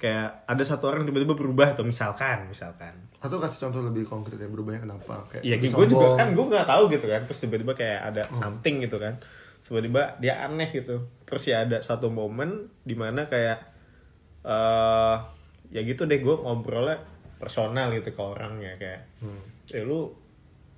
kayak 0.00 0.48
ada 0.48 0.62
satu 0.64 0.88
orang 0.88 1.04
tiba-tiba 1.04 1.36
berubah 1.36 1.76
tuh 1.76 1.84
misalkan 1.84 2.48
misalkan 2.48 2.96
Atau 3.20 3.36
kasih 3.36 3.68
contoh 3.68 3.84
lebih 3.84 4.08
konkret 4.08 4.40
ya 4.40 4.48
berubahnya 4.48 4.80
kenapa? 4.88 5.28
Kayak 5.28 5.44
Iya, 5.44 5.56
lebih 5.60 5.70
gue 5.76 5.86
juga 5.92 6.06
kan 6.16 6.32
gue 6.32 6.40
nggak 6.48 6.64
tahu 6.72 6.82
gitu 6.88 7.04
kan. 7.04 7.20
Terus 7.28 7.40
tiba-tiba 7.44 7.72
kayak 7.76 8.00
ada 8.08 8.22
something 8.32 8.80
gitu 8.80 8.96
kan. 8.96 9.20
Tiba-tiba 9.60 10.16
dia 10.24 10.40
aneh 10.40 10.72
gitu. 10.72 11.04
Terus 11.28 11.44
ya 11.44 11.68
ada 11.68 11.84
satu 11.84 12.08
momen 12.08 12.72
di 12.80 12.96
mana 12.96 13.28
kayak 13.28 13.60
eh 14.40 15.16
ya 15.68 15.80
gitu 15.84 16.08
deh 16.08 16.16
gue 16.16 16.32
ngobrolnya 16.32 16.96
personal 17.36 17.92
gitu 17.92 18.16
ke 18.16 18.22
orangnya 18.24 18.80
kayak, 18.80 19.04
eh 19.68 19.84
lu 19.84 20.16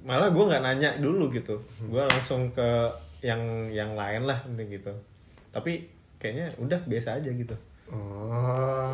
malah 0.02 0.30
gue 0.30 0.44
nggak 0.44 0.62
nanya 0.62 0.90
dulu 0.98 1.30
gitu. 1.30 1.58
Gue 1.86 2.02
langsung 2.02 2.50
ke 2.50 2.90
yang 3.22 3.38
yang 3.70 3.94
lain 3.94 4.26
lah 4.26 4.42
gitu. 4.58 4.90
Tapi 5.54 5.86
kayaknya 6.18 6.50
udah 6.58 6.80
biasa 6.86 7.18
aja 7.18 7.30
gitu. 7.30 7.54
Oh. 7.92 8.88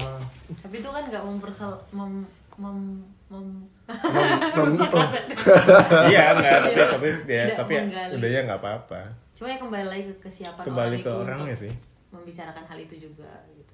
tapi 0.58 0.82
itu 0.82 0.88
kan 0.90 1.06
nggak 1.06 1.22
mempersel 1.22 1.70
mem 1.94 2.26
mem 2.58 2.98
mem 3.30 3.46
iya 6.10 6.34
enggak 6.34 6.58
tapi 6.66 6.80
tapi 6.82 7.08
ya 7.30 7.44
tapi 7.54 7.72
ya, 7.78 7.82
menggali. 7.86 8.12
udah 8.18 8.28
ya 8.32 8.40
nggak 8.42 8.58
apa-apa. 8.58 9.00
cuma 9.38 9.54
ya 9.54 9.58
kembali 9.62 9.86
lagi 9.86 10.02
ke 10.10 10.14
kesiapan 10.26 10.64
Kembali 10.66 10.88
orang 10.88 10.98
ke 10.98 11.06
itu 11.06 11.12
orangnya 11.14 11.54
sih. 11.54 11.72
membicarakan 12.10 12.64
hal 12.66 12.78
itu 12.82 12.94
juga 12.98 13.30
gitu 13.54 13.72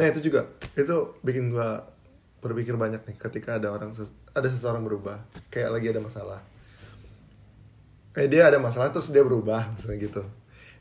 Nah 0.00 0.06
itu 0.08 0.20
juga 0.30 0.40
itu 0.72 0.96
bikin 1.20 1.52
gua 1.52 1.84
berpikir 2.40 2.72
banyak 2.78 3.02
nih 3.04 3.16
ketika 3.20 3.60
ada 3.60 3.68
orang 3.74 3.92
ada 4.32 4.48
seseorang 4.48 4.80
berubah 4.80 5.20
kayak 5.52 5.76
lagi 5.76 5.92
ada 5.92 6.00
masalah. 6.00 6.40
Eh 8.14 8.26
dia 8.26 8.46
ada 8.46 8.56
masalah 8.56 8.88
terus 8.88 9.08
dia 9.08 9.20
berubah 9.20 9.70
misalnya 9.70 9.98
gitu. 10.02 10.22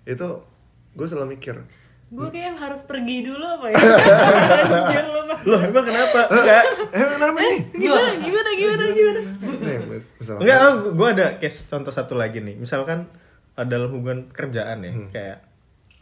Itu 0.04 0.46
gue 0.92 1.06
selalu 1.06 1.34
mikir 1.34 1.58
gue 2.06 2.30
kayak 2.30 2.54
harus 2.56 2.86
pergi 2.86 3.26
dulu 3.26 3.42
apa 3.42 3.66
ya. 3.68 3.76
Loh, 5.50 5.60
emang 5.60 5.82
kenapa? 5.82 6.30
Enggak. 6.30 6.64
eh 6.88 7.06
kenapa 7.10 7.40
nih? 7.40 7.58
gimana 7.74 8.12
gimana 8.16 8.50
gimana 8.54 8.84
gimana 8.88 9.20
Nih, 9.60 9.78
mis- 9.84 10.10
misalnya 10.16 10.40
Enggak, 10.40 10.60
gue 10.94 11.08
ada 11.10 11.28
case 11.38 11.66
contoh 11.66 11.90
satu 11.90 12.14
lagi 12.14 12.38
nih. 12.38 12.54
Misalkan 12.56 13.10
dalam 13.56 13.90
hubungan 13.90 14.30
kerjaan 14.30 14.82
ya, 14.82 14.94
kayak 15.10 15.38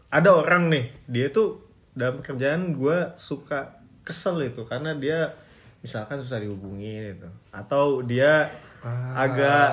ada 0.10 0.30
orang 0.34 0.68
nih, 0.68 0.92
dia 1.06 1.28
tuh 1.28 1.64
dalam 1.92 2.20
kerjaan 2.20 2.72
gue 2.72 3.16
suka 3.16 3.80
kesel 4.02 4.40
itu 4.42 4.64
karena 4.64 4.92
dia 4.92 5.32
misalkan 5.80 6.20
susah 6.20 6.38
dihubungin 6.38 7.16
itu, 7.16 7.30
atau 7.50 8.04
dia 8.04 8.52
Ah. 8.82 9.14
agak 9.22 9.70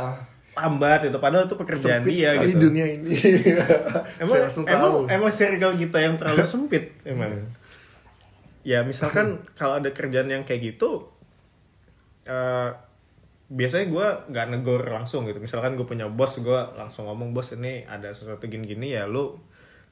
lambat 0.58 1.06
itu, 1.06 1.18
padahal 1.22 1.46
itu 1.46 1.54
pekerjaan 1.54 2.02
sempit 2.02 2.18
dia 2.18 2.34
gitu. 2.42 2.66
dunia 2.66 2.86
ini. 2.98 3.14
Emang 4.22 4.50
emang 4.50 4.66
tahu. 4.66 4.96
emang 5.06 5.30
circle 5.30 5.74
kita 5.78 5.98
yang 6.02 6.14
terlalu 6.18 6.42
sempit 6.52 6.84
emang. 7.06 7.46
Ya 8.66 8.82
misalkan 8.82 9.38
kalau 9.58 9.78
ada 9.78 9.94
kerjaan 9.94 10.26
yang 10.26 10.42
kayak 10.42 10.74
gitu, 10.74 11.06
eh 12.26 12.70
biasanya 13.48 13.86
gue 13.88 14.06
nggak 14.34 14.46
negor 14.52 14.82
langsung 14.90 15.24
gitu. 15.30 15.38
Misalkan 15.38 15.78
gue 15.78 15.86
punya 15.86 16.10
bos, 16.10 16.36
gue 16.42 16.60
langsung 16.76 17.06
ngomong 17.06 17.32
bos 17.32 17.54
ini 17.54 17.86
ada 17.86 18.10
sesuatu 18.10 18.44
gini-gini 18.50 18.92
ya 18.98 19.06
lu 19.06 19.38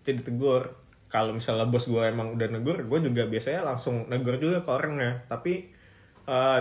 tidak 0.03 0.27
tegur. 0.27 0.75
Kalau 1.07 1.31
misalnya 1.31 1.71
bos 1.71 1.87
gue 1.87 2.03
emang 2.03 2.35
udah 2.35 2.49
negor, 2.51 2.83
gue 2.83 2.99
juga 3.07 3.31
biasanya 3.31 3.63
langsung 3.63 4.11
negor 4.11 4.43
juga 4.43 4.67
ke 4.67 4.71
orangnya. 4.75 5.23
Tapi 5.31 5.71
eh, 6.27 6.61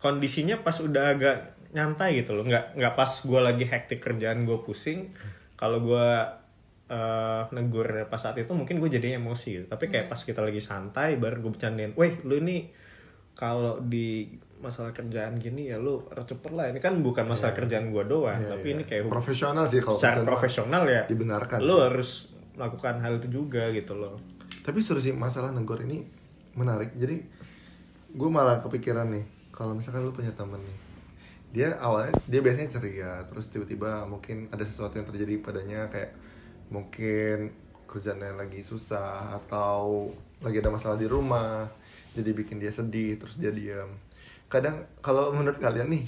kondisinya 0.00 0.60
pas 0.60 0.76
udah 0.80 1.04
agak 1.16 1.59
nyantai 1.70 2.22
gitu 2.22 2.34
loh, 2.34 2.42
nggak 2.42 2.74
nggak 2.76 2.94
pas 2.94 3.10
gue 3.10 3.40
lagi 3.40 3.64
hektik 3.66 4.00
kerjaan 4.02 4.42
gue 4.42 4.58
pusing. 4.62 5.10
Kalau 5.54 5.78
gue 5.80 6.06
eh 6.90 7.42
negur 7.54 7.86
pas 8.10 8.18
saat 8.18 8.34
itu 8.34 8.50
mungkin 8.50 8.82
gue 8.82 8.90
jadinya 8.90 9.22
emosi 9.22 9.62
gitu. 9.62 9.66
tapi 9.70 9.86
kayak 9.86 10.10
pas 10.10 10.18
kita 10.18 10.42
lagi 10.42 10.58
santai 10.58 11.14
baru 11.14 11.38
gue 11.38 11.54
bercandain 11.54 11.94
weh 11.94 12.18
lu 12.26 12.42
ini 12.42 12.66
kalau 13.38 13.78
di 13.78 14.26
masalah 14.58 14.90
kerjaan 14.90 15.38
gini 15.38 15.70
ya 15.70 15.78
lu 15.78 16.02
harus 16.10 16.26
cepet 16.26 16.50
lah 16.50 16.66
ini 16.66 16.82
kan 16.82 16.98
bukan 16.98 17.30
masalah 17.30 17.54
kerjaan 17.54 17.94
gue 17.94 18.04
doang 18.10 18.42
Iya, 18.42 18.58
tapi 18.58 18.66
iya. 18.66 18.74
ini 18.74 18.82
kayak 18.90 19.06
profesional 19.06 19.70
sih 19.70 19.78
kalau 19.78 20.02
secara 20.02 20.26
profesional 20.26 20.82
ya 20.90 21.06
dibenarkan 21.06 21.62
lu 21.62 21.78
sih. 21.78 21.82
harus 21.86 22.10
melakukan 22.58 22.94
hal 23.00 23.22
itu 23.22 23.28
juga 23.30 23.70
gitu 23.70 23.94
loh 23.94 24.18
Tapi 24.60 24.78
seru 24.82 24.98
sih 24.98 25.14
masalah 25.14 25.54
negor 25.54 25.80
ini 25.80 26.04
menarik. 26.52 26.92
Jadi 26.92 27.16
gue 28.12 28.30
malah 28.30 28.58
kepikiran 28.60 29.08
nih 29.08 29.24
kalau 29.54 29.72
misalkan 29.72 30.04
lu 30.04 30.12
punya 30.12 30.34
temen 30.34 30.58
nih, 30.58 30.76
dia 31.50 31.74
awalnya 31.82 32.14
dia 32.30 32.40
biasanya 32.42 32.70
ceria, 32.70 33.12
terus 33.26 33.50
tiba-tiba 33.50 34.06
mungkin 34.06 34.46
ada 34.54 34.62
sesuatu 34.62 34.94
yang 34.98 35.06
terjadi 35.06 35.34
padanya 35.42 35.90
kayak 35.90 36.14
mungkin 36.70 37.50
kerjaannya 37.90 38.38
lagi 38.38 38.62
susah 38.62 39.34
atau 39.34 40.14
lagi 40.38 40.62
ada 40.62 40.70
masalah 40.70 40.94
di 40.94 41.10
rumah 41.10 41.66
jadi 42.14 42.30
bikin 42.30 42.62
dia 42.62 42.70
sedih 42.70 43.18
terus 43.18 43.42
dia 43.42 43.50
diam 43.50 43.90
kadang 44.46 44.86
kalau 45.02 45.34
menurut 45.34 45.58
kalian 45.58 45.90
nih 45.90 46.06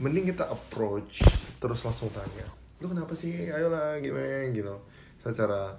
mending 0.00 0.32
kita 0.32 0.48
approach 0.48 1.20
terus 1.60 1.84
langsung 1.84 2.08
tanya 2.08 2.48
lu 2.78 2.86
kenapa 2.86 3.12
sih? 3.14 3.50
Ayolah 3.50 3.98
gimana? 3.98 4.46
Gitu. 4.54 4.74
Secara 5.22 5.74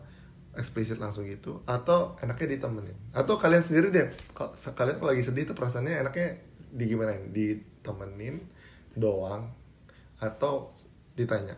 eksplisit 0.56 1.00
langsung 1.00 1.24
gitu 1.30 1.64
atau 1.64 2.20
enaknya 2.20 2.60
ditemenin. 2.60 2.98
Atau 3.16 3.40
kalian 3.40 3.64
sendiri 3.64 3.94
deh 3.94 4.08
kalau 4.36 4.52
kalian 4.52 4.98
kalau 5.00 5.10
lagi 5.16 5.24
sedih 5.24 5.48
itu 5.48 5.54
perasaannya 5.56 6.04
enaknya 6.04 6.28
di 6.70 6.86
gimana 6.90 7.16
ditemenin 7.32 8.44
doang 9.00 9.50
atau 10.20 10.76
ditanya 11.16 11.56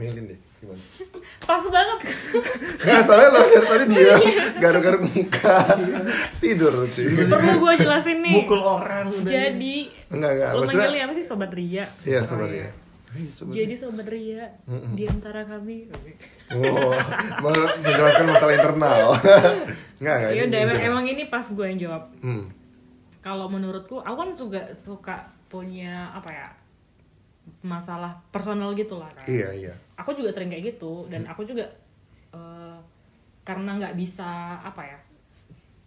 milih 0.00 0.32
deh 0.32 0.40
gimana? 0.60 0.80
Pas 1.48 1.64
banget. 1.68 1.98
Nggak, 2.84 3.00
soalnya 3.04 3.28
lo 3.32 3.40
dari 3.44 3.66
tadi 3.68 3.84
dia 3.96 4.16
garuk-garuk 4.60 5.02
muka. 5.08 5.56
Tidur 6.40 6.88
sih. 6.88 7.08
Perlu 7.28 7.52
gue 7.60 7.72
jelasin 7.80 8.18
nih. 8.24 8.34
Mukul 8.40 8.60
orang 8.64 9.12
jadi 9.24 9.76
enggak 10.08 10.30
enggak 10.36 10.50
lo 10.56 10.64
manggilnya 10.64 11.04
apa 11.08 11.14
sih? 11.16 11.24
Sobat 11.24 11.52
ria. 11.52 11.84
Iya 12.04 12.20
sobat 12.24 12.48
ya 12.48 12.68
sobat 13.10 13.58
jadi 13.58 13.74
sobat 13.74 14.06
ria 14.06 14.54
Mm-mm. 14.70 14.94
di 14.94 15.04
antara 15.10 15.42
kami. 15.42 15.90
Oh 16.54 16.94
mau 17.42 17.50
menjelaskan 17.82 18.26
masalah 18.30 18.54
internal. 18.54 19.06
Enggak 20.00 20.14
enggak 20.16 20.30
ya 20.30 20.42
udah 20.46 20.60
emang 20.86 21.04
ini 21.10 21.26
pas 21.26 21.42
gue 21.50 21.66
yang 21.66 21.80
jawab. 21.80 22.04
Hmm. 22.22 22.46
kalau 23.20 23.52
menurutku 23.52 24.00
aku 24.00 24.16
kan 24.16 24.30
juga 24.32 24.72
suka 24.72 25.28
punya 25.50 26.08
apa 26.10 26.30
ya 26.30 26.48
masalah 27.60 28.14
personal 28.30 28.70
gitu 28.72 28.94
lah 28.94 29.10
kan 29.10 29.26
iya 29.26 29.50
iya 29.50 29.74
aku 29.94 30.14
juga 30.14 30.30
sering 30.30 30.48
kayak 30.48 30.70
gitu 30.70 31.04
dan 31.06 31.26
Hmm. 31.26 31.32
aku 31.34 31.42
juga 31.42 31.66
eh, 32.30 32.78
karena 33.42 33.74
nggak 33.76 33.94
bisa 33.94 34.30
apa 34.56 34.86
ya 34.86 34.98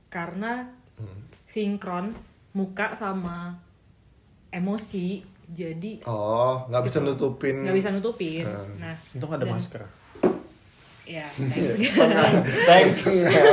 karena 0.09 0.67
Hmm. 0.93 1.23
sinkron 1.45 2.11
muka 2.51 2.93
sama 2.93 3.55
emosi 4.49 5.23
jadi 5.45 6.03
oh 6.03 6.67
nggak 6.67 6.83
bisa 6.83 6.99
Gitu. 6.99 7.07
nutupin 7.09 7.55
nggak 7.63 7.73
bisa 7.73 7.89
nutupin 7.89 8.43
Hmm. 8.43 8.77
nah 8.77 8.95
Untung 9.15 9.31
ada 9.31 9.41
dan- 9.41 9.53
masker. 9.53 9.81
ya 11.03 11.25
Iya. 11.27 11.73
thanks. 12.13 12.57
Thanks. 12.63 13.01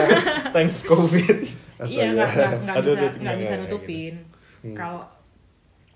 Thanks 0.54 0.78
COVID. 0.84 1.36
iya 1.82 2.12
nggak 2.12 2.30
nggak 2.62 2.76
bisa 2.80 3.06
nggak 3.16 3.36
bisa 3.38 3.54
nutupin 3.56 4.14
Hmm. 4.60 4.74
kalau 4.74 5.02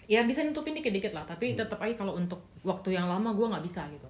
ya 0.05 0.21
bisa 0.23 0.41
nutupin 0.41 0.73
dikit-dikit 0.73 1.13
lah 1.13 1.25
tapi 1.25 1.53
Hmm. 1.53 1.59
tetap 1.59 1.79
aja 1.79 1.95
kalau 1.95 2.15
untuk 2.15 2.39
waktu 2.61 2.93
yang 2.93 3.07
lama 3.07 3.33
gue 3.33 3.47
nggak 3.47 3.65
bisa 3.65 3.83
gitu 3.89 4.09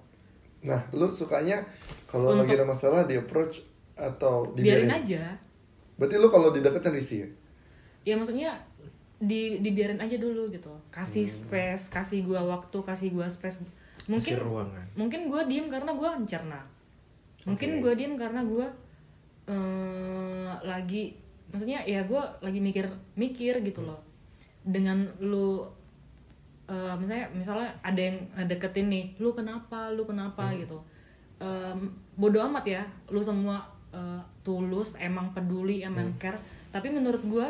nah 0.63 0.81
lu 0.91 1.05
sukanya 1.05 1.61
kalau 2.05 2.33
lagi 2.33 2.53
ada 2.53 2.65
masalah 2.65 3.05
di 3.05 3.15
approach 3.15 3.61
atau 3.93 4.49
biarin 4.51 4.87
dibiarin 4.87 4.91
aja 4.91 5.23
berarti 5.95 6.15
lu 6.17 6.27
kalau 6.27 6.49
di 6.49 6.59
deketin 6.59 6.91
risih 6.91 7.19
ya? 7.21 7.29
ya 8.03 8.13
maksudnya 8.15 8.51
di 9.15 9.63
dibiarin 9.63 9.97
aja 9.97 10.17
dulu 10.17 10.51
gitu 10.51 10.73
kasih 10.89 11.23
Hmm. 11.23 11.35
space 11.47 11.83
kasih 11.89 12.19
gua 12.23 12.43
waktu 12.43 12.75
kasih 12.77 13.09
gua 13.09 13.25
space 13.25 13.63
mungkin 14.05 14.35
Kasih 14.35 14.43
ruangan. 14.43 14.85
mungkin 14.93 15.31
gua 15.31 15.47
diem 15.47 15.65
karena 15.65 15.91
gua 15.91 16.13
mencerna 16.13 16.59
mungkin 17.43 17.77
Oke. 17.77 17.81
gua 17.81 17.93
diem 17.95 18.13
karena 18.13 18.41
gua 18.43 18.67
eh, 19.47 20.51
lagi 20.61 21.13
maksudnya 21.49 21.79
ya 21.85 22.03
gua 22.03 22.25
lagi 22.41 22.59
mikir 22.59 22.85
mikir 23.15 23.61
gitu 23.61 23.85
loh 23.85 24.01
dengan 24.65 25.05
lu 25.21 25.61
eh, 26.65 26.93
misalnya 26.95 27.25
misalnya 27.31 27.69
ada 27.79 27.97
yang 27.99 28.17
deketin 28.43 28.87
nih 28.87 29.05
lu 29.17 29.31
kenapa 29.31 29.89
lu 29.89 30.03
kenapa 30.03 30.47
Hmm. 30.47 30.59
gitu 30.59 30.79
Em, 31.35 31.79
bodo 32.13 32.39
amat 32.41 32.63
ya 32.65 32.81
lu 33.07 33.19
semua 33.19 33.59
eh, 33.91 34.21
tulus 34.41 34.95
emang 34.97 35.29
peduli 35.31 35.81
emang 35.81 36.07
Hmm. 36.07 36.17
care 36.17 36.39
tapi 36.69 36.87
menurut 36.89 37.19
gua 37.23 37.47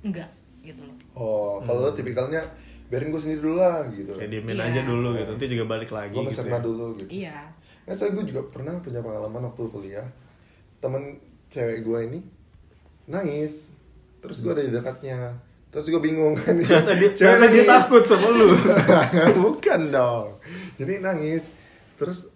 enggak 0.00 0.28
gitu 0.60 0.82
loh 0.82 0.96
oh 1.14 1.54
kalau 1.60 1.86
lu 1.86 1.92
tipikalnya 1.92 2.40
biarin 2.86 3.08
gue 3.08 3.20
sendiri 3.20 3.40
dulu 3.40 3.56
lah 3.56 3.86
gitu 3.88 4.12
Kayak 4.12 4.30
diemin 4.30 4.56
Iya. 4.56 4.66
aja 4.66 4.80
dulu 4.82 5.08
gitu. 5.14 5.30
Nanti 5.30 5.46
juga 5.46 5.64
balik 5.68 5.90
lagi 5.90 6.10
gue 6.10 6.18
gitu. 6.18 6.28
mencerna 6.28 6.52
ya. 6.52 6.60
dulu 6.60 6.84
gitu 6.94 7.10
iya 7.10 7.38
Nah, 7.80 7.94
saya 7.96 8.12
gue 8.12 8.22
juga 8.24 8.40
pernah 8.46 8.76
punya 8.76 9.00
pengalaman 9.00 9.42
waktu 9.44 9.62
kuliah 9.66 10.06
temen 10.78 11.16
cewek 11.48 11.80
gue 11.80 11.98
ini 12.04 12.20
nangis 13.06 13.74
terus 14.20 14.40
gue 14.40 14.52
ada 14.52 14.60
di 14.60 14.70
dekatnya 14.70 15.32
terus 15.70 15.86
gue 15.86 15.98
bingung. 15.98 16.34
Kan 16.40 16.58
Ternyata 16.58 16.92
dia, 16.94 17.10
ternyata 17.10 17.62
takut 17.80 18.02
sama 18.02 18.28
lu. 18.28 18.50
bukan 19.44 19.80
dong. 19.88 20.26
Jadi 20.74 20.98
nangis. 20.98 21.54
Terus 21.94 22.26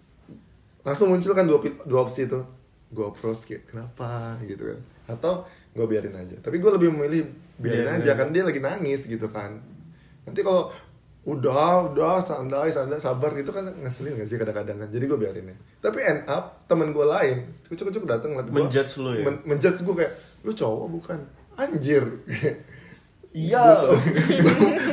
langsung 0.81 1.09
muncul 1.09 1.31
kan 1.31 1.43
dua 1.43 1.59
dua 1.83 1.99
opsi 2.01 2.25
itu. 2.25 2.39
Gue 2.87 3.05
approach 3.05 3.43
kayak 3.45 3.67
kenapa? 3.67 4.39
Gitu 4.41 4.63
kan. 4.63 4.79
Atau 5.07 5.43
gue 5.71 5.83
biarin 5.83 6.13
aja. 6.13 6.39
Tapi 6.39 6.57
gue 6.57 6.71
lebih 6.71 6.89
memilih 6.89 7.27
biarin 7.55 7.83
Biarin 7.83 7.97
aja 7.97 8.11
aja. 8.11 8.13
kan 8.15 8.27
dia 8.29 8.41
lagi 8.41 8.59
nangis 8.59 9.05
gitu 9.05 9.27
kan. 9.27 9.59
Nanti 10.23 10.39
kalau 10.39 10.71
udah 11.25 11.89
udah 11.89 12.21
santai 12.21 12.69
santai 12.69 13.01
sabar 13.01 13.33
gitu 13.33 13.49
kan 13.49 13.65
ngeselin 13.81 14.13
gak 14.15 14.29
sih 14.29 14.37
kadang-kadang 14.37 14.77
kan? 14.77 14.87
Jadi 14.87 15.05
gue 15.05 15.17
biarin 15.17 15.49
ya 15.49 15.57
tapi 15.81 15.97
end 15.99 16.21
up 16.25 16.65
temen 16.65 16.89
gue 16.89 17.01
lain 17.01 17.49
cukup 17.65 17.89
cukup 17.91 18.07
dateng 18.11 18.33
ngeliat 18.33 18.45
gua, 18.45 18.57
Menjudge 18.61 18.93
lu 18.97 19.11
ya? 19.11 19.23
men- 19.23 19.41
menjudge 19.43 19.81
gue 19.81 19.95
kayak 19.95 20.13
lu 20.41 20.53
cowok 20.53 20.85
bukan? 20.87 21.19
Anjir 21.55 22.05
Iya. 23.35 23.83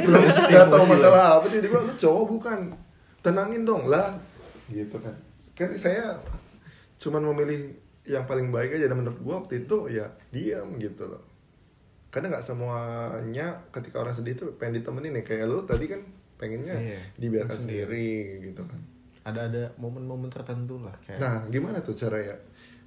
belum 0.03 0.19
nggak 0.19 0.67
tahu 0.67 0.83
lah. 0.83 0.89
masalah 0.91 1.23
apa. 1.39 1.47
Bilang 1.49 1.85
lu 1.85 1.95
cowok 1.95 2.25
bukan? 2.29 2.59
Tenangin 3.21 3.63
dong 3.63 3.87
lah. 3.87 4.11
Gitu 4.67 4.99
kan. 4.99 5.15
Kan 5.55 5.71
saya 5.75 6.19
cuman 6.99 7.23
memilih 7.31 7.71
yang 8.03 8.27
paling 8.27 8.51
baik 8.51 8.75
aja. 8.75 8.87
Dan 8.87 8.99
menurut 8.99 9.19
gua 9.21 9.35
waktu 9.39 9.63
itu 9.63 9.77
ya 9.89 10.05
diam 10.29 10.75
gitu 10.77 11.07
loh. 11.07 11.23
Karena 12.11 12.29
nggak 12.29 12.45
semuanya 12.45 13.47
ketika 13.71 14.03
orang 14.03 14.13
sedih 14.13 14.35
tuh 14.35 14.53
pengen 14.55 14.83
ditemenin 14.83 15.15
nih 15.15 15.25
kayak 15.25 15.47
lu 15.47 15.63
tadi 15.63 15.87
kan 15.87 16.03
pengennya 16.35 16.75
Iya, 16.75 16.99
dibiarkan 17.17 17.55
sendiri. 17.57 17.87
sendiri 17.87 18.51
gitu 18.51 18.63
kan. 18.63 18.81
Ada 19.23 19.41
ada 19.47 19.63
momen-momen 19.79 20.27
tertentu 20.27 20.83
lah 20.83 20.91
kayak. 20.99 21.17
nah 21.17 21.47
gimana 21.47 21.79
tuh 21.79 21.95
cara 21.95 22.19
ya 22.19 22.35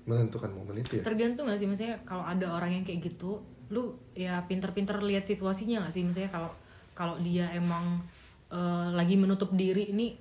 menentukan 0.04 0.52
momen 0.52 0.78
itu 0.78 1.00
ya? 1.00 1.02
Tergantung 1.02 1.48
gak 1.48 1.56
sih? 1.56 1.66
Misalnya 1.66 1.96
kalau 2.04 2.22
ada 2.22 2.46
orang 2.52 2.70
yang 2.70 2.84
kayak 2.84 3.02
gitu 3.02 3.40
lu 3.70 3.84
ya 4.14 4.46
pinter-pinter 4.46 5.02
lihat 5.02 5.24
situasinya 5.24 5.86
gak 5.86 5.94
sih 5.94 6.04
misalnya 6.04 6.30
kalau 6.30 6.52
kalau 6.94 7.16
dia 7.18 7.50
emang 7.52 8.02
eh, 8.50 8.88
lagi 8.92 9.16
menutup 9.16 9.50
diri 9.52 9.90
ini 9.90 10.16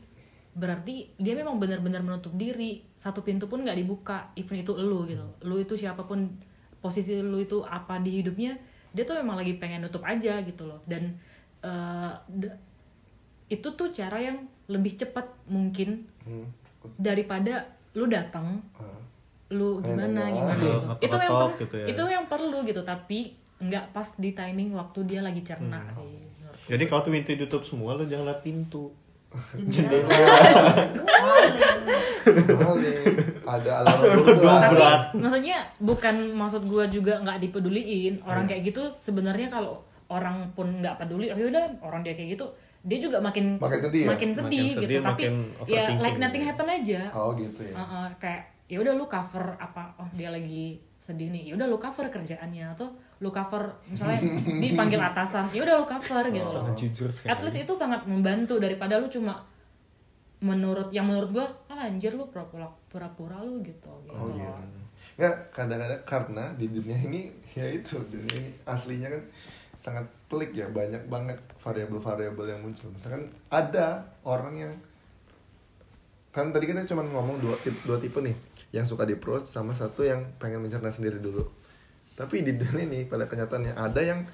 berarti 0.55 1.11
dia 1.19 1.35
memang 1.35 1.59
benar-benar 1.59 2.01
menutup 2.01 2.31
diri 2.33 2.79
satu 2.95 3.21
pintu 3.21 3.51
pun 3.51 3.67
nggak 3.67 3.75
dibuka 3.75 4.31
even 4.35 4.63
itu 4.63 4.71
lu 4.73 5.03
gitu 5.03 5.27
lu 5.43 5.59
itu 5.59 5.75
siapa 5.75 6.07
pun 6.07 6.31
posisi 6.79 7.19
lu 7.19 7.43
itu 7.43 7.59
apa 7.61 7.99
di 7.99 8.23
hidupnya 8.23 8.55
dia 8.95 9.03
tuh 9.03 9.19
memang 9.19 9.35
lagi 9.35 9.59
pengen 9.59 9.83
nutup 9.83 10.07
aja 10.07 10.39
gitu 10.41 10.63
loh 10.65 10.79
dan 10.87 11.19
d- 12.31 12.55
itu 13.47 13.67
tuh 13.69 13.91
cara 13.91 14.23
yang 14.23 14.47
lebih 14.67 14.97
cepat 14.97 15.27
mungkin 15.45 16.07
Hmm. 16.23 16.49
daripada 16.97 17.69
lu 17.93 18.07
datang 18.07 18.63
Ah. 18.75 19.04
Lu 19.47 19.79
gimana 19.79 20.25
Nanya. 20.25 20.41
gimana 20.41 20.57
gitu. 20.57 20.79
itu 21.03 21.17
yang 21.19 21.31
per- 21.31 21.57
gitu 21.59 21.75
ya. 21.77 21.87
itu 21.87 22.03
yang 22.07 22.25
perlu 22.27 22.59
gitu 22.63 22.81
tapi 22.83 23.19
nggak 23.57 23.85
pas 23.91 24.09
di 24.15 24.31
timing 24.31 24.73
waktu 24.73 24.99
dia 25.05 25.21
lagi 25.21 25.41
cerna 25.41 25.79
Hmm. 25.81 25.95
sih 25.95 26.17
Jadi 26.65 26.85
kalau 26.85 27.03
tuh 27.03 27.13
pintu 27.13 27.31
ditutup 27.31 27.63
semua 27.63 27.93
lu 27.93 28.05
jangan 28.05 28.25
liat 28.27 28.41
pintu. 28.41 28.89
Nih. 29.55 29.75
ada 33.45 33.71
alarm. 33.83 34.25
Berat. 34.25 34.71
Tapi 35.13 35.19
maksudnya 35.19 35.59
bukan 35.79 36.15
maksud 36.33 36.63
gua 36.65 36.85
juga 36.87 37.21
nggak 37.21 37.39
dipeduliin 37.41 38.23
orang 38.23 38.45
kayak 38.45 38.65
gitu 38.67 38.81
sebenarnya 38.97 39.51
kalau 39.51 39.77
orang 40.07 40.49
pun 40.53 40.71
nggak 40.75 40.97
peduli 40.97 41.29
oh 41.29 41.37
yaudah 41.37 41.65
orang 41.81 42.01
dia 42.01 42.13
kayak 42.13 42.37
gitu 42.37 42.47
dia 42.81 42.99
juga 42.99 43.17
makin 43.19 43.57
Makin 43.57 43.81
sedih 43.83 44.03
ya? 44.03 44.09
makin 44.11 44.31
sedih 44.31 44.65
Makin 44.67 44.77
gitu 44.79 44.93
sedih, 44.93 45.01
tapi 45.03 45.23
makin 45.25 45.67
ya 45.67 45.85
like 45.99 46.19
nothing 46.19 46.39
gitu. 46.39 46.51
happen 46.51 46.69
aja 46.71 47.01
oh 47.11 47.33
gitu 47.33 47.61
ya 47.63 47.75
Uh-uh, 47.75 48.07
kayak 48.19 48.43
ya 48.75 48.83
udah 48.83 48.99
lu 48.99 49.07
cover 49.07 49.55
apa 49.63 49.95
oh 50.03 50.09
dia 50.19 50.35
lagi 50.35 50.83
sedih 50.99 51.31
nih 51.31 51.53
ya 51.53 51.55
udah 51.55 51.71
lu 51.71 51.79
cover 51.79 52.11
kerjaannya 52.11 52.75
atau 52.75 52.91
lu 53.23 53.31
cover 53.31 53.71
misalnya 53.87 54.19
dipanggil 54.63 54.99
atasan 54.99 55.47
ya 55.55 55.63
udah 55.63 55.79
lu 55.79 55.87
cover 55.87 56.25
gitu. 56.35 56.59
Sangat 56.59 56.75
jujur 56.75 57.09
sekali. 57.15 57.31
at 57.31 57.39
least 57.47 57.59
itu 57.63 57.75
sangat 57.79 58.03
membantu 58.11 58.59
daripada 58.59 58.99
lu 58.99 59.07
cuma 59.07 59.47
menurut 60.43 60.91
yang 60.91 61.07
menurut 61.07 61.31
gua 61.31 61.47
ah 61.71 61.87
anjir 61.87 62.19
lu 62.19 62.27
pura-pura 62.27 62.67
pura-pura 62.91 63.39
lu 63.47 63.63
gitu 63.63 63.89
gitu 64.05 64.19
Oh 64.19 64.35
gitu. 64.35 64.65
Nggak, 65.15 65.37
kadang-kadang 65.55 66.03
karena 66.03 66.45
di 66.59 66.67
dunia 66.67 66.99
ini 66.99 67.31
ya 67.57 67.71
itu 67.71 67.95
dunia 68.11 68.35
ini 68.35 68.51
aslinya 68.67 69.15
kan 69.15 69.23
sangat 69.79 70.07
pelik 70.27 70.51
ya 70.51 70.67
banyak 70.67 71.07
banget 71.07 71.39
variabel-variabel 71.63 72.47
yang 72.51 72.61
muncul. 72.65 72.91
Misalkan 72.91 73.31
ada 73.53 74.03
orang 74.27 74.55
yang 74.59 74.73
kan 76.35 76.51
tadi 76.51 76.67
kita 76.67 76.83
cuma 76.91 77.07
ngomong 77.07 77.39
dua 77.39 77.55
tipe, 77.63 77.79
dua 77.87 77.95
tipe 77.95 78.19
nih 78.19 78.35
yang 78.75 78.83
suka 78.83 79.07
di 79.07 79.15
approach 79.15 79.47
sama 79.47 79.71
satu 79.71 80.03
yang 80.03 80.35
pengen 80.43 80.59
mencerna 80.59 80.91
sendiri 80.91 81.23
dulu. 81.23 81.47
Tapi 82.19 82.43
di 82.43 82.59
dunia 82.59 82.83
ini 82.83 83.01
pada 83.07 83.31
kenyataannya 83.31 83.79
ada 83.79 84.03
yang 84.03 84.27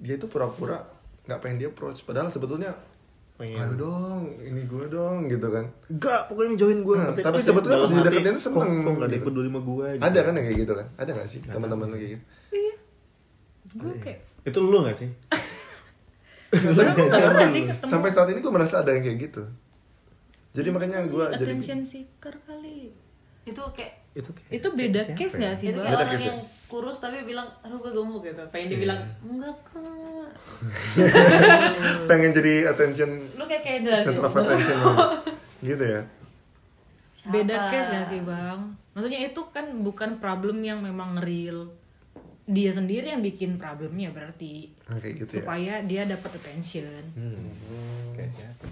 dia 0.00 0.16
itu 0.16 0.24
pura-pura 0.32 0.80
nggak 1.28 1.40
pengen 1.44 1.58
di 1.60 1.66
approach 1.68 2.08
padahal 2.08 2.32
sebetulnya 2.32 2.72
pengen. 3.36 3.60
Ayo 3.60 3.72
dong 3.76 4.32
ini 4.40 4.64
gue 4.64 4.84
dong 4.88 5.28
gitu 5.28 5.52
kan. 5.52 5.68
Enggak 5.92 6.32
pokoknya 6.32 6.56
join 6.56 6.80
gue. 6.80 6.96
Nah, 6.96 7.12
tapi 7.20 7.40
sebetulnya 7.44 7.84
pas 7.84 7.92
dideketin 7.92 8.32
tuh 8.32 8.42
seneng, 8.48 8.72
kok, 8.80 8.80
kok 8.80 8.92
gak 8.96 9.04
ada 9.04 9.12
gitu. 9.12 9.26
peduli 9.28 9.48
sama 9.52 9.60
gue? 9.60 9.86
Gitu. 9.92 10.02
ada 10.08 10.18
kan 10.24 10.32
yang 10.32 10.46
kayak 10.48 10.58
gitu 10.64 10.72
kan? 10.72 10.86
Ada 10.96 11.10
gak 11.12 11.28
sih 11.28 11.40
teman-teman 11.44 11.86
kayak 11.92 12.10
gitu? 12.16 12.24
Gue 13.76 13.92
kayak 14.00 14.18
itu 14.48 14.58
lu 14.64 14.78
gak 14.88 14.96
sih? 14.96 15.10
Tapi 16.54 17.60
sampai 17.84 18.08
saat 18.08 18.32
ini 18.32 18.40
gue 18.40 18.52
merasa 18.54 18.80
ada 18.80 18.88
yang 18.96 19.04
kayak 19.04 19.18
gitu. 19.20 19.42
Jadi 20.56 20.68
makanya 20.72 21.04
gue 21.04 21.24
jadi 21.36 21.52
attention 21.60 21.84
seeker 21.84 22.40
kali 22.46 23.03
itu 23.44 23.60
kayak 23.70 23.92
itu 24.12 24.30
kayak- 24.30 24.52
itu 24.52 24.68
beda 24.70 25.00
siapa 25.02 25.18
case 25.18 25.34
ya? 25.34 25.40
gak 25.42 25.54
sih 25.54 25.66
itu 25.66 25.74
bang 25.74 25.84
kayak 25.84 25.96
orang 25.96 26.10
case 26.10 26.20
ya? 26.20 26.28
yang 26.28 26.40
kurus 26.64 26.96
tapi 26.98 27.16
bilang 27.22 27.48
aduh 27.60 27.78
gue 27.78 27.92
gemuk 27.92 28.22
gitu 28.22 28.42
pengen 28.48 28.68
dibilang 28.70 29.00
enggak 29.22 29.56
kak 29.64 30.32
pengen 32.08 32.30
jadi 32.32 32.54
attention 32.68 33.10
lu 33.34 33.44
kayak 33.44 33.62
Kendra 33.62 33.98
center 34.00 34.22
of 34.22 34.30
gitu. 34.30 34.42
attention 34.42 34.78
gitu 35.68 35.84
ya 35.84 36.00
Siapa? 37.12 37.30
beda 37.32 37.56
case 37.68 37.88
gak 37.90 38.06
sih 38.06 38.20
bang 38.20 38.60
maksudnya 38.90 39.20
itu 39.22 39.40
kan 39.48 39.66
bukan 39.80 40.10
problem 40.16 40.60
yang 40.60 40.80
memang 40.80 41.18
real 41.18 41.70
dia 42.44 42.68
sendiri 42.70 43.08
yang 43.08 43.20
bikin 43.20 43.56
problemnya 43.56 44.10
berarti 44.10 44.68
Nah, 44.84 44.98
kayak 44.98 45.14
gitu 45.18 45.30
ya 45.32 45.36
supaya 45.40 45.74
dia 45.80 46.02
dapat 46.04 46.30
attention 46.34 47.02
Hmm. 47.14 47.48
Kayak 48.12 48.30
siapa? 48.30 48.66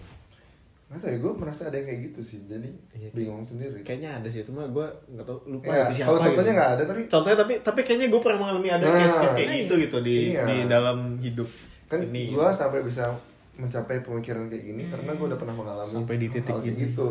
Nggak 0.93 1.01
tahu 1.01 1.09
ya, 1.09 1.19
gue 1.19 1.33
merasa 1.35 1.63
ada 1.65 1.73
yang 1.75 1.89
kayak 1.89 2.01
gitu 2.07 2.21
sih 2.21 2.39
Jadi 2.45 2.69
Iya. 2.93 3.09
bingung 3.11 3.41
sendiri 3.41 3.81
Kayaknya 3.81 4.21
ada 4.21 4.29
sih, 4.29 4.45
cuma 4.45 4.63
gue 4.67 4.85
nggak 5.09 5.25
tau 5.25 5.41
lupa 5.43 5.67
Ya, 5.67 5.89
itu 5.89 5.93
siapa. 5.97 6.07
kalau 6.07 6.21
contohnya 6.21 6.45
gitu. 6.45 6.53
nggak 6.55 6.71
ada, 6.71 6.83
tapi- 6.85 7.09
contohnya 7.09 7.39
tapi 7.39 7.55
tapi 7.59 7.81
kayaknya 7.83 8.07
gue 8.09 8.21
pernah 8.21 8.39
mengalami 8.39 8.69
ada 8.71 8.85
Nah. 8.85 8.97
case-case 8.99 9.35
kayak 9.35 9.49
Iya. 9.49 9.59
gitu 9.59 9.75
gitu 9.81 9.97
di 10.01 10.17
Iya. 10.31 10.43
di 10.45 10.57
dalam 10.67 10.99
hidup 11.19 11.49
Kan 11.87 11.99
ini. 12.05 12.23
gue 12.31 12.49
sampai 12.51 12.81
bisa 12.83 13.09
mencapai 13.55 14.01
pemikiran 14.01 14.45
kayak 14.47 14.65
gini 14.67 14.83
Karena 14.87 15.11
gue 15.11 15.27
udah 15.27 15.39
pernah 15.39 15.53
mengalami 15.55 15.89
Sampai 15.91 16.17
di 16.17 16.29
titik 16.29 16.53
hal 16.53 16.61
gitu 16.63 17.07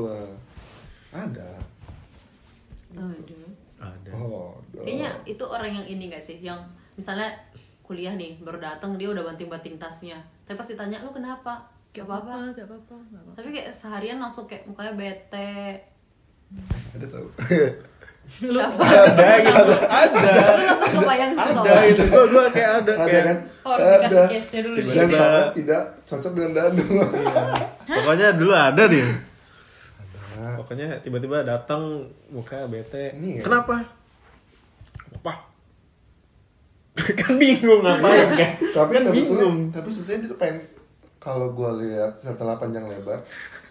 Ada 1.12 1.50
Aduh. 2.92 3.50
ada. 3.78 4.12
Oh, 4.14 4.54
duh. 4.70 4.84
Kayaknya 4.84 5.10
itu 5.26 5.42
orang 5.42 5.72
yang 5.74 5.88
ini 5.88 6.06
gak 6.08 6.22
sih? 6.22 6.38
Yang 6.40 6.60
misalnya 6.94 7.32
kuliah 7.82 8.14
nih 8.14 8.38
baru 8.38 8.60
datang 8.60 8.94
dia 8.94 9.08
udah 9.08 9.24
banting-banting 9.24 9.76
tasnya. 9.76 10.16
Tapi 10.44 10.54
pas 10.54 10.64
ditanya 10.66 11.00
lu 11.00 11.10
kenapa? 11.10 11.66
Gak 11.92 12.06
apa-apa. 12.08 12.56
gak 12.56 12.68
apa-apa 12.72 12.96
Tapi 13.36 13.50
kayak 13.52 13.70
seharian 13.76 14.20
langsung 14.24 14.48
kayak 14.48 14.64
mukanya 14.64 14.96
bete. 14.96 15.84
Ada 16.96 17.06
tau 17.08 17.28
Siapa? 18.32 18.84
Ada 18.86 19.28
gitu. 19.44 19.74
Ada. 19.92 20.32
lu 20.56 20.64
langsung 20.64 20.92
kebayang 21.04 21.32
Ada 21.36 21.74
gitu. 21.92 22.04
Gue 22.08 22.24
gue 22.32 22.46
kayak 22.56 22.72
ada 22.80 22.92
Ada 22.96 23.06
kayak 23.10 23.24
kan? 23.28 23.38
Oh, 23.66 23.70
harus 23.76 23.88
dikasih 23.92 24.08
Ada. 24.08 24.32
case-nya 24.32 24.62
dulu 24.64 24.76
nih. 24.78 24.94
Dan 24.96 25.08
sangat 25.12 25.48
tidak 25.58 25.82
cocok 26.08 26.32
dengan 26.32 26.52
dadu 26.56 26.86
Pokoknya 27.92 28.28
dulu 28.39 28.54
ada. 28.56 28.84
Nah, 28.88 30.54
Pokoknya 30.58 30.88
tiba-tiba 31.04 31.38
datang 31.44 32.08
muka 32.32 32.72
bete. 32.72 33.20
Ini 33.20 33.42
ya. 33.42 33.44
Kenapa? 33.44 33.76
Apa? 35.20 35.34
kan 37.20 37.34
bingung 37.36 37.84
ngapain 37.84 38.30
kan? 38.36 38.52
Tapi 38.60 38.89
kan 38.96 39.02
sebetulnya 39.04 39.44
bingung. 39.44 39.58
Tapi 39.76 39.88
sebetulnya 39.92 40.20
dia 40.24 40.32
tuh 40.32 40.39
pengen 40.39 40.58
Kalau 41.22 41.47
gue 41.51 41.69
lihat 41.80 42.17
setelah 42.17 42.57
panjang 42.57 42.84
lebar 42.84 43.22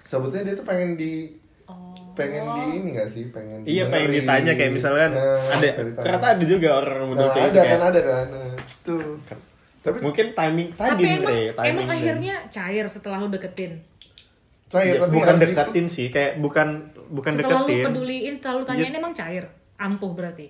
Sebetulnya 0.01 0.42
dia 0.44 0.55
tuh 0.55 0.64
pengen 0.64 0.94
di 0.94 1.36
Oh. 1.66 1.94
pengen 2.12 2.42
di 2.48 2.62
ini 2.76 2.88
gak 2.92 3.07
sih? 3.07 3.30
Pengen 3.30 3.62
Iya 3.62 3.86
pengen 3.86 4.11
didengerin. 4.11 4.26
ditanya 4.26 4.53
kayak 4.55 4.72
misalkan 4.72 5.11
Nah, 5.12 5.38
ada 5.38 5.66
pengen 5.68 5.94
ternyata 5.96 6.26
ada 6.28 6.44
juga 6.44 6.68
orang 6.76 6.94
yang 6.96 7.09
model 7.09 7.20
nah, 7.20 7.30
kayak 7.30 7.44
ada 7.44 7.46
gitu 7.46 7.61
kan 7.61 7.68
kayak- 7.70 7.86
ada 7.86 8.01
kan. 8.01 8.26
Nah, 8.28 8.51
tuh 8.80 9.03
tapi 9.80 9.98
mungkin 10.01 10.26
timing 10.30 10.68
tapi 10.70 10.90
tadi 10.90 11.05
emang, 11.07 11.22
Re, 11.24 11.40
timing 11.53 11.70
emang 11.72 11.86
dan- 11.86 11.96
akhirnya 11.96 12.34
cair 12.48 12.86
setelah 12.86 13.16
lu 13.16 13.28
deketin? 13.28 13.72
Cair 14.68 14.86
Ya, 14.88 15.01
tapi 15.01 15.12
bukan 15.12 15.34
deketin 15.36 15.86
sih 15.86 16.07
kayak 16.09 16.32
bukan 16.36 16.68
bukan 17.09 17.32
setelah 17.32 17.61
deketin. 17.61 17.78
lu 17.78 17.86
peduliin 17.88 18.32
setelah 18.32 18.55
lu 18.57 18.64
tanyain 18.64 18.86
Iya. 18.88 18.98
emang 18.98 19.12
cair? 19.12 19.44
Ampuh 19.76 20.11
berarti? 20.11 20.46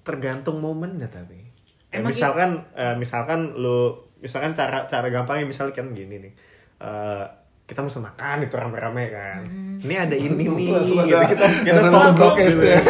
Tergantung 0.00 0.58
momennya 0.58 1.06
tapi. 1.06 1.44
Ya, 1.86 2.00
Emang 2.00 2.08
misalkan 2.10 2.50
eh, 2.72 2.94
misalkan 2.94 3.52
lu 3.54 4.07
misalkan 4.18 4.52
cara 4.54 4.84
cara 4.90 5.06
gampangnya 5.08 5.46
misalnya 5.46 5.74
kan 5.74 5.90
gini 5.94 6.16
nih 6.22 6.32
Eh, 6.78 7.24
kita 7.68 7.84
mesti 7.84 8.00
makan 8.00 8.48
itu 8.48 8.54
rame-rame 8.56 9.04
kan. 9.12 9.42
Ini 9.84 9.94
ada 9.98 10.16
ini 10.16 10.44
nih 10.48 10.72
gitu. 10.72 11.04
kita 11.04 11.46
kita 11.68 11.80
sombong 11.84 12.16
blokes 12.16 12.54
gitu. 12.54 12.64
ya. 12.64 12.80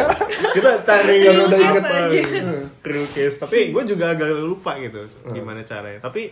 kita 0.55 0.71
cari 0.87 1.17
Karena 1.27 1.43
udah 1.51 1.59
apa, 1.59 1.67
inget 1.75 1.85
gitu. 2.15 2.55
real 2.87 3.07
case 3.11 3.37
tapi 3.43 3.75
gue 3.75 3.83
juga 3.83 4.15
agak 4.15 4.31
lupa 4.39 4.79
gitu 4.79 5.03
gimana 5.35 5.67
caranya. 5.67 5.99
Tapi 5.99 6.31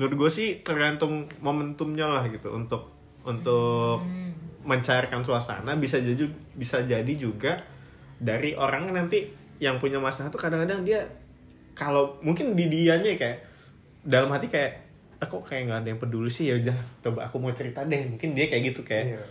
menurut 0.00 0.14
gue 0.14 0.30
sih 0.32 0.48
tergantung 0.64 1.28
momentumnya 1.44 2.08
lah 2.08 2.24
gitu 2.32 2.48
untuk 2.54 2.96
untuk 3.28 4.00
mencairkan 4.64 5.20
suasana. 5.20 5.76
Bisa 5.76 6.00
jadi 6.00 6.22
bisa 6.56 6.80
jadi 6.80 7.12
juga 7.12 7.60
dari 8.16 8.56
orang 8.56 8.88
nanti 8.94 9.26
yang 9.60 9.76
punya 9.76 10.00
masalah 10.00 10.32
tuh 10.32 10.40
kadang-kadang 10.40 10.80
dia 10.80 11.04
kalau 11.76 12.16
mungkin 12.24 12.56
di 12.56 12.72
dianya 12.72 13.20
kayak 13.20 13.45
dalam 14.06 14.30
hati 14.30 14.46
kayak 14.46 14.86
aku 15.18 15.42
kayak 15.42 15.66
nggak 15.66 15.78
ada 15.82 15.88
yang 15.90 16.00
peduli 16.00 16.30
sih? 16.30 16.48
Ya 16.48 16.54
udah 16.56 16.78
coba 17.02 17.26
aku 17.26 17.36
mau 17.42 17.52
cerita 17.52 17.82
deh. 17.82 18.06
Mungkin 18.06 18.38
dia 18.38 18.46
kayak 18.46 18.62
gitu 18.72 18.80
kayak 18.86 19.18
Iya. 19.18 19.22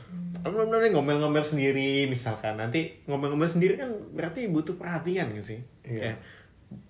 Aku 0.46 0.54
bener 0.62 0.92
ngomel-ngomel 0.94 1.42
sendiri. 1.42 2.06
Misalkan 2.12 2.60
nanti 2.60 3.02
ngomel-ngomel 3.10 3.48
sendiri 3.50 3.80
kan 3.80 3.90
berarti 4.14 4.46
butuh 4.52 4.76
perhatian 4.76 5.32
gitu 5.34 5.58
sih? 5.58 5.60
Iya. 5.88 6.14
Kayak, 6.14 6.18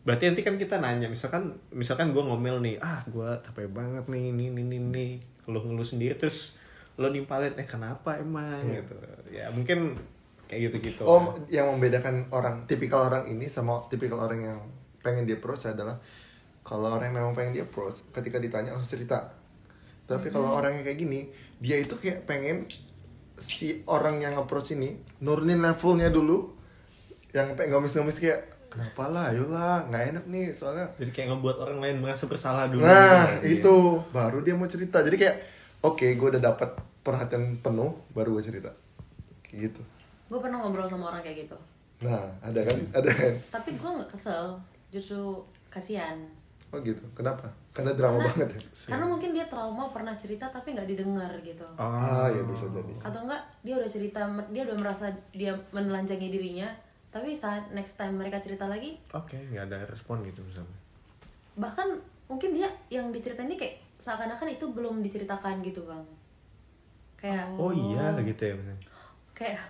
berarti 0.04 0.24
nanti 0.34 0.42
kan 0.42 0.56
kita 0.56 0.76
nanya 0.80 1.08
misalkan 1.12 1.60
misalkan 1.70 2.16
gue 2.16 2.24
ngomel 2.24 2.64
nih 2.64 2.80
ah 2.80 3.04
gue 3.06 3.28
capek 3.44 3.68
banget 3.70 4.08
nih 4.08 4.32
ini 4.32 4.44
ini 4.50 4.62
ini, 4.64 4.78
ini 4.80 5.06
ngeluh-ngeluh 5.46 5.84
sendiri 5.86 6.16
terus 6.16 6.56
lo 6.96 7.12
nimpalin 7.12 7.54
eh 7.60 7.68
kenapa 7.68 8.18
emang? 8.18 8.64
Iya. 8.64 8.82
gitu. 8.82 8.96
Ya 9.30 9.46
mungkin 9.52 10.00
kayak 10.46 10.72
gitu 10.72 10.78
gitu 10.94 11.02
oh 11.04 11.34
yang 11.50 11.70
membedakan 11.76 12.30
orang 12.30 12.64
tipikal 12.70 13.10
orang 13.10 13.26
ini 13.30 13.50
sama 13.50 13.82
tipikal 13.90 14.22
orang 14.22 14.42
yang 14.46 14.60
pengen 15.02 15.26
di 15.26 15.34
approach 15.38 15.66
adalah 15.70 15.98
kalau 16.66 16.98
orang 16.98 17.14
yang 17.14 17.22
memang 17.22 17.38
pengen 17.38 17.54
di 17.54 17.62
approach 17.62 18.02
ketika 18.10 18.42
ditanya 18.42 18.74
langsung 18.74 18.90
cerita. 18.90 19.22
Tapi 20.06 20.28
kalau 20.28 20.50
Hmm. 20.50 20.60
orang 20.60 20.72
yang 20.76 20.84
kayak 20.84 21.00
gini 21.00 21.30
dia 21.56 21.78
itu 21.78 21.94
kayak 21.94 22.26
pengen 22.26 22.66
si 23.38 23.86
orang 23.86 24.18
yang 24.18 24.34
approach 24.36 24.74
ini 24.74 24.98
nurunin 25.20 25.62
levelnya 25.62 26.10
dulu. 26.10 26.58
Yang 27.30 27.54
pengen 27.54 27.70
ngomis-ngomis 27.72 28.18
kayak 28.18 28.42
kenapa 28.68 29.06
lah? 29.08 29.30
Ayolah 29.30 29.86
nggak 29.86 30.04
enak 30.10 30.26
nih. 30.26 30.46
Soalnya 30.52 30.90
jadi 30.96 31.12
kayak 31.12 31.28
ngebuat 31.32 31.58
orang 31.60 31.78
lain 31.80 31.96
merasa 32.02 32.26
bersalah 32.26 32.66
dulu. 32.66 32.82
Nah 32.82 33.38
gitu 33.44 33.62
itu. 33.62 33.78
Baru 34.10 34.42
dia 34.42 34.58
mau 34.58 34.66
cerita. 34.66 35.06
Jadi 35.06 35.16
kayak 35.16 35.36
oke 35.82 36.06
gue 36.06 36.28
udah 36.34 36.42
dapat 36.42 36.70
perhatian 37.02 37.62
penuh 37.62 37.94
baru 38.10 38.34
gue 38.34 38.44
cerita. 38.44 38.72
Kayak 39.46 39.70
gitu. 39.70 39.82
Gue 40.26 40.40
pernah 40.42 40.66
ngobrol 40.66 40.90
sama 40.90 41.14
orang 41.14 41.22
kayak 41.22 41.46
gitu. 41.46 41.58
nah 41.96 42.28
ada 42.42 42.60
kan? 42.60 42.78
Ada 42.92 43.10
kan? 43.10 43.34
Tapi 43.54 43.70
gue 43.72 43.90
nggak 43.90 44.10
kesel, 44.12 44.60
justru 44.92 45.40
kasihan. 45.70 46.18
Oh 46.74 46.80
gitu. 46.82 47.04
Kenapa? 47.14 47.46
Karena 47.76 47.92
drama 47.94 48.18
Karena- 48.20 48.30
banget 48.32 48.50
ya? 48.56 48.62
Karena 48.92 49.06
mungkin 49.06 49.30
dia 49.36 49.46
trauma 49.48 49.90
pernah 49.92 50.16
cerita 50.16 50.48
tapi 50.50 50.74
nggak 50.74 50.88
didengar 50.88 51.32
gitu. 51.44 51.66
ah 51.78 52.28
ya 52.32 52.42
bisa 52.48 52.66
jadi 52.72 52.92
Atau 52.92 53.28
enggak 53.28 53.42
dia 53.62 53.76
udah 53.78 53.90
cerita, 53.92 54.22
dia 54.50 54.62
udah 54.66 54.78
merasa 54.80 55.08
dia 55.32 55.52
menelanjangi 55.72 56.28
dirinya, 56.32 56.68
tapi 57.12 57.36
saat 57.36 57.68
next 57.72 57.96
time 57.96 58.16
mereka 58.16 58.40
cerita 58.40 58.66
lagi, 58.68 58.96
oke 59.12 59.36
nggak 59.36 59.72
ada 59.72 59.84
respon 59.88 60.24
gitu 60.24 60.44
misalnya. 60.44 60.76
bahkan 61.56 61.88
mungkin 62.28 62.52
dia 62.52 62.68
yang 62.92 63.16
diceritain 63.16 63.48
ini 63.48 63.56
kayak 63.56 63.80
seakan-akan 63.96 64.52
itu 64.52 64.66
belum 64.68 65.00
diceritakan 65.00 65.64
gitu 65.64 65.88
bang. 65.88 66.04
Kayak 67.16 67.48
oh 67.56 67.72
iya 67.72 68.12
gitu 68.20 68.42
ya 68.44 68.54
misalnya. 68.60 68.84
Kayak 69.32 69.64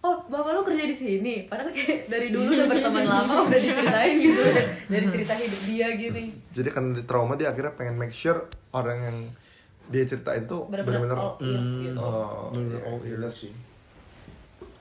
oh 0.00 0.16
bapak 0.24 0.50
lu 0.52 0.62
kerja 0.62 0.84
di 0.84 0.94
sini? 0.94 1.34
Padahal 1.44 1.70
kayak 1.70 2.06
dari 2.06 2.28
dulu 2.28 2.48
udah 2.48 2.66
berteman 2.66 3.04
lama 3.04 3.34
udah 3.44 3.58
diceritain 3.58 4.14
gitu 4.16 4.40
dari 4.86 5.06
cerita 5.08 5.34
hidup 5.34 5.60
dia 5.64 5.88
gitu 5.92 6.18
jadi 6.50 6.68
karena 6.68 6.88
dia 6.94 7.04
trauma 7.04 7.34
dia 7.34 7.48
akhirnya 7.48 7.72
pengen 7.72 7.96
make 7.96 8.10
sure 8.10 8.42
orang 8.70 8.98
yang 9.00 9.16
dia 9.88 10.04
ceritain 10.04 10.44
tuh 10.44 10.68
benar-benar 10.68 11.16
all 11.16 11.34
ears 11.40 11.80
gitu. 11.80 11.96
oh 11.96 12.50
Bener-bener 12.50 12.76
iya, 12.76 12.86
all 12.86 12.98
iya 13.00 13.16
ears. 13.18 13.34
sih. 13.34 13.52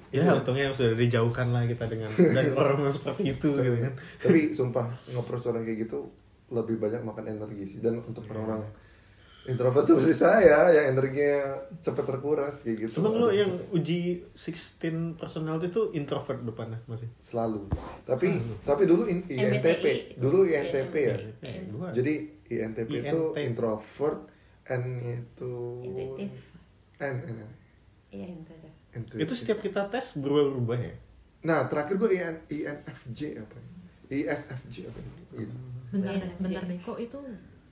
Ya 0.08 0.24
untungnya 0.32 0.72
sudah 0.72 0.96
dijauhkan 0.96 1.52
lah 1.52 1.64
kita 1.64 1.84
dengan 1.86 2.08
dari 2.08 2.52
orang 2.56 2.80
yang 2.82 2.92
seperti 2.92 3.22
itu 3.30 3.50
gitu 3.54 3.78
kan. 3.78 3.94
Tapi 4.18 4.40
sumpah 4.50 4.88
nge-approach 5.06 5.48
orang 5.48 5.64
kayak 5.64 5.84
gitu 5.84 6.00
lebih 6.48 6.76
banyak 6.78 7.02
makan 7.02 7.28
energi 7.30 7.64
sih. 7.66 7.80
Dan 7.80 8.00
untuk 8.00 8.24
Iya. 8.24 8.32
orang-orang 8.32 8.64
introvert 9.48 9.84
seperti 9.84 10.14
saya 10.14 10.44
yang 10.70 10.92
energinya 10.92 11.40
cepat 11.78 12.06
terkuras 12.06 12.62
kayak 12.62 12.78
gitu 12.84 13.00
Emang 13.00 13.16
lo 13.16 13.28
yang 13.30 13.48
uji 13.70 14.28
16 14.30 14.78
personality 15.16 15.68
itu 15.68 15.92
introvert 15.94 16.40
depannya 16.42 16.84
masih? 16.84 17.08
selalu 17.18 17.64
tapi 18.04 18.36
tapi 18.62 18.84
dulu 18.84 19.04
in, 19.06 19.24
INTP 19.24 19.64
MBTI. 19.64 19.96
dulu 20.16 20.44
INTP 20.44 20.94
ya 20.94 21.16
Eh, 21.42 21.64
gua. 21.68 21.90
jadi 21.90 22.14
INTP 22.46 22.90
itu 23.02 23.22
INT. 23.32 23.48
introvert 23.48 24.20
N 24.68 24.84
itu 25.02 25.54
Intuitif. 25.82 26.32
N 26.98 27.16
N, 27.24 27.38
N. 27.40 27.52
iya 28.10 28.28
itu 29.16 29.34
setiap 29.34 29.60
kita 29.60 29.88
tes 29.88 30.16
berubah-ubah 30.16 30.78
ya? 30.78 30.96
nah 31.40 31.66
terakhir 31.66 31.96
gue 31.96 32.10
IN, 32.14 32.36
INFJ 32.48 33.20
apa 33.38 33.56
ya? 33.56 33.68
ISFJ 34.10 34.76
apa 34.86 35.00
ya? 35.00 35.12
gitu 35.38 35.56
bentar 35.88 36.12
Iya, 36.12 36.28
bentar 36.36 36.64
deh 36.66 36.78
kok 36.78 36.98
itu 36.98 37.16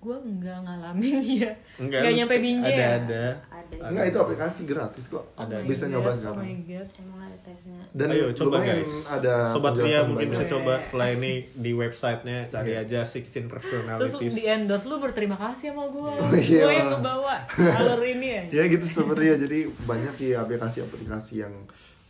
gue 0.05 0.17
nggak 0.37 0.57
ngalamin 0.61 1.17
ya 1.41 1.51
Enggak, 1.75 1.99
nggak 1.99 2.11
lu 2.11 2.17
nyampe 2.17 2.35
binje 2.37 2.69
ada 2.69 2.77
ya 2.77 2.89
ada 2.95 3.23
Ada. 3.49 3.75
Enggak 3.89 4.05
itu 4.05 4.17
aplikasi 4.19 4.61
gratis 4.63 5.05
kok. 5.07 5.25
Ada. 5.33 5.57
Oh 5.57 5.65
Bisa 5.65 5.83
God, 5.83 5.91
nyoba 5.91 6.05
oh 6.05 6.13
sekarang. 6.13 6.43
my 6.43 6.57
God. 6.63 6.87
Emang 6.95 7.19
ada 7.19 7.37
tesnya. 7.41 7.81
Dan 7.91 8.07
Ayo 8.07 8.25
coba 8.31 8.57
guys. 8.61 8.91
ada 9.09 9.33
Sobat 9.49 9.73
Ria 9.75 9.99
mungkin 10.03 10.27
bisa 10.29 10.37
banyak. 10.39 10.53
coba 10.53 10.73
setelah 10.79 11.07
ini 11.11 11.31
di 11.51 11.71
websitenya 11.73 12.37
cari 12.47 12.71
Iya. 12.71 12.83
aja 12.83 12.99
16 13.01 13.25
terus 13.25 13.49
personalities. 13.49 14.31
di 14.31 14.43
endorse 14.45 14.85
lu 14.85 14.97
berterima 14.97 15.33
kasih 15.35 15.73
sama 15.73 15.85
gue 15.87 16.11
Oh, 16.21 16.31
iya. 16.31 16.61
gue 16.61 16.73
yang 16.75 16.89
ngebawa 16.93 17.35
alur 17.49 18.01
ini 18.03 18.27
ya 18.29 18.41
ya 18.57 18.63
gitu 18.67 18.85
sebenarnya 18.85 19.35
jadi 19.39 19.59
banyak 19.81 20.13
sih 20.13 20.29
aplikasi-aplikasi 20.31 21.33
yang 21.39 21.53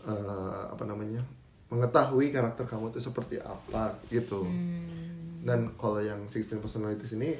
eh, 0.03 0.13
apa 0.67 0.83
namanya 0.83 1.23
mengetahui 1.65 2.29
karakter 2.29 2.63
kamu 2.63 2.89
itu 2.89 2.99
seperti 2.99 3.39
apa 3.39 3.95
gitu 4.07 4.43
Hmm. 4.43 5.41
dan 5.41 5.59
kalau 5.73 5.97
yang 5.97 6.25
16 6.25 6.59
personalities 6.59 7.15
ini 7.15 7.31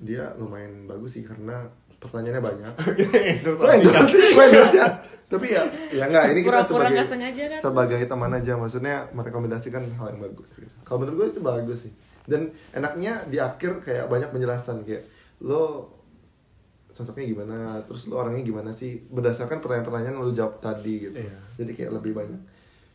dia 0.00 0.32
lumayan 0.40 0.88
bagus 0.88 1.20
sih 1.20 1.22
karena 1.22 1.68
pertanyaannya 2.00 2.40
banyak 2.40 2.72
Kok 3.44 3.68
endorse 3.68 4.16
sih? 4.16 4.32
Kok 4.32 4.44
endorse 4.48 4.76
ya? 4.80 4.88
Tapi 5.30 5.46
ya, 5.46 5.62
ya 5.94 6.10
enggak, 6.10 6.34
ini 6.34 6.40
kita 6.42 6.58
sebagai 6.66 7.06
kan? 7.06 7.54
sebagai 7.54 8.02
teman 8.02 8.34
aja 8.34 8.58
maksudnya 8.58 9.06
merekomendasikan 9.14 9.78
hal 10.02 10.10
yang 10.10 10.20
bagus 10.26 10.58
gitu. 10.58 10.74
Kalau 10.82 11.06
menurut 11.06 11.16
gue 11.22 11.26
itu 11.38 11.40
bagus 11.44 11.78
sih. 11.86 11.92
Dan 12.26 12.50
enaknya 12.74 13.22
di 13.30 13.38
akhir 13.38 13.78
kayak 13.78 14.10
banyak 14.10 14.26
penjelasan 14.34 14.82
kayak 14.82 15.06
lo 15.46 15.86
sosoknya 16.90 17.30
gimana, 17.30 17.78
terus 17.86 18.10
lo 18.10 18.18
orangnya 18.18 18.42
gimana 18.42 18.74
sih 18.74 19.06
berdasarkan 19.06 19.62
pertanyaan-pertanyaan 19.62 20.18
yang 20.18 20.26
lo 20.26 20.34
jawab 20.34 20.58
tadi 20.58 21.06
gitu. 21.06 21.14
Iya. 21.14 21.36
Jadi 21.62 21.70
kayak 21.78 21.90
lebih 21.94 22.12
banyak. 22.16 22.40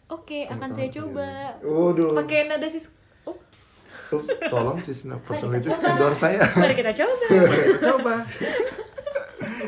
oke 0.05 0.39
akan 0.51 0.69
saya 0.69 0.91
coba 0.93 1.57
Waduh. 1.65 2.13
pakai 2.13 2.45
nada 2.45 2.69
sis 2.69 2.91
ups 3.25 3.74
Ups, 4.07 4.27
tolong 4.45 4.77
sih 4.77 4.93
personalities 5.19 5.77
endorse 5.77 6.19
saya. 6.21 6.45
mari 6.53 6.73
kita 6.73 6.93
coba 6.93 7.25
Kita 7.65 7.79
coba 7.89 8.13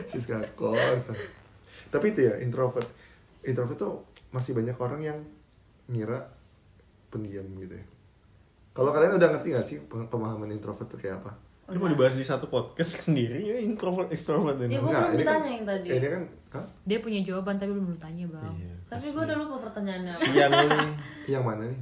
Siska 0.04 0.38
kos 0.54 1.12
tapi 1.88 2.12
itu 2.12 2.24
ya 2.24 2.36
introvert 2.38 2.88
introvert 3.42 3.78
tuh 3.78 3.94
masih 4.30 4.52
banyak 4.52 4.76
orang 4.76 5.02
yang 5.02 5.20
ngira 5.88 6.28
pendiam 7.08 7.48
gitu 7.56 7.74
ya 7.74 7.86
kalau 8.72 8.92
kalian 8.92 9.16
udah 9.16 9.30
ngerti 9.32 9.48
gak 9.50 9.66
sih 9.66 9.78
pem- 9.82 10.06
pemahaman 10.06 10.52
introvert 10.52 10.86
tuh 10.86 10.98
kayak 10.98 11.18
apa 11.18 11.32
Ini 11.68 11.78
mau 11.78 11.90
dibahas 11.90 12.14
di 12.14 12.24
satu 12.24 12.48
podcast 12.48 13.00
sendiri 13.08 13.40
ya 13.42 13.58
introvert 13.58 14.08
extrovert 14.08 14.56
ini. 14.58 14.76
Gua 14.78 14.88
Enggak, 14.88 15.04
belum 15.04 15.12
ini 15.12 15.24
kan- 15.26 15.36
ditanya 15.36 15.52
yang 15.52 15.66
tadi. 15.66 15.88
ini 15.90 16.08
kan 16.08 16.24
hah? 16.54 16.66
dia 16.82 16.98
punya 16.98 17.20
jawaban 17.22 17.56
tapi 17.56 17.72
belum 17.74 17.88
lu 17.88 17.98
tanya 17.98 18.26
bang 18.26 18.56
Iya, 18.56 18.76
Tapi 18.88 19.06
gue 19.10 19.20
udah 19.22 19.38
lupa 19.38 19.56
pertanyaannya. 19.62 20.08
apa. 20.10 20.22
Sian 20.22 20.48
nih. 20.50 20.92
yang 21.28 21.44
mana 21.44 21.64
nih 21.66 21.82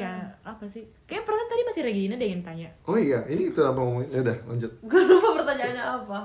ya 0.00 0.14
apa 0.42 0.64
sih 0.64 0.80
kayak 1.04 1.22
pertanyaan 1.22 1.50
tadi 1.50 1.62
masih 1.64 1.82
Regina 1.82 2.14
deh 2.14 2.28
yang 2.28 2.42
tanya 2.42 2.68
oh 2.82 2.94
iya 2.94 3.18
ini 3.26 3.48
itu 3.48 3.60
apa 3.60 3.76
ngomongin 3.76 4.08
ya 4.08 4.20
udah 4.22 4.36
lanjut 4.44 4.72
Gue 4.90 5.02
lupa 5.04 5.28
pertanyaannya 5.36 5.84
apa. 5.96 6.18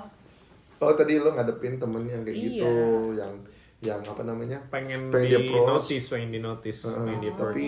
oh 0.80 0.94
tadi 0.94 1.14
lo 1.16 1.30
ngadepin 1.32 1.76
temen 1.76 2.04
yang 2.04 2.22
kayak 2.22 2.36
Iya. 2.36 2.46
gitu 2.46 2.72
yang 3.16 3.34
yang 3.80 4.00
apa 4.02 4.22
namanya 4.22 4.58
Pengen, 4.68 5.10
Pengen 5.10 5.28
di 5.36 5.50
dia 5.50 5.60
notice, 5.62 6.06
pengen 6.08 6.30
di 6.30 6.40
notice, 6.40 6.80
Heeh, 6.86 7.04
pengen 7.04 7.20
di 7.20 7.30
tapi 7.34 7.68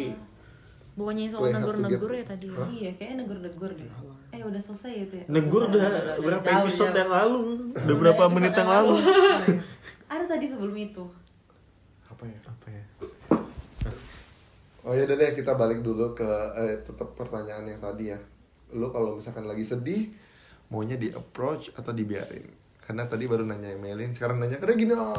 bukannya 0.95 1.28
soal 1.28 1.51
negur-negur 1.51 2.08
ya 2.10 2.24
tadi 2.24 2.47
Hah? 2.47 2.64
Iya, 2.66 2.89
kayaknya 2.95 3.16
negur-negur 3.22 3.68
deh. 3.70 3.84
Eh 4.32 4.39
udah 4.41 4.62
selesai 4.62 4.93
itu 5.01 5.14
ya. 5.20 5.26
Negur 5.28 5.68
udah 5.68 6.16
berapa 6.18 6.39
Jauh, 6.41 6.60
episode 6.64 6.88
jauh. 6.88 6.95
yang 6.97 7.12
lalu? 7.12 7.39
Udah 7.76 7.95
berapa 7.99 8.24
menit 8.30 8.53
yang 8.53 8.70
lalu? 8.70 8.95
Ada 10.08 10.24
tadi 10.26 10.45
sebelum 10.45 10.72
itu. 10.74 11.03
apa 12.06 12.24
ya 12.24 12.38
Apa 12.41 12.68
ya? 12.70 12.84
Oh 14.86 14.94
ya 14.94 15.10
udah 15.10 15.18
deh 15.18 15.34
kita 15.34 15.58
balik 15.58 15.82
dulu 15.82 16.14
ke 16.14 16.30
eh, 16.62 16.78
tetap 16.86 17.18
pertanyaan 17.18 17.66
yang 17.66 17.82
tadi 17.82 18.14
ya. 18.14 18.22
Lu 18.78 18.94
kalau 18.94 19.18
misalkan 19.18 19.50
lagi 19.50 19.66
sedih 19.66 20.14
maunya 20.70 20.94
di 20.94 21.10
approach 21.10 21.74
atau 21.74 21.90
dibiarin? 21.90 22.46
Karena 22.78 23.10
tadi 23.10 23.26
baru 23.26 23.50
nanya 23.50 23.74
yang 23.74 23.82
Melin, 23.82 24.14
sekarang 24.14 24.38
nanya 24.38 24.62
ke 24.62 24.70
Regina. 24.70 25.10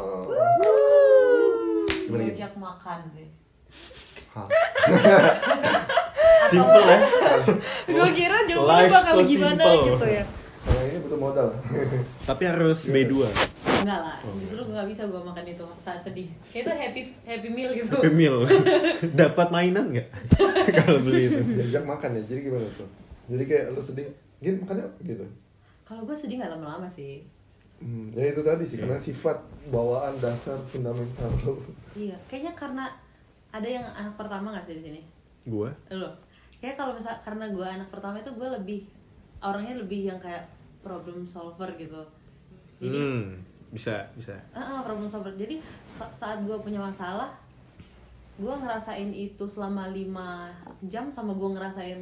Gimana? 2.07 2.31
Diajak 2.31 2.55
makan 2.55 3.11
sih. 3.11 3.27
Hah. 4.31 4.47
Simple 6.47 6.79
ya. 6.79 6.97
gue 7.91 8.09
kira 8.15 8.47
jawabannya 8.47 8.87
Life 8.87 8.95
bakal 8.95 9.15
so 9.19 9.23
gimana 9.27 9.63
simple. 9.67 9.83
gitu 9.83 10.07
ya 10.07 10.23
Kalau 10.63 10.81
ini 10.87 10.97
butuh 11.03 11.19
modal. 11.19 11.47
Tapi 12.23 12.43
harus 12.47 12.87
B2. 12.87 13.27
Enggak 13.87 14.03
lah, 14.03 14.19
justru 14.35 14.67
gak 14.67 14.83
bisa 14.91 15.07
gue 15.07 15.21
makan 15.23 15.45
itu 15.47 15.63
saat 15.79 15.95
sedih. 15.95 16.27
Kayak 16.51 16.59
itu 16.59 16.71
happy 16.75 17.01
happy 17.23 17.49
meal 17.55 17.71
gitu. 17.71 17.95
Happy 17.95 18.11
meal. 18.11 18.43
Dapat 19.23 19.47
mainan 19.47 19.95
nggak? 19.95 20.07
Kalau 20.83 20.99
beli 21.07 21.31
itu. 21.31 21.39
Diajak 21.55 21.87
makan 21.87 22.19
ya. 22.19 22.21
Jadi 22.27 22.51
gimana 22.51 22.67
tuh? 22.75 22.89
Jadi 23.31 23.43
kayak 23.47 23.71
lu 23.71 23.79
sedih, 23.79 24.11
gini 24.43 24.59
makannya 24.59 24.91
gitu. 25.07 25.23
Kalau 25.87 26.03
gue 26.03 26.11
sedih 26.11 26.35
gak 26.35 26.51
lama-lama 26.51 26.83
sih. 26.83 27.23
Hmm, 27.79 28.11
ya 28.11 28.27
itu 28.27 28.43
tadi 28.43 28.67
sih 28.67 28.75
karena 28.75 28.99
sifat 28.99 29.39
bawaan 29.71 30.19
dasar 30.19 30.59
fundamental 30.67 31.31
lu. 31.47 31.55
Iya, 31.95 32.19
kayaknya 32.27 32.51
karena 32.59 32.91
ada 33.55 33.69
yang 33.71 33.87
anak 33.95 34.19
pertama 34.19 34.51
gak 34.51 34.67
sih 34.67 34.75
di 34.75 34.83
sini? 34.83 35.01
Gua 35.47 35.71
Lo. 35.95 36.11
Kayak 36.59 36.75
kalau 36.75 36.91
misal 36.91 37.15
karena 37.23 37.47
gue 37.47 37.63
anak 37.63 37.87
pertama 37.87 38.19
itu 38.19 38.35
gue 38.35 38.49
lebih 38.51 38.83
orangnya 39.39 39.79
lebih 39.79 40.11
yang 40.11 40.19
kayak 40.19 40.43
problem 40.83 41.23
solver 41.23 41.71
gitu. 41.79 42.03
Jadi 42.83 42.99
hmm, 42.99 43.46
bisa, 43.69 43.93
bisa. 44.13 44.33
Ah, 44.49 44.61
ah, 44.73 44.81
problem 44.81 45.05
solver. 45.05 45.33
Jadi 45.33 45.59
sa- 45.91 46.11
saat 46.11 46.39
gue 46.39 46.55
punya 46.57 46.77
masalah, 46.77 47.27
gue 48.35 48.53
ngerasain 48.53 49.09
itu 49.09 49.43
selama 49.43 49.89
5 49.89 50.47
jam 50.83 51.07
sama 51.07 51.31
gue 51.31 51.49
ngerasain 51.49 51.99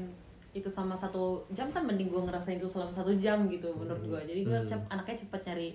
itu 0.51 0.67
sama 0.67 0.93
satu 0.93 1.43
jam 1.49 1.67
kan 1.69 1.83
mending 1.83 2.07
gue 2.07 2.21
ngerasain 2.21 2.55
itu 2.55 2.65
selama 2.65 2.87
satu 2.89 3.11
jam 3.15 3.43
gitu 3.45 3.67
menurut 3.71 4.01
gue. 4.01 4.21
Jadi 4.25 4.41
gue 4.43 4.55
Hmm. 4.55 4.65
cep- 4.65 4.87
anaknya 4.87 5.15
cepet 5.17 5.41
nyari 5.43 5.69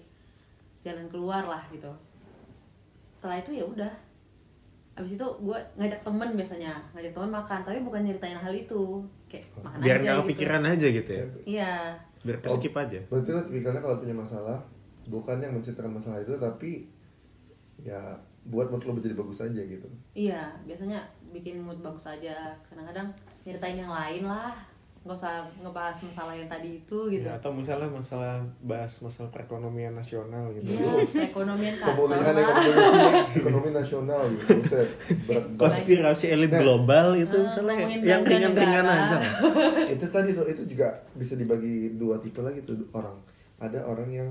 jalan 0.80 1.06
keluar 1.06 1.44
lah 1.44 1.62
gitu. 1.68 1.90
Setelah 3.10 3.36
itu 3.38 3.50
ya 3.52 3.64
udah. 3.66 3.92
Abis 4.92 5.14
itu 5.14 5.26
gue 5.38 5.58
ngajak 5.76 6.00
temen 6.00 6.28
biasanya, 6.34 6.72
ngajak 6.90 7.12
temen 7.12 7.30
makan, 7.30 7.60
tapi 7.62 7.78
bukan 7.80 8.00
nyeritain 8.00 8.36
hal 8.36 8.50
itu, 8.50 9.00
kayak 9.26 9.44
makan 9.58 9.78
Biar 9.80 9.96
aja 9.96 10.04
gitu. 10.06 10.20
kepikiran 10.22 10.62
aja 10.66 10.86
gitu 10.88 11.10
ya. 11.10 11.24
Iya, 11.46 11.72
Biar 12.20 12.36
ke 12.36 12.48
skip 12.48 12.74
aja. 12.74 13.00
Berarti 13.06 13.28
lo 13.30 13.40
tipikalnya 13.40 13.80
kalau 13.80 13.96
punya 13.96 14.12
masalah 14.12 14.60
bukan 15.10 15.36
yang 15.36 15.52
menceritakan 15.52 15.92
masalah 15.92 16.18
itu 16.18 16.32
tapi 16.36 16.86
ya 17.76 17.98
buat 18.42 18.70
mood 18.70 18.80
lo 18.82 18.94
menjadi 18.94 19.12
bagus 19.14 19.42
aja 19.42 19.60
gitu. 19.60 19.84
Iya, 20.12 20.48
biasanya 20.64 21.02
bikin 21.28 21.60
mood 21.60 21.76
bagus 21.78 22.06
aja. 22.06 22.56
Kadang-kadang 22.62 23.12
nyeritain 23.42 23.76
yang 23.76 23.90
lain 23.90 24.24
lah. 24.24 24.54
Nggak 25.00 25.16
usah 25.16 25.40
ngebahas 25.56 25.96
masalah 25.98 26.32
yang 26.32 26.44
tadi 26.44 26.76
itu 26.78 26.98
gitu. 27.08 27.24
Ya, 27.24 27.32
atau 27.34 27.48
misalnya 27.50 27.88
masalah 27.88 28.36
bahas 28.60 29.00
masalah 29.00 29.32
perekonomian 29.32 29.96
nasional 29.96 30.52
gitu. 30.52 30.76
Iya, 30.76 31.08
perekonomian 31.08 31.72
Pemulihan 31.88 32.20
kantor 32.20 32.36
lah. 32.36 32.60
ekonomi 32.60 33.08
ekonomi 33.34 33.68
nasional 33.72 34.20
gitu. 34.28 34.60
Berat. 35.24 35.44
Konspirasi 35.56 36.24
elit 36.30 36.52
global 36.52 37.16
itu 37.16 37.32
Ah, 37.32 37.42
misalnya 37.42 37.76
yang 37.96 38.20
ringan-ringan 38.22 38.84
aja. 38.84 39.16
itu 39.88 40.04
tadi 40.06 40.36
tuh 40.36 40.44
itu 40.44 40.62
juga 40.66 40.92
bisa 41.16 41.32
dibagi 41.32 41.96
dua 41.96 42.20
tipe 42.20 42.40
lagi 42.40 42.60
tuh 42.60 42.76
orang. 42.92 43.16
Ada 43.56 43.80
orang 43.80 44.08
yang 44.08 44.28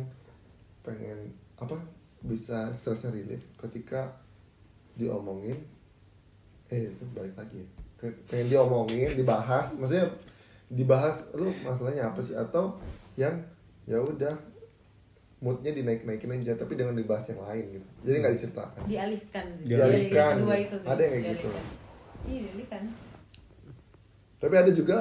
pengen 0.86 1.34
apa 1.60 1.76
bisa 2.24 2.72
stress 2.76 3.08
relief 3.08 3.44
ketika 3.56 4.12
diomongin 5.00 5.56
eh 6.70 6.92
itu 6.92 7.04
balik 7.16 7.36
lagi 7.36 7.64
ya. 7.64 7.68
Pengen 8.28 8.48
diomongin 8.48 9.16
dibahas 9.16 9.76
maksudnya 9.80 10.08
dibahas 10.70 11.26
lu 11.34 11.50
masalahnya 11.66 12.14
apa 12.14 12.22
sih 12.22 12.38
atau 12.38 12.78
yang 13.18 13.34
ya 13.90 13.98
udah 13.98 14.38
moodnya 15.40 15.72
dinaik 15.72 16.04
naikin 16.04 16.36
aja 16.36 16.54
tapi 16.60 16.76
dengan 16.76 16.94
dibahas 16.94 17.32
yang 17.32 17.42
lain 17.42 17.66
gitu 17.80 17.88
jadi 18.06 18.16
nggak 18.22 18.34
diceritakan 18.38 18.84
Dialihkan. 18.86 19.46
Dialihkan. 19.66 20.34
Kedua 20.44 20.58
itu 20.60 20.76
sih. 20.78 20.88
Ada 20.88 21.02
yang 21.02 21.14
kayak 21.16 21.28
gitu. 21.40 21.48
Iya, 22.30 22.40
dialihkan. 22.52 22.82
tapi 24.40 24.56
ada 24.56 24.72
juga 24.72 24.98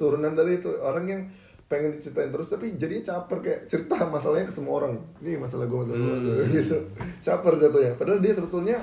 turunan 0.00 0.32
dari 0.32 0.60
itu 0.60 0.68
orang 0.80 1.04
yang 1.08 1.22
pengen 1.70 1.94
diceritain 1.94 2.28
terus 2.28 2.50
tapi 2.50 2.74
jadinya 2.74 2.98
caper 3.08 3.38
kayak 3.40 3.60
cerita 3.64 3.94
masalahnya 4.04 4.42
ke 4.42 4.52
semua 4.52 4.74
orang 4.76 4.98
ini 5.20 5.38
masalah 5.38 5.64
gue 5.64 5.78
masalah 5.80 6.18
gue 6.18 6.34
Hmm. 6.34 6.50
gitu 6.50 6.76
caper 7.20 7.54
jatuhnya 7.56 7.92
padahal 7.94 8.18
dia 8.18 8.32
sebetulnya 8.32 8.76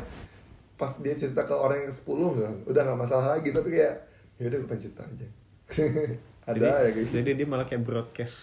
pas 0.73 0.93
dia 0.95 1.11
cerita 1.11 1.41
ke 1.41 1.51
orang 1.51 1.83
yang 1.83 1.89
ke 1.89 1.95
10 1.97 2.07
kan 2.39 2.53
udah 2.63 2.81
nggak 2.83 2.99
masalah 2.99 3.25
lagi 3.33 3.49
tapi 3.51 3.69
kayak 3.69 3.95
ya 4.37 4.45
udah 4.45 4.57
gue 4.57 4.67
pengen 4.67 4.83
cerita 4.83 5.01
aja 5.03 5.27
ada 6.47 6.55
jadi, 6.55 6.63
ya 6.63 6.89
kayak 6.89 7.03
gitu 7.03 7.13
jadi 7.13 7.29
dia 7.35 7.45
malah 7.45 7.65
kayak 7.65 7.83
broadcast 7.83 8.39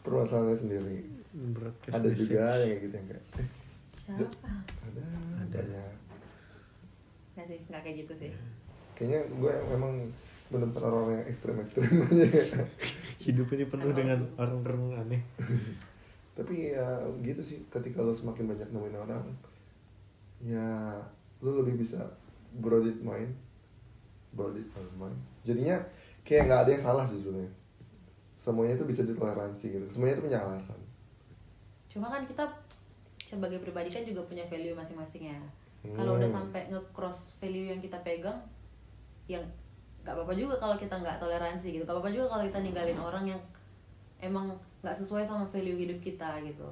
permasalahannya 0.00 0.54
sendiri 0.56 0.98
broadcast 1.50 1.92
ada 1.92 2.06
message. 2.06 2.20
juga 2.24 2.44
yang 2.54 2.68
kayak 2.70 2.80
gitu 2.80 2.94
yang 2.94 3.08
kayak 3.08 3.24
eh, 3.34 3.48
Siapa? 4.10 4.48
ada 4.84 5.04
Ada. 5.40 5.60
Nggak 7.32 7.46
sih, 7.46 7.58
nggak 7.64 7.80
kayak 7.80 7.96
gitu 7.98 8.12
sih. 8.16 8.30
kayaknya 8.92 9.20
gue 9.28 9.52
memang 9.66 9.92
bener-bener 10.50 10.90
orang 10.90 11.22
yang 11.22 11.26
ekstrem-ekstrem. 11.30 11.88
Aja 12.10 12.26
hidup 13.22 13.48
ini 13.54 13.64
penuh 13.70 13.94
dengan 13.94 14.18
orang-orang 14.34 14.98
aneh. 14.98 15.22
Tapi 16.36 16.74
ya 16.74 16.98
gitu 17.22 17.38
sih. 17.40 17.58
Ketika 17.70 18.02
lo 18.02 18.10
semakin 18.10 18.50
banyak 18.50 18.68
nemuin 18.70 18.96
orang 18.98 19.24
ya 20.40 20.96
lo 21.44 21.50
lebih 21.60 21.84
bisa 21.84 22.00
broaden 22.58 22.98
mind 23.00 23.32
broaden 24.32 24.64
mind. 24.96 25.18
Jadinya 25.44 25.76
kayak 26.24 26.48
nggak 26.48 26.60
ada 26.66 26.70
yang 26.74 26.84
salah 26.84 27.04
sih 27.06 27.20
sebenarnya. 27.20 27.52
Semuanya 28.40 28.74
itu 28.74 28.86
bisa 28.88 29.04
ditoleransi 29.04 29.66
gitu. 29.68 29.86
Semuanya 29.92 30.16
itu 30.16 30.24
punya 30.24 30.40
alasan. 30.40 30.80
Cuma 31.92 32.08
kan 32.08 32.24
kita 32.24 32.42
sebagai 33.20 33.60
pribadi 33.60 33.92
kan 33.92 34.02
juga 34.02 34.24
punya 34.24 34.42
value 34.48 34.74
masing-masing 34.74 35.28
ya. 35.28 35.40
Kalau 35.92 36.16
udah 36.16 36.28
Hmm. 36.28 36.38
sampai 36.44 36.68
nge-cross 36.72 37.36
value 37.40 37.72
yang 37.72 37.80
kita 37.80 38.00
pegang 38.00 38.40
yang 39.28 39.44
nggak 40.00 40.14
apa-apa 40.16 40.32
juga 40.32 40.54
kalau 40.56 40.76
kita 40.80 40.94
nggak 40.96 41.20
toleransi 41.20 41.76
gitu. 41.76 41.82
Nggak 41.84 41.96
apa-apa 41.96 42.12
juga 42.12 42.26
kalau 42.32 42.42
kita 42.48 42.58
ninggalin 42.64 42.98
orang 42.98 43.24
yang 43.36 43.40
emang 44.20 44.52
nggak 44.80 44.96
sesuai 44.96 45.24
sama 45.24 45.44
value 45.48 45.76
hidup 45.76 46.00
kita 46.00 46.40
gitu. 46.44 46.68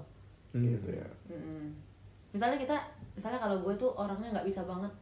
Hmm. 0.48 0.64
gitu 0.64 0.88
ya. 0.96 1.08
Mm-mm. 1.28 1.76
misalnya 2.28 2.56
kita 2.60 2.76
misalnya 3.16 3.40
kalau 3.40 3.60
gue 3.60 3.74
tuh 3.76 3.88
orangnya 3.96 4.36
nggak 4.36 4.48
bisa 4.48 4.64
banget 4.68 4.92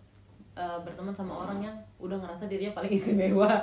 uh, 0.54 0.78
berteman 0.82 1.14
sama 1.14 1.46
orang 1.46 1.58
yang 1.58 1.76
udah 1.98 2.18
ngerasa 2.18 2.46
dirinya 2.50 2.74
paling 2.74 2.90
istimewa. 2.90 3.50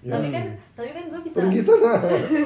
Tapi 0.00 0.32
kan 0.32 0.46
tapi 0.72 0.90
kan 0.96 1.04
gue 1.12 1.20
bisa 1.20 1.44
pergi 1.44 1.60
sana. 1.60 2.00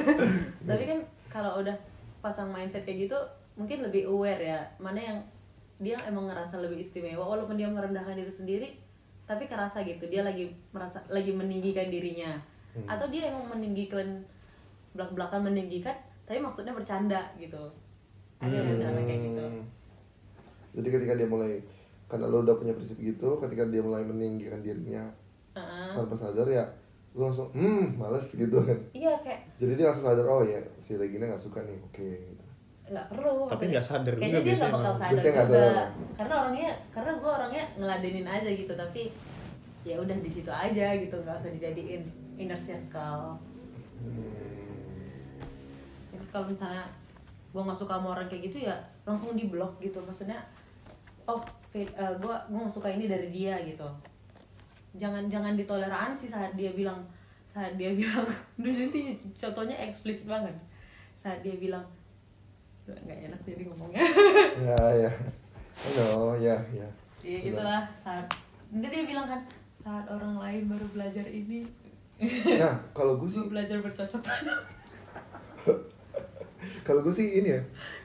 Tapi 0.69 0.83
kan 0.83 0.99
kalau 1.31 1.63
udah 1.63 1.75
pasang 2.19 2.51
mindset 2.51 2.83
kayak 2.83 3.07
gitu 3.07 3.17
mungkin 3.55 3.79
lebih 3.79 4.11
aware 4.11 4.43
ya. 4.43 4.59
Mana 4.75 4.99
yang 4.99 5.17
dia 5.79 5.95
emang 6.03 6.27
ngerasa 6.27 6.59
lebih 6.59 6.83
istimewa 6.83 7.23
walaupun 7.23 7.55
dia 7.55 7.67
merendahkan 7.67 8.15
diri 8.15 8.31
sendiri 8.31 8.69
tapi 9.25 9.49
kerasa 9.49 9.81
gitu 9.81 10.05
dia 10.05 10.21
lagi 10.21 10.47
merasa 10.69 11.01
lagi 11.09 11.33
meninggikan 11.33 11.89
dirinya 11.89 12.37
Hmm. 12.75 12.83
atau 12.91 13.07
dia 13.07 13.31
emang 13.31 13.55
meninggikan 13.55 14.03
belak 14.91 15.07
belakan 15.15 15.47
meninggikan 15.47 15.95
tapi 16.27 16.43
maksudnya 16.43 16.75
bercanda 16.75 17.23
gitu 17.39 17.71
ada 18.37 18.51
Hmm. 18.51 18.83
ada 18.83 18.99
kayak 18.99 19.21
gitu 19.31 19.45
jadi 20.75 20.87
ketika 20.91 21.13
dia 21.15 21.27
mulai 21.27 21.63
karena 22.05 22.27
lo 22.27 22.43
udah 22.43 22.59
punya 22.59 22.75
prinsip 22.75 22.99
gitu 22.99 23.39
ketika 23.39 23.63
dia 23.71 23.79
mulai 23.79 24.03
meninggikan 24.03 24.59
dirinya 24.59 25.07
Heeh. 25.55 25.95
tanpa 25.95 26.19
sadar 26.19 26.43
ya 26.45 26.67
lo 27.15 27.31
langsung 27.31 27.47
hmm 27.55 27.95
males 27.95 28.27
gitu 28.27 28.59
kan 28.59 28.75
iya 28.91 29.15
kayak 29.23 29.47
jadi 29.55 29.73
dia 29.79 29.85
langsung 29.87 30.11
sadar 30.11 30.27
oh 30.27 30.43
ya 30.43 30.59
si 30.77 30.99
Regina 30.99 31.31
nggak 31.31 31.39
suka 31.39 31.63
nih 31.63 31.79
oke 31.79 32.03
gitu. 32.03 32.44
Nggak 32.85 33.05
perlu 33.09 33.49
Tapi 33.49 33.65
nggak 33.73 33.81
sadar 33.81 34.13
juga 34.13 34.21
kayaknya 34.21 34.41
dia 34.45 34.53
nggak 34.53 34.73
bakal 34.77 34.93
sadar 34.93 35.17
juga. 35.17 35.41
sadar. 35.41 35.85
karena 36.13 36.33
orangnya 36.37 36.69
karena 36.93 37.11
gue 37.17 37.31
orangnya 37.33 37.63
ngeladenin 37.81 38.27
aja 38.29 38.49
gitu 38.53 38.73
tapi 38.77 39.09
ya 39.81 39.95
udah 39.97 40.17
di 40.17 40.29
situ 40.29 40.49
aja 40.53 40.93
gitu 40.93 41.15
nggak 41.17 41.33
usah 41.37 41.49
dijadiin 41.53 42.01
inner 42.37 42.57
circle. 42.57 43.37
Jadi 46.13 46.25
kalau 46.29 46.45
misalnya 46.45 46.85
gue 47.53 47.61
nggak 47.63 47.79
suka 47.79 47.95
sama 47.97 48.07
orang 48.13 48.27
kayak 48.27 48.51
gitu 48.51 48.67
ya 48.67 48.75
langsung 49.07 49.33
di 49.33 49.47
blok 49.47 49.77
gitu. 49.79 49.97
Maksudnya 50.01 50.37
oh 51.25 51.41
gue 51.73 51.85
gue 52.21 52.35
nggak 52.49 52.69
suka 52.73 52.89
ini 52.93 53.05
dari 53.09 53.29
dia 53.29 53.57
gitu. 53.65 53.85
Jangan 54.95 55.25
jangan 55.27 55.57
ditoleransi 55.57 56.25
saat 56.29 56.51
dia 56.53 56.69
bilang 56.73 57.01
saat 57.49 57.73
dia 57.77 57.93
bilang. 57.99 58.25
Dulu 58.57 58.73
nanti 58.73 59.17
contohnya 59.37 59.75
eksplisit 59.85 60.29
banget. 60.29 60.53
Saat 61.15 61.41
dia 61.41 61.55
bilang 61.57 61.85
nggak 62.85 63.19
enak 63.29 63.39
jadi 63.41 63.63
ngomongnya. 63.65 64.05
Ya 64.61 64.81
ya 64.93 65.11
halo 65.75 66.37
ya 66.37 66.57
ya. 66.69 66.87
Ya 67.25 67.39
itulah 67.41 67.81
saat 67.97 68.29
nanti 68.69 68.87
dia 68.93 69.03
bilang 69.09 69.25
kan 69.25 69.41
saat 69.73 70.05
orang 70.05 70.37
lain 70.37 70.69
baru 70.69 70.85
belajar 70.93 71.25
ini. 71.25 71.65
Nah 72.61 72.77
kalau 72.93 73.17
gue 73.17 73.29
sih 73.29 73.45
belajar 73.49 73.81
bercocok. 73.81 74.21
Tanam 74.21 74.59
kalau 76.85 77.01
gue 77.01 77.13
sih 77.13 77.41
ini 77.41 77.57
ya 77.57 77.61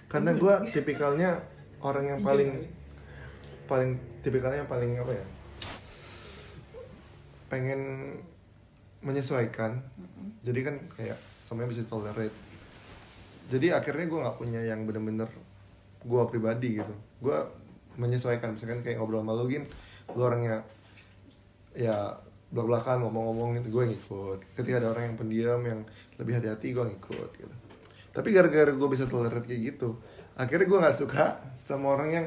karena 0.09 0.33
gue 0.37 0.55
tipikalnya 0.73 1.37
orang 1.85 2.17
yang 2.17 2.21
paling 2.25 2.65
paling 3.69 4.01
tipikalnya 4.25 4.65
yang 4.65 4.71
paling 4.73 4.97
apa 4.97 5.13
ya? 5.13 5.25
Pengen 7.53 7.81
menyesuaikan. 9.05 9.81
Jadi 10.41 10.61
kan 10.65 10.77
kayak 10.97 11.21
semuanya 11.37 11.69
bisa 11.77 11.85
tolerate 11.85 12.50
jadi 13.51 13.83
akhirnya 13.83 14.07
gue 14.07 14.19
nggak 14.23 14.39
punya 14.39 14.61
yang 14.63 14.87
bener-bener 14.87 15.27
gue 16.07 16.23
pribadi 16.31 16.79
gitu. 16.79 16.95
Gue 17.19 17.35
menyesuaikan 17.99 18.55
misalkan 18.55 18.87
kayak 18.87 19.03
ngobrol 19.03 19.27
sama 19.27 19.35
lo 19.35 19.51
gin 19.51 19.67
lo 20.15 20.23
orangnya 20.31 20.63
ya 21.75 22.15
belak 22.51 22.67
belakan 22.67 23.03
ngomong-ngomong 23.07 23.59
gitu 23.59 23.69
gue 23.75 23.85
ngikut. 23.91 24.39
Ketika 24.55 24.79
ada 24.79 24.95
orang 24.95 25.11
yang 25.11 25.17
pendiam 25.19 25.61
yang 25.67 25.81
lebih 26.23 26.39
hati-hati 26.39 26.71
gue 26.71 26.85
ngikut 26.95 27.31
gitu. 27.35 27.55
Tapi 28.15 28.29
gara-gara 28.31 28.71
gue 28.71 28.89
bisa 28.89 29.11
tolerate 29.11 29.47
kayak 29.51 29.75
gitu 29.75 29.99
akhirnya 30.39 30.67
gue 30.71 30.79
nggak 30.81 30.97
suka 30.97 31.37
sama 31.59 32.01
orang 32.01 32.11
yang 32.17 32.27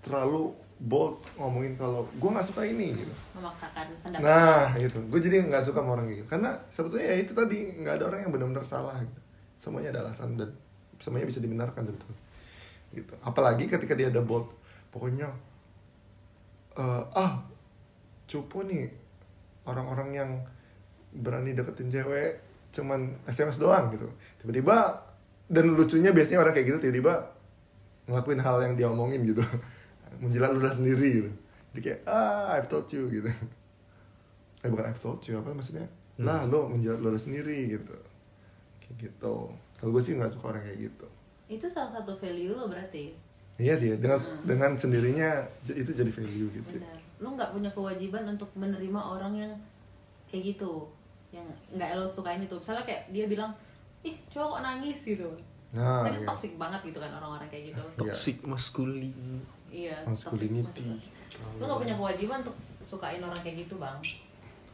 terlalu 0.00 0.54
bold 0.80 1.20
ngomongin 1.36 1.76
kalau 1.76 2.08
gue 2.08 2.30
nggak 2.30 2.46
suka 2.46 2.64
ini 2.64 2.94
gitu. 2.94 3.14
Memaksakan 3.36 3.86
pendapat. 4.00 4.22
Nah 4.22 4.64
gitu. 4.78 4.98
Gue 5.10 5.20
jadi 5.20 5.44
nggak 5.44 5.66
suka 5.66 5.82
sama 5.82 5.98
orang 5.98 6.08
gitu. 6.08 6.24
Karena 6.24 6.56
sebetulnya 6.72 7.12
ya 7.12 7.16
itu 7.20 7.36
tadi 7.36 7.58
nggak 7.84 7.94
ada 8.00 8.04
orang 8.08 8.20
yang 8.24 8.32
benar-benar 8.32 8.64
salah 8.64 8.96
gitu 9.02 9.20
semuanya 9.60 9.92
ada 9.92 10.08
alasan 10.08 10.40
dan 10.40 10.48
semuanya 10.96 11.28
bisa 11.28 11.44
dibenarkan 11.44 11.84
sebetulnya. 11.84 12.20
Gitu. 12.96 13.12
Apalagi 13.20 13.68
ketika 13.68 13.92
dia 13.92 14.08
ada 14.08 14.24
bold 14.24 14.48
pokoknya 14.88 15.28
eh, 16.80 17.02
ah 17.12 17.44
cupu 18.24 18.64
nih 18.64 18.88
orang-orang 19.68 20.08
yang 20.16 20.30
berani 21.12 21.52
deketin 21.52 21.92
cewek 21.92 22.40
cuman 22.72 23.12
SMS 23.28 23.60
doang 23.60 23.92
gitu. 23.92 24.08
Tiba-tiba 24.40 24.96
dan 25.52 25.76
lucunya 25.76 26.16
biasanya 26.16 26.40
orang 26.40 26.56
kayak 26.56 26.66
gitu 26.72 26.78
tiba-tiba 26.88 27.28
ngelakuin 28.08 28.40
hal 28.40 28.56
yang 28.64 28.74
dia 28.80 28.88
omongin 28.88 29.28
gitu. 29.28 29.44
Menjilat 30.24 30.56
ludah 30.56 30.72
sendiri 30.72 31.08
gitu. 31.20 31.30
Jadi 31.70 31.80
kayak 31.84 32.00
ah 32.08 32.56
I've 32.56 32.66
told 32.66 32.88
you 32.88 33.12
gitu. 33.12 33.28
Eh 34.64 34.68
bukan 34.72 34.88
I've 34.88 35.02
told 35.02 35.20
you 35.28 35.36
apa 35.36 35.52
maksudnya? 35.52 35.84
Lah 36.20 36.48
lo 36.48 36.68
menjilat 36.72 37.00
ludah 37.00 37.20
sendiri 37.20 37.76
gitu 37.76 38.09
kayak 38.90 39.06
gitu. 39.06 39.34
Kalau 39.78 39.90
gue 39.94 40.02
sih 40.02 40.18
nggak 40.18 40.34
suka 40.34 40.50
orang 40.50 40.66
kayak 40.66 40.90
gitu. 40.90 41.06
Itu 41.46 41.66
salah 41.70 41.94
satu 41.94 42.10
value 42.18 42.50
lo 42.50 42.66
berarti? 42.66 43.14
Iya 43.60 43.78
sih 43.78 43.94
dengan 43.94 44.18
dengan 44.42 44.74
sendirinya 44.74 45.46
itu 45.62 45.94
jadi 45.94 46.10
value 46.10 46.50
gitu. 46.50 46.74
Benar. 46.82 46.98
Lo 47.22 47.38
nggak 47.38 47.54
punya 47.54 47.70
kewajiban 47.70 48.26
untuk 48.26 48.50
menerima 48.58 49.00
orang 49.00 49.32
yang 49.38 49.52
kayak 50.26 50.56
gitu 50.56 50.90
yang 51.30 51.46
nggak 51.70 51.94
lo 51.94 52.10
sukain 52.10 52.42
itu. 52.42 52.58
Misalnya 52.58 52.82
kayak 52.82 53.14
dia 53.14 53.30
bilang 53.30 53.54
ih 54.02 54.18
cowok 54.26 54.58
kok 54.58 54.62
nangis 54.66 54.98
gitu. 55.06 55.30
Nah 55.70 56.02
kan 56.02 56.10
iya. 56.10 56.18
itu 56.18 56.26
toxic 56.26 56.52
banget 56.58 56.80
gitu 56.90 56.98
kan 56.98 57.10
orang-orang 57.14 57.46
kayak 57.46 57.70
gitu. 57.70 57.82
Toxic 57.94 58.36
maskulin. 58.42 59.44
iya 59.70 60.02
toxic 60.02 60.34
Masculinity. 60.34 60.98
lo 61.62 61.62
nggak 61.62 61.78
punya 61.86 61.94
kewajiban 61.94 62.42
untuk 62.42 62.58
sukain 62.82 63.22
orang 63.22 63.38
kayak 63.38 63.62
gitu 63.62 63.78
bang? 63.78 64.02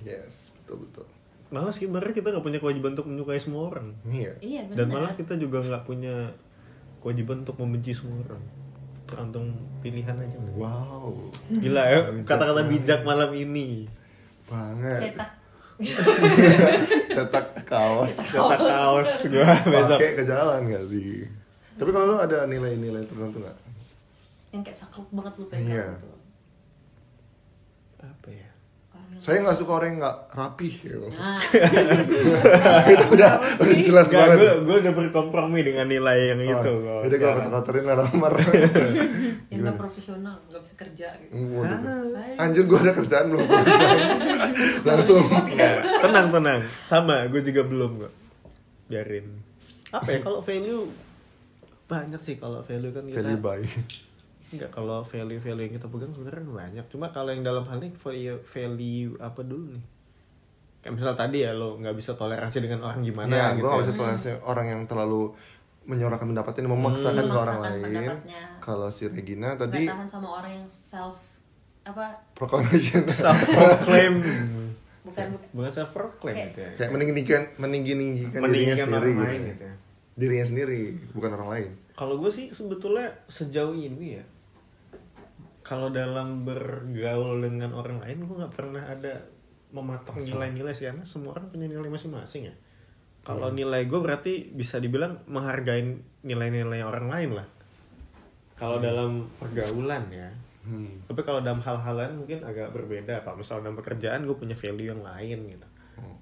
Yes 0.01 0.57
betul 0.57 0.89
betul 0.89 1.16
Malah 1.49 1.70
sebenarnya 1.70 2.11
kita 2.12 2.28
nggak 2.28 2.42
punya 2.42 2.59
kewajiban 2.59 2.92
untuk 2.92 3.07
menyukai 3.07 3.36
semua 3.36 3.68
orang. 3.68 3.94
iya 4.05 4.34
iya 4.38 4.61
benar 4.64 4.76
Dan 4.76 4.86
malah 4.90 5.12
kita 5.12 5.34
juga 5.34 5.61
nggak 5.61 5.82
punya 5.82 6.30
kewajiban 6.99 7.42
untuk 7.42 7.57
membenci 7.57 7.90
semua 7.90 8.18
orang. 8.22 8.42
Tergantung 9.05 9.47
pilihan 9.78 10.16
aja. 10.16 10.34
wow 10.53 11.14
Gila 11.49 11.82
ya, 11.84 11.99
kata-kata 12.22 12.66
bijak 12.66 13.01
malam 13.03 13.30
ini. 13.32 13.86
banget 14.44 15.11
cetak 15.11 15.30
cetak 17.12 17.47
kaos 17.62 18.14
Cetak 18.24 18.59
kaos 18.59 19.12
gua 19.26 19.55
besok. 19.74 19.99
pakai 19.99 20.14
ke 20.14 20.24
jalan 20.24 20.61
gak 20.64 20.86
sih 20.86 21.26
tapi 21.74 21.90
kalau 21.90 22.07
lo 22.09 22.16
ada 22.16 22.47
nilai-nilai 22.47 23.05
tertentu 23.05 23.36
nggak 23.36 23.57
yang 24.49 24.62
kayak 24.62 24.78
saklek 24.78 25.05
banget 25.11 25.34
lo 25.34 25.44
pegang 25.47 25.66
Iya. 25.68 25.86
gitu 25.92 26.09
Apa 28.01 28.28
ya? 28.30 28.49
Saya 29.17 29.39
nggak 29.41 29.57
suka 29.57 29.73
orang 29.75 29.89
yang 29.91 29.99
nggak 30.01 30.17
rapih 30.31 30.73
gitu. 30.73 31.09
nah 31.09 31.41
itu 32.93 33.05
udah 33.12 33.33
udah 33.57 33.77
jelas 33.77 34.07
Gak, 34.07 34.19
banget. 34.19 34.37
gue, 34.37 34.53
gue 34.62 34.77
udah 34.83 34.93
berkompromi 34.93 35.61
dengan 35.61 35.87
nilai 35.87 36.19
yang 36.31 36.41
itu. 36.41 36.73
Oh, 36.73 36.79
kalau 36.81 37.03
jadi 37.03 37.11
gue 37.11 37.19
sekarang. 37.19 37.37
kotor-kotorin 37.43 37.85
lah 37.85 37.97
nomor 38.03 38.33
yang 39.51 39.61
nggak 39.62 39.77
profesional 39.77 40.37
nggak 40.39 40.61
bisa 40.61 40.75
kerja 40.77 41.09
gitu. 41.19 41.33
Waduh. 41.57 42.39
anjir 42.39 42.64
gue 42.64 42.79
ada 42.79 42.93
kerjaan 42.93 43.27
belum? 43.29 43.47
Kerjaan 43.47 43.99
langsung 44.89 45.23
tenang 46.03 46.27
tenang. 46.31 46.61
Sama 46.83 47.17
gue 47.27 47.41
juga 47.41 47.62
belum 47.64 47.91
kok 48.03 48.12
biarin. 48.87 49.27
Apa 49.91 50.09
ya 50.09 50.19
kalau 50.21 50.39
value 50.39 50.87
banyak 51.87 52.19
sih 52.19 52.35
kalau 52.35 52.61
value 52.61 52.91
kan 52.91 53.07
kita 53.07 53.23
value 53.23 53.39
buy 53.39 53.62
Enggak, 54.49 54.70
kalau 54.70 55.03
value-value 55.03 55.64
yang 55.64 55.74
kita 55.74 55.86
pegang 55.86 56.11
sebenarnya 56.11 56.44
banyak. 56.44 56.84
Cuma 56.86 57.11
kalau 57.11 57.30
yang 57.30 57.42
dalam 57.42 57.62
hal 57.62 57.78
ini 57.78 57.90
value, 57.90 58.38
value 58.40 59.12
apa 59.18 59.40
dulu 59.40 59.74
nih? 59.74 59.84
Kayak 60.78 60.92
misal 60.94 61.14
tadi 61.14 61.38
ya 61.40 61.51
lo 61.51 61.74
nggak 61.76 61.92
bisa 61.92 62.14
toleransi 62.14 62.59
dengan 62.61 62.78
orang 62.80 63.03
gimana 63.03 63.26
ya 63.26 63.47
gue 63.51 63.59
gitu. 63.59 63.66
gak 63.66 63.74
ya. 63.74 63.82
bisa 63.82 63.92
toleransi 63.92 64.28
orang 64.40 64.66
yang 64.68 64.82
terlalu 64.84 65.34
menyuarakan 65.82 66.26
pendapatnya 66.28 66.62
memaksakan 66.64 67.24
ke 67.24 67.36
orang 67.36 67.59
Memaksakan 67.59 67.90
lain 67.90 68.11
kalau 68.61 68.88
si 68.88 69.07
Regina 69.07 69.55
nggak 69.55 69.66
tadi 69.66 69.82
tahan 69.84 70.03
sama 70.05 70.28
orang 70.32 70.53
yang 70.53 70.66
self 70.66 71.18
apa 71.82 72.07
proclamation 72.34 73.03
self 73.22 73.38
proclaim 73.44 74.22
bukan 75.05 75.26
bukan 75.30 75.47
bukan 75.53 75.70
self 75.72 75.90
proclaim 75.90 76.34
Kayak- 76.34 76.49
gitu 76.49 76.61
ya. 76.61 76.70
kayak 76.76 76.90
meninggikan 76.90 77.42
meninggikan 77.57 77.99
dirinya 77.99 78.40
Meninggikan 78.42 78.76
sendiri 78.80 78.94
orang 78.94 79.11
gitu. 79.12 79.26
lain 79.26 79.40
gitu 79.44 79.64
ya. 79.64 79.74
dirinya 80.16 80.47
sendiri 80.47 80.82
bukan 81.11 81.30
orang 81.32 81.51
lain 81.51 81.70
Kalau 81.94 82.14
gue 82.14 82.28
sih 82.28 82.47
sebetulnya 82.47 83.09
sejauh 83.26 83.72
ini 83.72 84.18
ya, 84.18 84.24
kalau 85.67 85.91
dalam 85.91 86.47
bergaul 86.47 87.43
dengan 87.43 87.75
orang 87.75 87.99
lain 87.99 88.23
gue 88.23 88.37
nggak 88.39 88.55
pernah 88.55 88.87
ada 88.87 89.19
mematok 89.75 90.23
nilai-nilai 90.23 90.71
sih 90.71 90.87
karena 90.87 91.03
semua 91.03 91.35
orang 91.35 91.51
punya 91.51 91.67
nilai 91.67 91.91
masing-masing 91.91 92.47
ya. 92.47 92.55
Hmm. 92.55 93.35
kalau 93.35 93.51
nilai 93.51 93.83
gue 93.91 93.99
berarti 93.99 94.55
bisa 94.55 94.79
dibilang 94.79 95.27
menghargai 95.27 95.99
nilai-nilai 96.23 96.87
orang 96.87 97.07
lain 97.11 97.31
lah. 97.43 97.49
Kalau 98.55 98.79
dalam 98.79 99.27
pergaulan 99.43 100.07
ya. 100.14 100.31
Hmm. 100.67 101.03
tapi 101.07 101.23
kalau 101.23 101.39
dalam 101.39 101.62
hal-hal 101.62 101.95
lain 101.95 102.14
mungkin 102.19 102.43
agak 102.43 102.75
berbeda 102.75 103.23
kalau 103.23 103.39
misalnya 103.39 103.71
dalam 103.71 103.79
pekerjaan 103.79 104.27
gue 104.27 104.35
punya 104.35 104.59
value 104.59 104.91
yang 104.91 104.99
lain 104.99 105.39
gitu 105.55 105.67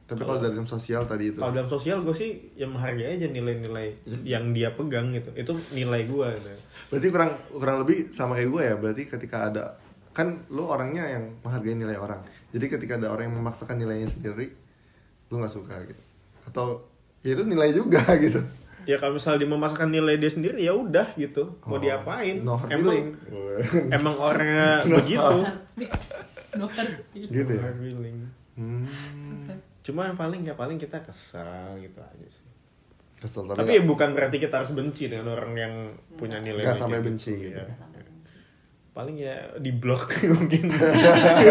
Tapi 0.05 0.21
kalau 0.21 0.37
dalam 0.37 0.63
sosial 0.65 1.03
tadi 1.05 1.33
itu 1.33 1.39
kalau 1.39 1.51
dalam 1.51 1.67
sosial 1.67 2.01
gue 2.01 2.13
sih 2.13 2.31
yang 2.55 2.71
menghargai 2.71 3.17
aja 3.17 3.27
nilai-nilai 3.27 4.05
yang 4.23 4.53
dia 4.53 4.69
pegang 4.71 5.11
gitu 5.11 5.33
itu 5.33 5.53
nilai 5.73 6.05
gue 6.05 6.29
gitu. 6.35 6.49
Berarti 6.91 7.07
kurang 7.09 7.31
kurang 7.51 7.77
lebih 7.81 8.11
sama 8.11 8.37
kayak 8.37 8.51
gue 8.51 8.63
ya. 8.63 8.75
Berarti 8.77 9.03
ketika 9.05 9.49
ada 9.49 9.65
kan 10.13 10.45
lu 10.49 10.65
orangnya 10.65 11.09
yang 11.09 11.41
menghargai 11.41 11.75
nilai 11.75 11.97
orang. 11.97 12.21
Jadi 12.53 12.65
ketika 12.69 12.95
ada 12.95 13.11
orang 13.11 13.27
yang 13.27 13.37
memaksakan 13.37 13.75
nilainya 13.77 14.07
sendiri, 14.07 14.53
lu 15.27 15.41
nggak 15.41 15.51
suka 15.51 15.75
gitu. 15.85 16.03
Atau 16.45 16.85
ya 17.21 17.33
itu 17.33 17.43
nilai 17.43 17.73
juga 17.73 18.05
gitu. 18.21 18.45
ya 18.85 19.01
kalau 19.01 19.17
misalnya 19.17 19.41
dia 19.41 19.49
memasakkan 19.49 19.89
nilai 19.89 20.15
dia 20.15 20.29
sendiri 20.29 20.61
ya 20.61 20.77
udah 20.77 21.17
gitu 21.17 21.57
mau 21.65 21.75
Oh, 21.75 21.81
diapain 21.81 22.45
no 22.45 22.53
hard 22.55 22.69
emang 22.69 22.85
feeling. 22.85 23.07
emang 23.97 24.15
orangnya 24.15 24.85
begitu 24.85 25.37
No 26.61 26.69
hard 26.69 26.93
gitu 27.17 27.33
No 27.43 27.57
ya. 27.57 27.63
hard 27.65 27.79
feeling. 27.81 28.17
Hmm. 28.55 28.85
Cuma 29.85 30.09
yang 30.09 30.17
paling 30.17 30.41
ya 30.43 30.57
paling 30.57 30.81
kita 30.81 30.97
kesal 31.05 31.77
gitu 31.77 32.01
aja 32.01 32.29
sih 32.29 32.47
Kesel 33.21 33.49
tapi, 33.49 33.57
tapi, 33.57 33.73
ya 33.79 33.83
bukan 33.85 34.13
berarti 34.13 34.37
kita 34.37 34.61
harus 34.61 34.73
benci 34.77 35.09
dengan 35.09 35.33
orang 35.33 35.53
yang 35.57 35.75
punya 36.17 36.41
nilai 36.45 36.61
Nggak 36.61 36.77
sampai 36.77 37.01
gitu, 37.01 37.07
benci 37.09 37.33
gitu. 37.33 37.57
ya. 37.57 37.65
Sampai 37.73 38.01
paling 38.95 39.17
ya 39.19 39.35
di 39.59 39.73
blok 39.75 40.07
mungkin 40.39 40.71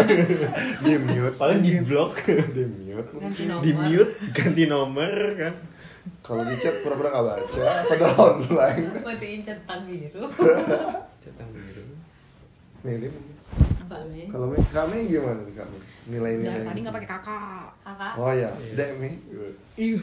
di 0.86 0.94
mute. 0.96 1.36
paling 1.36 1.60
di 1.60 1.76
blok 1.82 2.14
Di 2.24 2.64
mute. 2.64 3.10
Ganti 3.20 3.42
nomor. 3.44 3.60
di 3.60 3.70
mute 3.74 4.12
ganti 4.32 4.64
nomor 4.64 5.14
kan 5.34 5.54
Kalau 6.20 6.44
di 6.44 6.54
chat 6.60 6.84
pura-pura 6.84 7.08
nggak 7.08 7.24
baca, 7.32 7.64
padahal 7.88 8.16
online. 8.36 8.92
Matiin 9.08 9.40
centang 9.40 9.88
biru. 9.88 10.28
Cetak 11.24 11.48
biru 11.48 11.84
Nih, 12.84 13.08
ini 13.86 14.24
kalau 14.26 14.46
Mi, 14.46 14.58
kami 14.66 14.96
gimana 15.06 15.40
nih 15.40 15.54
kami? 15.54 15.76
Nilai-nilai. 16.06 16.52
Dari 16.54 16.64
tadi 16.64 16.78
nggak 16.80 16.94
pakai 16.94 17.10
kakak. 17.10 17.68
Kakak. 17.80 18.12
Oh 18.16 18.30
ya, 18.30 18.48
Dek 18.72 18.90
Mi. 18.96 19.10
Iya. 19.74 20.00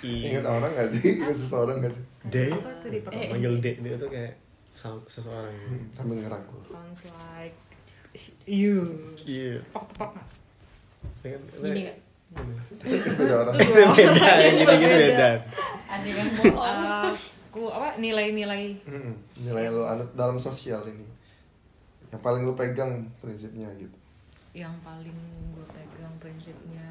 Ingat 0.00 0.44
orang 0.46 0.72
gak 0.72 0.88
sih? 0.90 1.04
Ingat 1.16 1.36
seseorang 1.36 1.76
gak 1.78 1.92
sih? 1.92 2.04
Day 2.24 2.48
Apa 2.48 2.70
tadi 2.78 2.96
Eh, 2.96 3.02
pertama? 3.02 3.30
manggil 3.30 3.54
D 3.58 3.66
dia 3.76 3.94
tuh 3.94 4.08
kayak 4.08 4.32
seseorang 5.04 5.52
Hmm, 5.52 5.84
Sambil 5.92 6.16
ngerangkul. 6.18 6.60
Sounds 6.60 7.02
like 7.12 7.56
you. 8.42 8.88
iya 9.20 9.60
Tepak-tepak 9.62 10.10
nggak? 10.12 10.28
Kan- 11.22 11.44
Gini 11.60 11.80
nggak? 11.82 11.98
Beda 13.12 13.34
orang. 13.38 13.52
Itu 13.52 13.68
itu 13.68 13.92
beda 13.92 14.30
Itu 14.32 14.56
gini-gini 14.56 14.96
beda. 15.04 15.28
Ada 15.86 16.08
yang 16.08 16.30
bohong. 16.32 17.12
Aku 17.52 17.68
apa 17.68 18.00
nilai-nilai 18.00 18.80
Nilai 19.36 19.64
lo 19.68 19.84
anut 19.84 20.08
dalam 20.14 20.40
sosial 20.40 20.80
ini. 20.86 21.04
Yang 22.12 22.20
paling 22.20 22.42
lo 22.42 22.52
pegang 22.52 22.92
prinsipnya 23.18 23.68
gitu. 23.74 23.96
yang 24.52 24.76
paling 24.84 25.16
gue 25.50 25.64
pegang 25.66 26.12
prinsipnya 26.20 26.84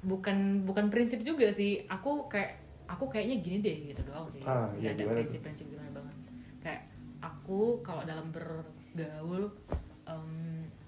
bukan 0.00 0.64
bukan 0.64 0.88
prinsip 0.88 1.20
juga 1.20 1.52
sih. 1.52 1.84
Aku 1.86 2.24
kayak 2.26 2.56
aku 2.88 3.06
kayaknya 3.06 3.36
gini 3.38 3.58
deh 3.60 3.76
gitu 3.92 4.00
doang 4.02 4.24
deh 4.32 4.40
Ah, 4.42 4.72
iya, 4.74 4.96
Nggak 4.96 5.04
ada 5.06 5.20
prinsip-prinsip 5.20 5.66
gimana 5.68 5.92
banget. 5.92 6.16
Kayak 6.58 6.82
aku 7.20 7.84
kalau 7.84 8.02
dalam 8.02 8.32
bergaul 8.32 9.44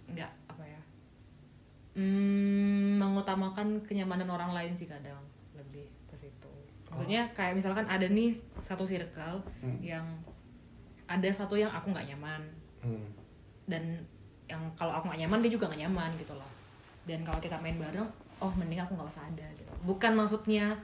nggak 0.09 0.33
apa 0.49 0.65
ya 0.65 0.81
mm, 1.95 2.97
mengutamakan 2.99 3.81
kenyamanan 3.81 4.27
orang 4.27 4.51
lain 4.51 4.73
sih 4.73 4.89
kadang 4.89 5.21
lebih 5.53 5.87
ke 6.09 6.17
situ. 6.17 6.53
Maksudnya 6.89 7.29
kayak 7.33 7.53
misalkan 7.55 7.85
ada 7.85 8.05
nih 8.05 8.33
satu 8.61 8.83
circle 8.83 9.45
Hmm. 9.61 9.77
yang 9.79 10.05
ada 11.05 11.29
satu 11.29 11.55
yang 11.55 11.69
aku 11.69 11.93
nggak 11.93 12.09
nyaman 12.09 12.41
Hmm. 12.83 13.07
dan 13.65 13.83
yang 14.45 14.61
kalau 14.75 14.93
aku 14.93 15.07
nggak 15.07 15.23
nyaman 15.23 15.39
dia 15.41 15.51
juga 15.51 15.71
nggak 15.71 15.83
nyaman 15.87 16.11
gitu 16.19 16.35
loh 16.35 16.51
dan 17.03 17.23
kalau 17.23 17.39
kita 17.39 17.57
main 17.59 17.75
bareng 17.75 18.05
oh 18.39 18.53
mending 18.53 18.79
aku 18.79 18.93
nggak 18.93 19.09
usah 19.09 19.25
ada 19.25 19.47
gitu 19.55 19.73
bukan 19.83 20.13
maksudnya 20.13 20.75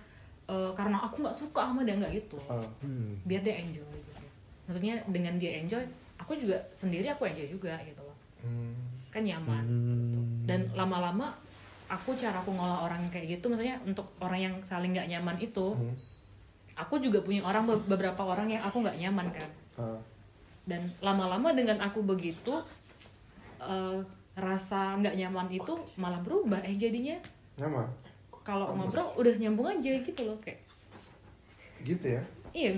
eh, 0.47 0.71
karena 0.73 0.99
aku 0.99 1.21
nggak 1.21 1.35
suka 1.35 1.67
sama 1.67 1.83
dia 1.83 1.95
nggak 1.95 2.15
gitu 2.17 2.39
Ah, 2.47 2.63
Hmm. 2.81 3.19
biar 3.23 3.43
dia 3.43 3.59
enjoy 3.59 3.83
gitu 3.85 4.25
maksudnya 4.65 4.95
dengan 5.07 5.35
dia 5.37 5.59
enjoy 5.59 5.83
aku 6.17 6.35
juga 6.35 6.57
sendiri 6.71 7.07
aku 7.09 7.27
enjoy 7.27 7.47
juga 7.47 7.75
gitu 7.83 8.01
loh 8.01 8.17
hmm. 8.41 8.73
kan 9.11 9.23
nyaman 9.23 9.65
gitu. 9.67 10.21
dan 10.45 10.61
lama-lama 10.73 11.35
aku 11.89 12.13
cara 12.15 12.37
aku 12.37 12.53
ngolah 12.53 12.85
orang 12.85 13.01
kayak 13.09 13.27
gitu 13.35 13.49
maksudnya 13.49 13.81
untuk 13.83 14.07
orang 14.19 14.41
yang 14.41 14.55
saling 14.63 14.93
nggak 14.93 15.09
nyaman 15.09 15.37
itu 15.37 15.73
Hmm. 15.73 15.95
aku 16.75 16.95
juga 16.99 17.19
punya 17.19 17.43
orang 17.43 17.67
be- 17.67 17.87
beberapa 17.87 18.23
orang 18.23 18.47
yang 18.47 18.63
aku 18.63 18.81
nggak 18.81 18.99
nyaman 18.99 19.27
kan 19.29 19.51
Ah, 19.77 19.99
dan 20.69 20.93
lama-lama 21.01 21.57
dengan 21.57 21.81
aku 21.81 22.05
begitu 22.05 22.61
eh, 23.65 24.05
rasa 24.37 25.01
nggak 25.01 25.17
nyaman 25.17 25.49
itu 25.49 25.73
malah 25.97 26.21
berubah 26.21 26.61
eh 26.63 26.77
jadinya. 26.77 27.17
Nyaman. 27.59 27.89
kalau 28.47 28.73
ngobrol 28.73 29.13
udah 29.21 29.35
nyambung 29.37 29.69
aja 29.69 29.93
gitu 30.01 30.25
loh 30.25 30.41
kayak. 30.41 30.65
Gitu 31.85 32.17
ya. 32.17 32.23
iya. 32.57 32.73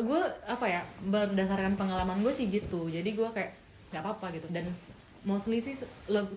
Gue 0.00 0.22
apa 0.48 0.64
ya 0.64 0.80
berdasarkan 1.04 1.76
pengalaman 1.76 2.24
gue 2.24 2.32
sih 2.32 2.48
gitu. 2.48 2.88
Jadi 2.88 3.12
gue 3.12 3.28
kayak 3.28 3.52
nggak 3.92 4.00
apa-apa 4.00 4.32
gitu. 4.32 4.48
Dan 4.48 4.64
mostly 5.28 5.60
sih 5.60 5.76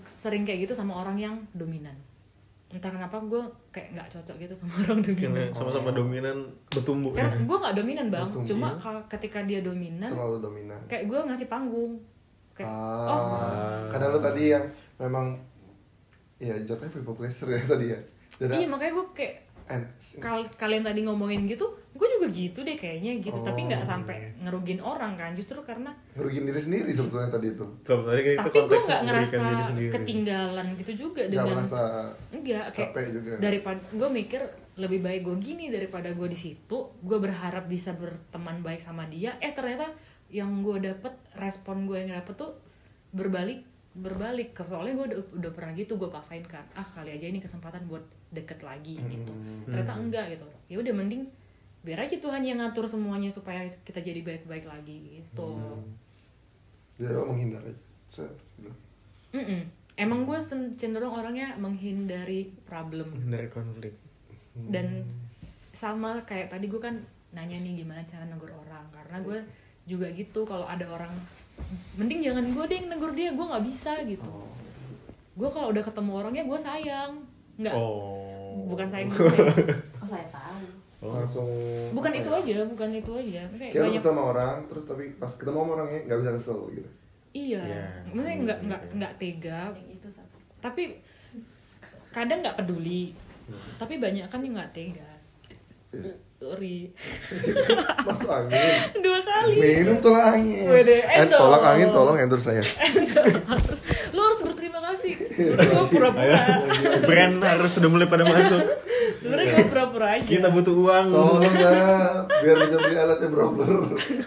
sering 0.04 0.44
kayak 0.44 0.68
gitu 0.68 0.74
sama 0.76 1.00
orang 1.00 1.16
yang 1.16 1.36
dominan 1.56 1.96
entah 2.68 2.92
kenapa 2.92 3.16
gue 3.22 3.40
kayak 3.72 3.96
nggak 3.96 4.08
cocok 4.12 4.36
gitu 4.38 4.52
sama 4.52 4.76
orang 4.84 5.00
dominan 5.00 5.48
sama-sama 5.56 5.90
dominan 5.90 6.38
bertumbuh 6.68 7.16
ya. 7.16 7.24
kan 7.24 7.48
gue 7.48 7.58
nggak 7.58 7.76
dominan 7.76 8.06
bang 8.12 8.28
Bertumbuh. 8.28 8.50
cuma 8.52 8.68
kalau 8.76 9.02
ketika 9.08 9.40
dia 9.44 9.64
dominan 9.64 10.12
Terlalu 10.12 10.38
dominan. 10.44 10.80
kayak 10.86 11.08
gue 11.08 11.20
ngasih 11.24 11.48
panggung 11.48 11.96
kayak 12.52 12.68
ah, 12.68 13.08
oh 13.08 13.22
karena 13.88 14.12
lo 14.12 14.20
tadi 14.20 14.44
yang 14.52 14.66
memang 14.98 15.40
ya 16.38 16.60
jatuhnya 16.60 16.92
people 16.92 17.16
pleaser 17.16 17.48
ya 17.48 17.62
tadi 17.64 17.90
ya. 17.90 18.00
Iya 18.38 18.68
makanya 18.68 18.94
gue 18.94 19.08
kayak 19.16 19.34
and, 19.68 19.84
kal 20.18 20.48
kalian 20.54 20.82
tadi 20.82 21.04
ngomongin 21.04 21.44
gitu 21.44 21.68
gue 21.92 22.08
juga 22.08 22.28
gitu 22.30 22.60
deh 22.62 22.74
kayaknya 22.74 23.20
gitu 23.20 23.36
tapi 23.42 23.66
nggak 23.66 23.82
Oh. 23.82 23.90
sampai 23.90 24.16
ngerugin 24.40 24.78
orang 24.78 25.14
kan 25.14 25.34
justru 25.34 25.58
karena 25.62 25.90
ngerugiin 26.14 26.46
diri 26.46 26.60
sendiri 26.60 26.90
sebetulnya 26.90 27.30
tadi 27.30 27.52
itu. 27.52 27.66
Kalau 27.82 28.06
tadi 28.06 28.22
kan 28.22 28.32
itu 28.32 28.42
tapi 28.44 28.58
gue 28.64 28.80
nggak 28.80 29.02
ngerasa 29.04 29.36
ketinggalan 29.92 30.68
gitu 30.78 30.92
juga 31.04 31.22
Gak 31.22 31.32
dengan 31.32 31.56
merasa 31.58 31.82
enggak 32.30 32.66
kayak 32.70 32.92
capek 32.94 33.06
juga. 33.12 33.32
daripada 33.38 33.80
gue 33.90 34.10
mikir 34.10 34.42
lebih 34.78 35.00
baik 35.02 35.22
gue 35.24 35.36
gini 35.42 35.66
daripada 35.68 36.10
gue 36.10 36.28
di 36.28 36.38
situ 36.38 36.78
gue 36.96 37.18
berharap 37.18 37.66
bisa 37.66 37.92
berteman 37.92 38.62
baik 38.62 38.78
sama 38.78 39.10
dia 39.10 39.34
eh 39.40 39.50
ternyata 39.50 39.90
yang 40.30 40.62
gue 40.62 40.78
dapet 40.80 41.12
respon 41.34 41.84
gue 41.84 41.98
yang 41.98 42.14
dapet 42.14 42.36
tuh 42.36 42.54
berbalik 43.10 43.66
berbalik 43.98 44.54
soalnya 44.56 44.94
gue 44.94 45.06
udah, 45.10 45.20
udah 45.36 45.52
pernah 45.52 45.74
gitu 45.74 45.98
gue 45.98 46.06
paksain 46.08 46.46
kan 46.46 46.62
ah 46.74 46.86
kali 46.86 47.10
aja 47.10 47.26
ini 47.26 47.38
kesempatan 47.38 47.82
buat 47.86 48.02
deket 48.30 48.62
lagi 48.62 48.96
gitu 49.02 49.34
Hmm. 49.34 49.66
ternyata 49.66 49.94
enggak 49.96 50.26
gitu 50.32 50.46
ya 50.68 50.78
udah 50.78 50.94
mending 50.94 51.26
biar 51.82 52.04
aja 52.04 52.16
Tuhan 52.16 52.42
yang 52.42 52.60
ngatur 52.60 52.84
semuanya 52.84 53.28
supaya 53.28 53.64
kita 53.82 53.98
jadi 54.00 54.22
baik-baik 54.22 54.66
lagi 54.66 54.98
gitu 55.18 55.50
Hmm. 55.52 55.82
Jadi 56.98 57.14
lo 57.14 57.26
menghindar 57.26 57.62
aja. 57.62 58.26
Gitu. 58.26 58.72
Mm-mm. 59.32 59.62
emang 59.96 60.24
gue 60.24 60.38
cenderung 60.74 61.14
orangnya 61.14 61.54
menghindari 61.56 62.54
problem 62.64 63.18
dari 63.26 63.48
konflik 63.48 63.94
Hmm. 64.54 64.70
dan 64.70 65.06
sama 65.70 66.22
kayak 66.24 66.50
tadi 66.50 66.66
gue 66.66 66.78
kan 66.78 66.98
nanya 67.30 67.58
nih 67.58 67.82
gimana 67.82 68.02
cara 68.04 68.26
negur 68.26 68.50
orang 68.50 68.82
karena 68.90 69.18
gue 69.20 69.40
juga 69.86 70.10
gitu 70.10 70.42
kalau 70.44 70.66
ada 70.66 70.84
orang 70.84 71.14
mending 71.94 72.22
jangan 72.22 72.46
gue 72.46 72.64
deh 72.64 72.78
yang 72.78 72.88
negur 72.88 73.12
dia 73.12 73.30
gue 73.30 73.46
nggak 73.46 73.64
bisa 73.64 73.94
gitu 74.04 74.28
Oh. 74.28 74.46
gue 75.36 75.50
kalau 75.50 75.70
udah 75.70 75.82
ketemu 75.82 76.12
orangnya 76.16 76.44
gue 76.44 76.60
sayang 76.60 77.12
nggak 77.56 77.74
oh 77.74 78.66
bukan 78.66 78.88
sayang 78.88 79.10
gue 79.12 79.26
Oh 79.98 80.06
saya 80.06 80.26
tahu. 80.30 80.62
Oh. 80.98 81.14
Langsung 81.14 81.46
bukan 81.92 82.10
itu 82.12 82.26
aja 82.28 82.66
bukan 82.66 82.90
itu 82.92 83.12
aja 83.14 83.42
Maksudnya 83.46 83.70
Kayak 83.70 83.84
banyak 83.88 84.02
sama 84.02 84.22
orang, 84.28 84.56
terus 84.66 84.84
tapi 84.84 85.14
pas 85.16 85.30
ketemu 85.30 85.58
sama 85.60 85.72
orangnya 85.76 86.00
nggak 86.04 86.20
bisa 86.20 86.32
kesel 86.34 86.60
gitu. 86.72 86.90
iya 87.32 87.62
Iya. 87.62 87.86
maksudnya 88.08 88.38
nggak 88.40 88.60
nggak 88.64 88.82
nggak 88.96 89.14
tega 89.18 89.62
Yang 89.72 89.90
itu 89.96 90.08
satu. 90.10 90.38
tapi 90.58 90.84
kadang 92.10 92.40
nggak 92.40 92.58
peduli 92.58 93.14
tapi 93.76 93.94
banyak 93.98 94.26
kan 94.26 94.40
yang 94.40 94.54
nggak 94.54 94.72
tega 94.72 95.10
sorry 96.38 96.94
Masuk 98.00 98.30
angin. 98.30 98.54
dua 98.98 99.20
kali 99.20 99.56
Minum 99.58 99.98
tolak 99.98 100.24
angin. 100.32 100.66
Wede, 100.66 100.96
Eh, 101.00 101.18
endorse. 101.20 101.40
tolak 101.40 101.64
angin 101.66 101.90
tolong 101.90 102.16
endorse 102.16 102.46
saya. 102.46 102.62
harus 102.62 103.80
lu 104.08 104.20
harus 104.20 104.40
berterima 104.42 104.80
kasih 104.86 105.14
gue 105.18 105.86
pura-pura 105.90 106.44
brand 107.02 107.36
harus 107.40 107.72
sudah 107.72 107.88
mulai 107.88 108.06
pada 108.06 108.24
masuk 108.24 108.62
sebenarnya 109.18 109.48
gue 109.52 109.66
pura-pura 109.68 110.08
aja 110.14 110.26
kita 110.26 110.48
butuh 110.48 110.74
uang 110.76 111.06
Tolong 111.10 111.54
lah, 111.56 112.12
biar 112.28 112.56
bisa 112.60 112.76
beli 112.78 112.96
alatnya 112.96 113.28
brawler. 113.28 113.74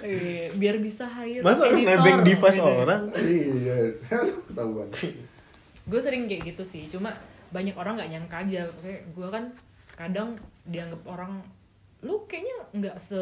Eh, 0.03 0.51
biar 0.53 0.77
bisa 0.79 1.05
hire 1.07 1.41
masa 1.41 1.67
harus 1.67 1.81
nebeng 1.81 2.23
device 2.23 2.57
Gitu. 2.57 2.67
orang 2.67 3.03
iya, 3.17 3.77
aduh 4.15 4.39
ketahuan. 4.45 4.89
gue 5.83 6.01
sering 6.01 6.23
kayak 6.25 6.43
gitu 6.49 6.63
sih 6.65 6.83
cuma 6.87 7.15
banyak 7.49 7.75
orang 7.75 7.95
nggak 7.97 8.11
nyangka 8.11 8.37
aja 8.41 8.63
kayak 8.77 9.03
gue 9.09 9.29
kan 9.29 9.45
kadang 10.01 10.33
dianggap 10.65 11.05
orang 11.05 11.45
lu 12.01 12.25
kayaknya 12.25 12.57
nggak 12.73 12.97
se 12.97 13.21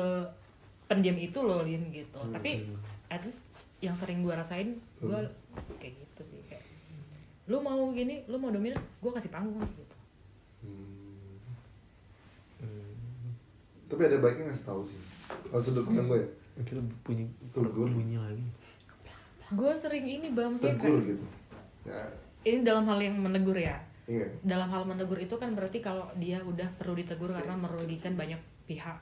pendiam 0.86 1.18
itu 1.18 1.34
loh 1.42 1.66
Lin 1.66 1.90
gitu 1.90 2.22
tapi 2.30 2.70
at 3.10 3.18
least 3.26 3.50
yang 3.82 3.98
sering 3.98 4.22
gue 4.22 4.30
rasain 4.30 4.78
gue 5.02 5.20
kayak 5.82 5.94
gitu 5.98 6.22
sih 6.22 6.40
kayak 6.46 6.62
lu 7.50 7.58
mau 7.58 7.90
gini 7.90 8.22
lu 8.30 8.38
mau 8.38 8.54
dominan 8.54 8.78
gue 8.78 9.10
kasih 9.10 9.34
panggung 9.34 9.66
gitu 9.74 9.96
Tapi 13.88 14.04
ada 14.04 14.20
baiknya 14.20 14.52
ngasih 14.52 14.68
tahu 14.68 14.84
sih. 14.84 15.00
Kalau 15.48 15.62
sudut 15.64 15.88
pandang 15.88 16.12
gue 16.12 16.20
ya, 16.20 16.28
Mungkin 16.60 16.74
lebih 16.76 16.96
bunyi 17.08 17.24
Tegur. 17.56 17.88
bunyi 17.88 18.20
lagi. 18.20 18.44
gue 19.48 19.72
sering 19.72 20.04
ini 20.04 20.28
bang 20.36 20.52
tegur 20.52 21.00
gitu. 21.08 21.24
Ya, 21.88 22.04
ini 22.44 22.60
dalam 22.60 22.84
hal 22.84 23.00
yang 23.00 23.16
menegur 23.16 23.56
ya 23.56 23.80
iya. 24.08 24.26
dalam 24.40 24.72
hal 24.72 24.88
menegur 24.88 25.20
itu 25.20 25.36
kan 25.36 25.52
berarti 25.52 25.84
kalau 25.84 26.08
dia 26.16 26.40
udah 26.40 26.66
perlu 26.80 26.96
ditegur 26.96 27.30
karena 27.30 27.54
merugikan 27.54 28.16
banyak 28.16 28.40
pihak. 28.64 28.96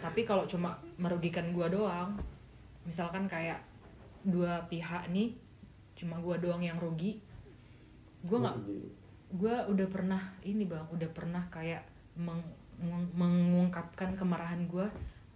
Tapi 0.00 0.24
kalau 0.24 0.48
cuma 0.48 0.80
merugikan 0.96 1.52
gua 1.52 1.68
doang 1.68 2.16
misalkan 2.88 3.28
kayak 3.28 3.60
dua 4.24 4.64
pihak 4.72 5.12
nih 5.12 5.36
cuma 5.92 6.16
gua 6.18 6.40
doang 6.40 6.64
yang 6.64 6.80
rugi 6.80 7.20
gua 8.24 8.48
nggak 8.48 8.56
gua 9.36 9.68
udah 9.68 9.86
pernah 9.92 10.22
ini 10.40 10.64
bang 10.64 10.88
udah 10.88 11.10
pernah 11.12 11.44
kayak 11.52 11.84
meng- 12.16 12.56
meng- 12.80 13.12
mengungkapkan 13.12 14.16
kemarahan 14.16 14.64
gua 14.64 14.88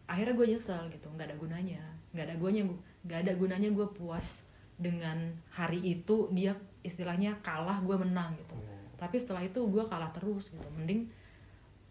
akhirnya 0.08 0.34
gue 0.34 0.46
nyesel 0.56 0.82
gitu 0.92 1.08
nggak 1.12 1.30
ada 1.30 1.36
gunanya. 1.36 1.82
Nggak 2.12 2.24
ada 2.28 2.36
gunanya 2.36 2.64
nggak 3.02 3.18
ada 3.26 3.32
gunanya 3.34 3.68
gue 3.72 3.86
puas 3.96 4.46
dengan 4.78 5.18
hari 5.50 5.78
itu 5.82 6.30
dia 6.34 6.54
istilahnya 6.82 7.38
kalah 7.42 7.78
gue 7.82 7.96
menang 7.98 8.34
gitu 8.38 8.54
tapi 9.02 9.18
setelah 9.18 9.42
itu 9.42 9.58
gue 9.58 9.82
kalah 9.82 10.14
terus 10.14 10.54
gitu 10.54 10.68
mending 10.78 11.10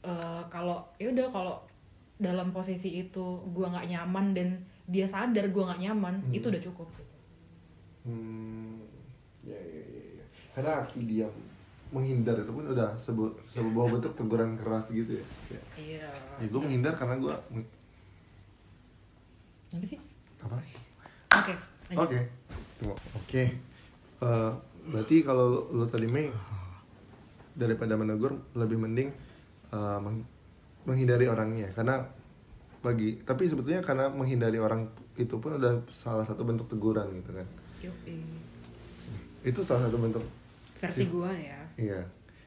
eh, 0.07 0.43
kalau 0.47 0.79
ya 0.95 1.11
udah 1.11 1.27
kalau 1.27 1.55
dalam 2.15 2.55
posisi 2.55 3.03
itu 3.03 3.43
gue 3.51 3.65
nggak 3.67 3.91
nyaman 3.91 4.31
dan 4.31 4.49
dia 4.87 5.03
sadar 5.03 5.51
gue 5.51 5.63
nggak 5.67 5.81
nyaman 5.83 6.23
itu 6.31 6.47
udah 6.47 6.61
cukup 6.61 6.87
gitu. 6.95 7.15
Hmm, 8.01 8.81
ya, 9.43 9.57
ya, 9.57 9.83
ya, 9.83 10.03
ya. 10.21 10.25
Karena 10.53 10.71
aksi 10.79 11.05
diam 11.09 11.33
menghindar 11.91 12.37
itu 12.39 12.51
pun 12.53 12.65
udah 12.71 12.95
sebu 12.95 13.35
sebuah 13.49 13.85
bentuk 13.97 14.13
teguran 14.15 14.55
keras 14.55 14.93
gitu 14.93 15.19
ya. 15.19 15.25
Kayak, 15.49 15.63
iya 15.75 16.07
ya 16.39 16.45
gue 16.47 16.61
menghindar 16.61 16.93
karena 16.95 17.17
gue 17.17 17.33
apa 19.71 19.85
sih 19.87 19.99
apa? 20.41 20.57
oke. 21.41 21.53
Oke, 21.91 22.19
tunggu. 22.79 22.95
Oke, 23.19 23.43
Eh, 24.21 24.51
berarti 24.85 25.25
kalau 25.25 25.45
lo, 25.49 25.61
lo 25.73 25.85
tadi 25.89 26.05
Mei 26.05 26.29
daripada 27.53 27.95
menegur 27.95 28.37
lebih 28.53 28.77
mending 28.77 29.09
eh, 29.69 29.99
meng- 29.99 30.27
menghindari 30.83 31.25
orangnya 31.25 31.69
karena 31.71 32.01
bagi 32.81 33.21
tapi 33.21 33.45
sebetulnya 33.45 33.79
karena 33.79 34.09
menghindari 34.09 34.57
orang 34.57 34.89
itu 35.13 35.37
pun 35.37 35.53
udah 35.53 35.85
salah 35.87 36.25
satu 36.25 36.41
bentuk 36.41 36.65
teguran 36.65 37.05
gitu 37.13 37.29
kan. 37.31 37.45
Yoi. 37.81 38.17
Itu 39.41 39.61
salah 39.61 39.85
satu 39.85 39.97
bentuk 39.97 40.25
versi 40.77 41.05
gue 41.05 41.29
ya 41.29 41.61
Iya, 41.77 42.01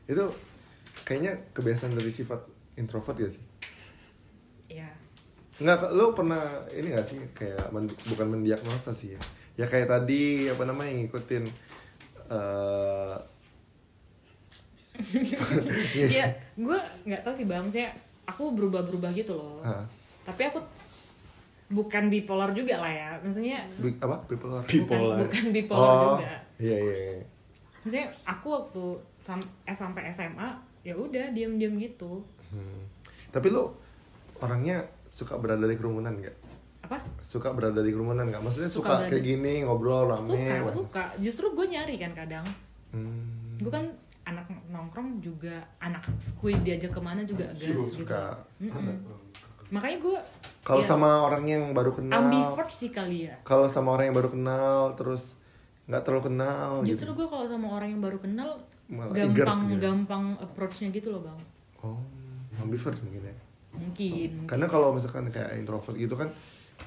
itu 0.07 0.25
kayaknya 1.03 1.39
kebiasaan 1.51 1.95
dari 1.95 2.11
sifat 2.11 2.43
introvert 2.75 3.15
ya 3.17 3.31
sih. 3.31 3.45
ya 4.69 4.91
Enggak, 5.55 5.95
lo 5.95 6.11
pernah 6.11 6.43
ini 6.69 6.91
gak 6.91 7.07
sih 7.07 7.19
kayak 7.31 7.71
men- 7.71 7.95
bukan 8.11 8.27
mendiagnosa 8.27 8.91
sih 8.91 9.15
ya. 9.15 9.21
Ya 9.55 9.67
kayak 9.71 9.87
tadi 9.87 10.51
apa 10.51 10.67
namanya 10.67 10.99
ngikutin 10.99 11.47
eh 12.27 13.15
ya 16.19 16.27
gue 16.55 16.79
nggak 17.05 17.21
tahu 17.23 17.35
sih 17.35 17.47
bang. 17.47 17.65
Saya 17.67 17.91
aku 18.25 18.55
berubah-berubah 18.55 19.11
gitu 19.13 19.35
loh. 19.35 19.61
Hah. 19.61 19.85
tapi 20.25 20.49
aku 20.49 20.57
bukan 21.69 22.09
bipolar 22.09 22.51
juga 22.53 22.81
lah 22.81 22.93
ya. 22.93 23.11
Maksudnya 23.21 23.61
Bi- 23.77 23.99
apa? 23.99 24.17
Bipolar. 24.25 24.63
Bipolar. 24.65 25.17
bukan 25.21 25.29
bukan 25.29 25.45
bipolar 25.51 25.89
oh 25.91 26.03
juga. 26.17 26.33
iya 26.57 26.77
iya 26.79 26.97
iya. 27.19 27.25
maksudnya 27.83 28.07
aku 28.25 28.47
waktu 28.49 28.85
sam- 29.21 29.51
S 29.67 29.77
sampai 29.77 30.09
SMA 30.09 30.49
ya 30.81 30.95
udah 30.95 31.33
diam-diam 31.33 31.77
gitu. 31.77 32.25
Hmm. 32.49 32.87
tapi 33.29 33.51
lo 33.51 33.75
orangnya 34.39 34.79
suka 35.11 35.35
berada 35.37 35.67
di 35.67 35.75
kerumunan 35.75 36.15
gak 36.23 36.37
apa? 36.85 37.01
Suka 37.19 37.51
berada 37.51 37.81
di 37.81 37.91
kerumunan 37.91 38.29
gak 38.29 38.45
maksudnya 38.45 38.71
Suka 38.71 38.79
suka, 38.79 38.93
berada 39.03 39.11
kayak 39.11 39.25
gini 39.25 39.55
ngobrol 39.65 40.07
rame 40.07 40.23
suka 40.23 40.55
suka. 40.71 41.03
Justru 41.19 41.47
gue 41.53 41.67
nyari 41.67 41.97
kan 41.97 42.13
kadang. 42.15 42.47
Hmm. 42.95 43.59
gue 43.59 43.73
kan 43.73 43.89
nongkrong 44.85 45.25
juga 45.25 45.65
anak 45.81 46.05
squid 46.21 46.61
diajak 46.61 46.93
ke 46.93 47.01
mana 47.01 47.25
juga 47.25 47.49
gas 47.57 47.97
gitu. 47.97 48.13
Mm-mm. 48.61 49.01
makanya 49.73 49.99
gue 50.05 50.19
kalau 50.65 50.81
ya, 50.81 50.89
sama 50.97 51.29
orang 51.29 51.45
yang 51.45 51.77
baru 51.77 51.93
kenal. 51.93 52.25
Ambivert 52.25 52.73
sih 52.73 52.89
kali 52.89 53.29
ya. 53.29 53.37
Kalau 53.45 53.69
sama 53.69 53.97
orang 53.97 54.09
yang 54.13 54.17
baru 54.17 54.33
kenal 54.33 54.97
terus 54.97 55.37
nggak 55.85 56.01
terlalu 56.01 56.23
kenal 56.33 56.81
justru 56.81 57.13
gitu 57.13 57.21
gue 57.21 57.29
kalau 57.29 57.45
sama 57.45 57.69
orang 57.77 57.93
yang 57.93 58.01
baru 58.01 58.17
kenal 58.17 58.57
Malah 58.89 59.13
eager 59.13 59.45
gampang 59.45 59.61
gitu. 59.69 59.81
gampang 59.85 60.25
approachnya 60.41 60.89
gitu 60.89 61.09
loh 61.13 61.29
bang. 61.29 61.39
Oh 61.85 62.01
ambivert 62.57 62.97
mungkin 63.05 63.29
ya. 63.29 63.37
Mungkin. 63.75 64.31
Karena 64.47 64.67
kalau 64.71 64.95
misalkan 64.97 65.29
kayak 65.29 65.59
introvert 65.61 65.97
gitu 65.99 66.15
kan 66.17 66.33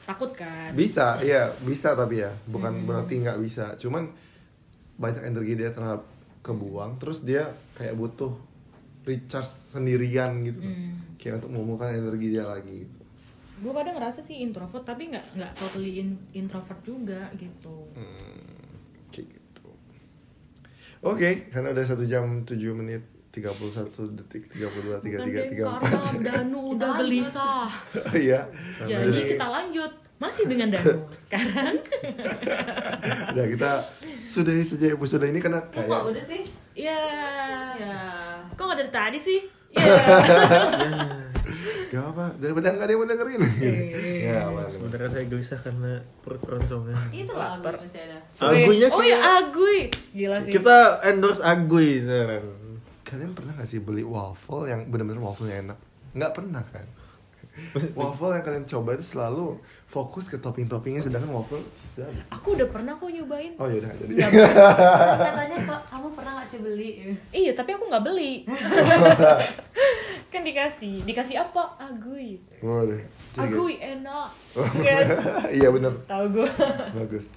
takut 0.07 0.31
kan? 0.33 0.73
Bisa 0.73 1.21
iya 1.21 1.51
bisa 1.61 1.93
tapi 1.93 2.25
ya. 2.25 2.31
Bukan 2.49 2.89
berarti 2.89 3.21
nggak 3.21 3.37
bisa. 3.43 3.77
Cuman 3.77 4.09
banyak 4.97 5.21
energi 5.21 5.53
dia 5.53 5.69
terhadap 5.69 6.01
kebuang 6.47 6.95
terus 6.95 7.27
dia 7.27 7.51
kayak 7.75 7.99
butuh 7.99 8.31
recharge 9.03 9.75
sendirian 9.75 10.43
gitu. 10.47 10.63
Hmm. 10.63 11.15
kayak 11.19 11.43
untuk 11.43 11.51
mengumpulkan 11.51 11.91
energi 11.91 12.27
dia 12.31 12.45
lagi 12.47 12.87
gitu. 12.87 12.99
Gue 13.57 13.73
kadang 13.73 13.97
ngerasa 13.97 14.21
sih 14.21 14.39
introvert 14.39 14.85
tapi 14.85 15.09
nggak 15.09 15.33
nggak 15.35 15.51
totally 15.57 15.99
in- 15.99 16.23
introvert 16.31 16.79
juga 16.85 17.27
gitu. 17.35 17.89
Hmm, 17.97 18.47
kayak 19.09 19.27
gitu. 19.33 19.69
Oke 21.03 21.49
karena 21.49 21.73
udah 21.75 21.83
satu 21.83 22.07
jam 22.07 22.45
7 22.45 22.55
menit 22.71 23.03
31 23.37 24.17
detik 24.17 24.43
32 24.49 24.97
33 24.99 25.05
Bukan 25.05 25.27
deh, 25.29 25.45
34 25.53 25.77
karena 25.79 26.19
Danu 26.23 26.59
udah 26.73 26.91
gelisah. 26.97 27.69
Iya. 28.17 28.41
Jadi 28.81 29.19
kita 29.29 29.45
lanjut. 29.47 29.91
Masih 30.17 30.43
dengan 30.45 30.67
Danu 30.71 31.05
sekarang. 31.21 31.77
Udah 33.31 33.45
kita 33.47 33.71
sudahi 34.07 34.61
saja 34.61 34.91
episode 34.91 35.21
ini 35.23 35.37
karena 35.37 35.61
Kok 35.63 35.77
kayak 35.77 36.03
udah 36.07 36.23
sih? 36.23 36.41
ya 36.73 37.01
Ya. 37.75 37.97
kok 38.49 38.63
nggak 38.63 38.77
dari 38.79 38.91
tadi 38.91 39.17
sih? 39.19 39.39
Ya 39.69 39.85
gak 41.89 42.03
apa 42.05 42.25
daripada 42.35 42.67
nggak 42.69 42.83
ada 42.83 42.91
yang 42.91 42.99
mau 42.99 43.07
dengerin. 43.07 43.41
Ya 44.19 44.37
aman 44.43 44.67
Sebenarnya 44.67 45.07
saya 45.07 45.25
gelisah 45.25 45.55
karena 45.55 45.91
perut 46.19 46.41
keroncongan. 46.41 46.99
Itu 47.09 47.31
lah 47.31 47.55
gue 47.55 47.71
masih 47.77 48.01
ada. 48.03 48.17
Aguinya 48.43 48.87
oh 48.89 48.99
ya 48.99 49.15
kayak- 49.15 49.23
agui 49.39 49.79
gila 50.11 50.37
sih. 50.41 50.51
Kita 50.51 50.77
endorse 51.03 51.39
Agui 51.39 52.01
sekarang. 52.01 52.43
Kalian 53.07 53.31
pernah 53.31 53.55
gak 53.55 53.69
sih 53.71 53.79
beli 53.79 54.03
waffle 54.03 54.67
yang 54.67 54.83
bener-bener 54.91 55.23
waffle 55.23 55.47
yang 55.47 55.71
enak 55.71 55.79
nggak 56.11 56.31
pernah 56.35 56.59
kan 56.67 56.83
waffle 57.97 58.35
yang 58.37 58.43
kalian 58.45 58.65
coba 58.69 58.93
itu 58.93 59.05
selalu 59.15 59.57
fokus 59.89 60.29
ke 60.29 60.37
topping-toppingnya 60.37 61.01
sedangkan 61.01 61.31
waffle 61.31 61.63
tidak 61.95 62.11
aku 62.29 62.53
udah 62.53 62.67
pernah 62.69 62.93
kok 62.99 63.09
nyobain 63.09 63.55
oh 63.57 63.65
yaudah 63.65 63.89
jadi 63.97 64.13
Nggak 64.13 64.31
Katanya 65.17 65.57
kok 65.63 65.81
kamu 65.89 66.07
pernah 66.13 66.31
gak 66.37 66.47
sih 66.51 66.59
beli? 66.61 66.91
Iya, 67.33 67.51
tapi 67.57 67.73
aku 67.73 67.89
nggak 67.89 68.05
beli. 68.05 68.45
kan 70.33 70.41
dikasih, 70.43 71.07
dikasih 71.07 71.39
apa? 71.39 71.79
Agui. 71.79 72.37
Waduh. 72.61 73.01
Agui 73.39 73.79
enak. 73.79 74.29
Iya 75.57 75.71
bener 75.71 75.93
Tahu 76.05 76.25
gue. 76.33 76.49
bagus 76.93 77.33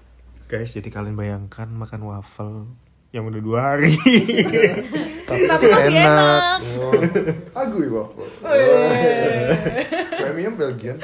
Guys, 0.50 0.74
jadi 0.74 0.90
kalian 0.90 1.14
bayangkan 1.14 1.70
makan 1.70 2.00
waffle 2.10 2.66
yang 3.10 3.26
udah 3.26 3.40
dua 3.40 3.58
hari. 3.68 3.90
tapi, 5.26 5.42
Tapi 5.44 5.64
masih 5.66 5.94
enak. 5.96 6.58
Oh. 6.78 6.92
agui 7.52 7.88
waffle 7.88 8.22
Wih. 8.22 9.82
premium 10.12 10.54
Belgian 10.54 10.96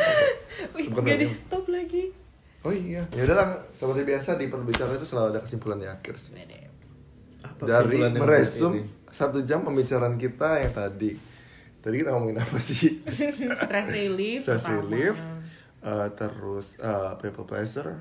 Wih, 0.72 0.86
Bukan 0.86 1.18
di 1.18 1.26
stop 1.26 1.66
lagi. 1.66 2.14
oh 2.62 2.70
iya 2.70 3.02
ya 3.08 3.22
udahlah 3.22 3.66
seperti 3.70 4.02
biasa 4.02 4.34
di 4.34 4.46
perbicaraan 4.46 4.94
itu 4.94 5.04
selalu 5.04 5.26
ada 5.28 5.40
kesimpulan 5.40 5.78
di 5.78 5.86
akhir 5.86 6.14
sih 6.16 6.34
Apa 7.40 7.62
dari 7.62 7.98
meresum 8.08 8.72
satu 9.08 9.42
jam 9.42 9.62
pembicaraan 9.62 10.14
kita 10.14 10.58
yang 10.58 10.72
tadi 10.72 11.14
tadi 11.78 11.94
kita 11.96 12.10
ngomongin 12.10 12.38
apa 12.38 12.58
sih 12.58 13.02
Stress 13.62 13.86
relief. 13.88 14.42
stress 14.42 14.64
relief 14.64 15.14
uh, 15.80 16.10
terus 16.12 16.78
uh, 16.78 17.14
people 17.16 17.42
pleasure 17.42 17.98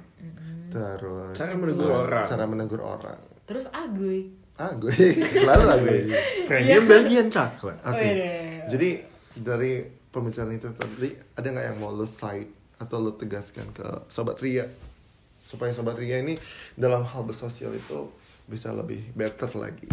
terus 0.68 1.34
Cara 1.34 1.54
menegur 1.54 1.86
uh, 1.88 2.02
orang. 2.04 2.26
cara 2.26 2.44
menegur 2.46 2.82
orang 2.82 3.18
Terus 3.46 3.70
agui. 3.70 4.46
gue 4.80 4.92
selalu 5.36 5.64
lah 5.68 5.78
gue 5.84 6.16
Premium 6.48 6.88
Belgian 6.88 7.28
coklat. 7.28 7.76
oke. 7.84 8.00
Wede. 8.00 8.64
jadi 8.72 8.90
dari 9.36 9.84
pembicaraan 9.84 10.56
itu 10.56 10.72
tadi 10.72 11.12
ada 11.36 11.44
nggak 11.44 11.66
yang 11.76 11.78
mau 11.84 11.92
lo 11.92 12.08
cite 12.08 12.80
atau 12.80 13.04
lo 13.04 13.20
tegaskan 13.20 13.68
ke 13.76 14.08
sobat 14.08 14.40
Ria? 14.40 14.64
Supaya 15.44 15.76
sobat 15.76 16.00
Ria 16.00 16.24
ini 16.24 16.40
dalam 16.80 17.04
hal 17.04 17.28
bersosial 17.28 17.76
itu 17.76 18.08
bisa 18.48 18.72
lebih 18.72 19.12
better 19.12 19.52
lagi. 19.60 19.92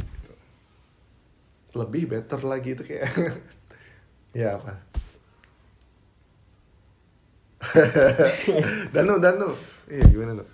Lebih 1.75 2.03
better 2.07 2.41
lagi 2.47 2.79
itu 2.79 2.87
kayak 2.87 3.11
ya 4.39 4.63
apa? 4.63 4.79
Danu 8.95 9.19
Danu. 9.19 9.51
Iya 9.91 10.07
gimana 10.07 10.39
nu 10.39 10.47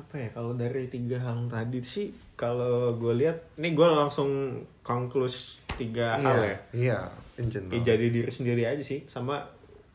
apa 0.00 0.14
ya 0.16 0.28
kalau 0.32 0.56
dari 0.56 0.88
tiga 0.88 1.20
hal 1.20 1.44
tadi 1.52 1.84
sih 1.84 2.08
kalau 2.40 2.96
gue 2.96 3.12
lihat 3.20 3.60
ini 3.60 3.76
gue 3.76 3.84
langsung 3.84 4.62
konklus 4.80 5.60
tiga 5.76 6.16
hal 6.16 6.40
ya. 6.40 6.56
iya 6.72 6.98
in 7.36 7.52
general. 7.52 7.76
Ya, 7.80 7.94
jadi 7.94 8.06
diri 8.08 8.30
sendiri 8.32 8.62
aja 8.64 8.80
sih 8.80 9.04
sama 9.04 9.44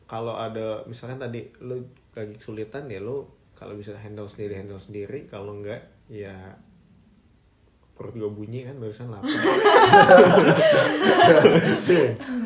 kalau 0.06 0.38
ada 0.38 0.86
misalkan 0.86 1.18
tadi 1.18 1.50
lu 1.62 1.82
lagi 2.14 2.38
kesulitan 2.38 2.86
ya 2.86 3.02
lu 3.02 3.26
kalau 3.58 3.74
bisa 3.74 3.94
handle 3.98 4.30
sendiri 4.30 4.62
handle 4.62 4.78
sendiri 4.78 5.26
kalau 5.26 5.58
enggak 5.58 5.82
ya 6.06 6.54
perut 7.96 8.12
gue 8.12 8.28
bunyi 8.28 8.68
kan 8.68 8.76
barusan 8.76 9.08
lapar. 9.08 9.24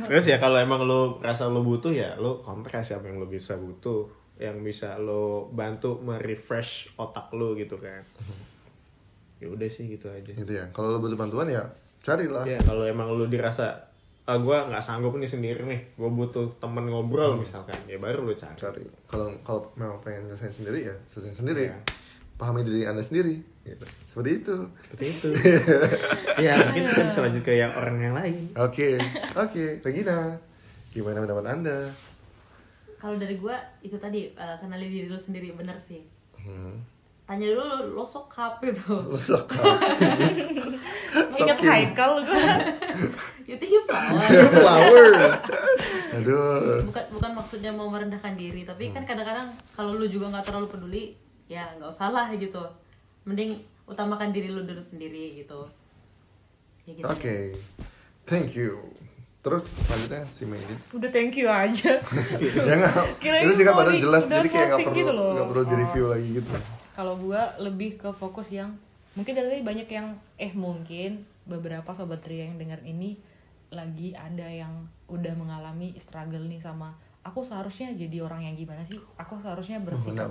Terus 0.06 0.24
ya 0.30 0.38
kalau 0.38 0.62
emang 0.62 0.86
lu 0.86 1.18
rasa 1.18 1.50
lu 1.50 1.66
butuh 1.66 1.90
ya 1.90 2.14
lu 2.22 2.38
kontak 2.38 2.86
siapa 2.86 3.10
yang 3.10 3.18
lu 3.18 3.26
bisa 3.26 3.58
butuh 3.58 4.06
yang 4.40 4.64
bisa 4.64 4.96
lu 4.96 5.52
bantu 5.52 6.00
merefresh 6.00 6.96
otak 6.96 7.28
lu 7.36 7.52
gitu 7.60 7.76
kan. 7.76 8.00
Ya 9.36 9.52
udah 9.52 9.68
sih 9.68 9.84
gitu 9.84 10.08
aja. 10.08 10.32
Gitu 10.32 10.48
ya. 10.48 10.64
Kalau 10.72 10.96
lo 10.96 10.98
butuh 10.98 11.20
bantuan 11.20 11.52
ya 11.52 11.60
carilah. 12.00 12.48
Ya 12.48 12.56
kalau 12.64 12.88
emang 12.88 13.12
lu 13.12 13.28
dirasa 13.28 13.92
ah 14.24 14.38
gue 14.40 14.56
nggak 14.56 14.84
sanggup 14.84 15.16
nih 15.18 15.26
sendiri 15.26 15.64
nih 15.66 15.80
gue 15.98 16.06
butuh 16.06 16.54
temen 16.62 16.86
ngobrol 16.86 17.34
misalkan 17.36 17.76
ya 17.84 18.00
baru 18.00 18.24
lu 18.24 18.32
cari. 18.32 18.56
Cari. 18.56 18.84
Kalau 19.04 19.28
kalau 19.44 19.68
memang 19.76 20.00
pengen 20.00 20.32
nyelesain 20.32 20.52
sendiri 20.52 20.88
ya 20.88 20.94
selesai 21.12 21.44
sendiri. 21.44 21.68
Iya. 21.68 21.78
pahami 22.40 22.64
diri 22.64 22.88
anda 22.88 23.04
sendiri 23.04 23.36
gitu. 23.68 23.84
seperti 24.08 24.40
itu. 24.40 24.56
Seperti 24.88 25.04
itu. 25.12 25.28
Ya 26.48 26.56
mungkin 26.56 26.88
kita 26.88 27.04
bisa 27.04 27.20
lanjut 27.20 27.44
ke 27.44 27.52
yang 27.52 27.68
orang 27.76 28.00
yang 28.00 28.16
lain. 28.16 28.48
Oke. 28.56 28.96
Oke 29.36 29.84
Regina. 29.84 30.40
Gimana 30.88 31.20
pendapat 31.20 31.44
anda 31.52 31.92
kalau 33.00 33.16
dari 33.16 33.40
gue 33.40 33.56
itu 33.80 33.96
tadi 33.96 34.28
eh, 34.30 34.56
kenali 34.60 34.86
diri 34.86 35.08
lu 35.08 35.16
sendiri 35.16 35.50
bener 35.56 35.80
sih. 35.80 36.04
Hmm. 36.36 36.76
tanya 37.30 37.46
dulu 37.54 37.94
lo 37.94 38.02
sokap 38.02 38.58
gitu 38.58 38.90
Lo 38.90 39.14
suka 39.14 39.54
Ingat 41.30 41.58
Sokin. 41.62 41.70
Haikal 41.70 42.26
gue 42.26 42.42
you 43.48 43.54
think 43.54 43.70
you 43.70 43.82
flower. 43.86 44.26
Flower. 44.50 45.06
Aduh. 46.18 46.82
Bukan 46.90 47.04
bukan 47.14 47.30
maksudnya 47.38 47.70
mau 47.70 47.86
merendahkan 47.86 48.34
diri 48.34 48.66
tapi 48.66 48.90
kan 48.90 49.06
kadang-kadang 49.06 49.46
kalau 49.78 49.94
lu 49.94 50.10
juga 50.10 50.26
nggak 50.26 50.42
terlalu 50.42 50.66
peduli 50.74 51.04
ya 51.46 51.70
nggak 51.78 51.94
usah 51.94 52.10
lah 52.10 52.26
gitu. 52.34 52.66
Mending 53.22 53.62
utamakan 53.86 54.34
diri 54.34 54.50
lu 54.50 54.66
dulu 54.66 54.82
sendiri 54.82 55.38
gitu. 55.38 55.70
Ya 56.82 56.98
gitu 56.98 57.06
oke 57.06 57.36
thank 58.26 58.58
you 58.58 58.82
terus 59.40 59.72
selanjutnya 59.72 60.22
si 60.26 60.44
Medi 60.44 60.74
Udah 60.92 61.08
thank 61.08 61.32
you 61.34 61.48
aja. 61.48 61.96
Ya 62.60 62.74
nggak. 62.76 63.16
Kirain 63.16 63.42
itu 63.42 63.52
sih 63.54 63.64
kan 63.64 63.72
padahal 63.72 63.96
di- 63.96 64.02
jelas 64.02 64.22
jadi 64.24 64.44
kayak 64.46 64.66
nggak 64.68 64.80
perlu 64.84 64.98
gitu 64.98 65.12
nggak 65.32 65.48
perlu 65.48 65.62
di 65.62 65.70
Oh. 65.70 65.80
review 65.80 66.04
lagi 66.06 66.28
gitu. 66.34 66.50
Kalau 66.90 67.14
gue 67.16 67.40
lebih 67.58 67.90
ke 67.96 68.10
fokus 68.10 68.48
yang 68.50 68.76
Mungkin 69.10 69.32
dari 69.32 69.48
tadi 69.50 69.62
banyak 69.62 69.88
yang 69.88 70.06
Eh 70.36 70.52
mungkin 70.52 71.10
beberapa 71.42 71.90
sobat 71.90 72.22
Ria 72.22 72.46
yang 72.46 72.56
dengar 72.56 72.78
ini 72.80 73.18
Lagi 73.68 74.12
ada 74.12 74.44
yang 74.44 74.70
udah 75.06 75.32
mengalami 75.32 75.96
struggle 75.96 76.42
nih 76.42 76.58
sama 76.58 76.92
Aku 77.22 77.40
seharusnya 77.40 77.92
jadi 77.92 78.20
orang 78.20 78.42
yang 78.42 78.54
gimana 78.54 78.80
sih? 78.80 78.96
Aku 79.14 79.36
seharusnya 79.36 79.76
bersikap 79.78 80.28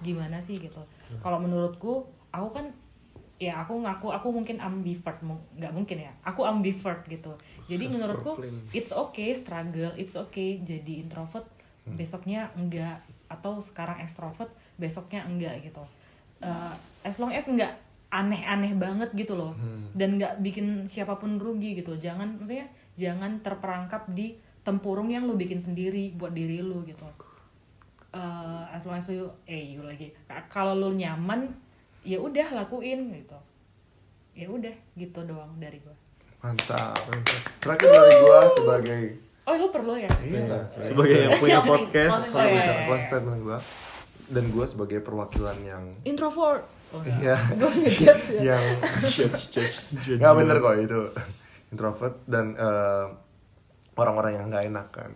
gimana 0.00 0.38
sih 0.38 0.58
gitu. 0.58 0.82
Kalau 1.16 1.38
menurutku 1.38 2.02
aku 2.30 2.48
kan 2.50 2.66
ya 3.36 3.58
aku 3.58 3.74
ngaku 3.76 4.10
aku 4.10 4.28
mungkin 4.32 4.58
ambivert 4.58 5.18
nggak 5.52 5.70
mungkin 5.70 5.98
ya. 6.00 6.10
Aku 6.24 6.42
ambivert 6.42 7.06
gitu 7.06 7.30
jadi 7.64 7.84
menurutku 7.88 8.32
it's 8.72 8.92
okay 8.92 9.30
struggle 9.32 9.92
it's 9.94 10.14
okay 10.14 10.58
jadi 10.60 11.02
introvert 11.02 11.46
besoknya 11.98 12.46
enggak 12.54 13.02
atau 13.26 13.58
sekarang 13.58 13.98
extrovert 13.98 14.52
besoknya 14.78 15.24
enggak 15.26 15.64
gitu. 15.64 15.82
Eh, 16.38 16.74
as 17.02 17.16
long 17.18 17.32
as 17.32 17.48
enggak 17.48 17.74
aneh-aneh 18.12 18.76
banget 18.76 19.10
gitu 19.16 19.34
loh. 19.34 19.56
Dan 19.96 20.20
nggak 20.20 20.38
bikin 20.44 20.84
siapa 20.86 21.16
pun 21.16 21.40
rugi 21.40 21.74
gitu 21.74 21.96
jangan 21.96 22.36
maksudnya 22.38 22.68
jangan 22.94 23.40
terperangkap 23.40 24.04
di 24.12 24.36
tempurung 24.62 25.10
yang 25.10 25.26
lu 25.26 25.34
bikin 25.34 25.58
sendiri 25.58 26.12
buat 26.14 26.30
diri 26.36 26.60
lu 26.62 26.84
gitu. 26.84 27.02
Eh 28.12 28.64
as 28.70 28.84
long 28.84 29.00
as 29.00 29.08
you 29.08 29.26
eh 29.48 29.74
you 29.74 29.80
lagi. 29.82 30.12
K- 30.28 30.46
kalau 30.52 30.76
lu 30.76 30.92
nyaman 30.92 31.48
ya 32.04 32.20
udah 32.20 32.52
lakuin 32.52 33.10
gitu. 33.16 33.38
Ya 34.36 34.46
udah 34.48 34.72
gitu 34.94 35.20
doang 35.24 35.56
dari 35.56 35.80
gua 35.80 35.96
mantap 36.42 36.98
terakhir 37.62 37.88
dari 37.88 38.14
gua 38.18 38.40
sebagai 38.50 39.02
oh 39.46 39.54
lu 39.58 39.66
perlu 39.70 39.94
ya? 39.94 40.10
Iya 40.22 40.40
lah 40.50 40.64
sebagai 40.66 41.16
yang 41.18 41.34
punya 41.38 41.60
podcast. 41.62 42.34
Closing. 42.34 42.34
Kalau 42.34 42.42
Oh, 42.42 42.50
iya, 42.50 42.58
bisa 42.58 42.72
iya. 42.74 42.84
close 42.86 43.04
statement 43.06 43.40
gua. 43.42 43.58
Dan 44.32 44.44
gua 44.50 44.64
sebagai 44.66 44.98
perwakilan 45.02 45.58
yang 45.62 45.84
introvert. 46.02 46.66
Oh. 46.90 47.02
Iya. 47.02 47.38
gua 47.58 47.70
ngejudge 47.70 48.26
ya. 48.38 48.54
Yang 48.54 48.64
judge 49.06 49.42
judge 49.54 50.18
bener 50.18 50.56
kok 50.58 50.74
itu. 50.78 51.00
Introvert 51.70 52.14
dan 52.26 52.58
eh, 52.58 53.06
orang-orang 53.96 54.32
yang 54.34 54.44
nggak 54.50 54.64
enak 54.66 54.86
kan. 54.90 55.10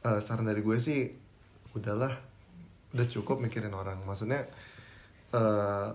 Eh, 0.00 0.18
saran 0.22 0.48
dari 0.48 0.64
gue 0.64 0.78
sih 0.80 1.10
udahlah. 1.76 2.16
Udah 2.96 3.06
cukup 3.06 3.42
mikirin 3.42 3.74
orang. 3.74 4.00
Maksudnya 4.06 4.46
eh, 5.34 5.88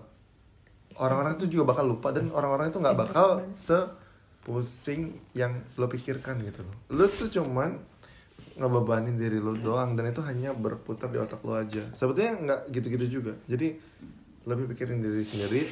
orang-orang 0.96 1.36
itu 1.36 1.52
juga 1.52 1.74
bakal 1.74 1.84
lupa 1.88 2.12
dan 2.12 2.30
orang-orang 2.32 2.72
itu 2.72 2.78
nggak 2.80 2.96
bakal 2.96 3.42
sepusing 4.46 5.18
yang 5.34 5.58
lo 5.74 5.90
pikirkan 5.90 6.38
gitu 6.38 6.62
loh. 6.62 6.78
Lo 6.94 7.10
tuh 7.10 7.26
cuman 7.26 7.82
ngebebanin 8.54 9.18
diri 9.18 9.42
lo 9.42 9.58
doang 9.58 9.98
dan 9.98 10.14
itu 10.14 10.22
hanya 10.22 10.54
berputar 10.54 11.10
di 11.10 11.18
otak 11.18 11.42
lo 11.42 11.58
aja. 11.58 11.82
Sebetulnya 11.90 12.38
nggak 12.38 12.60
gitu-gitu 12.70 13.06
juga. 13.18 13.34
Jadi 13.50 13.74
lebih 14.46 14.70
pikirin 14.70 15.02
diri 15.02 15.26
sendiri 15.26 15.66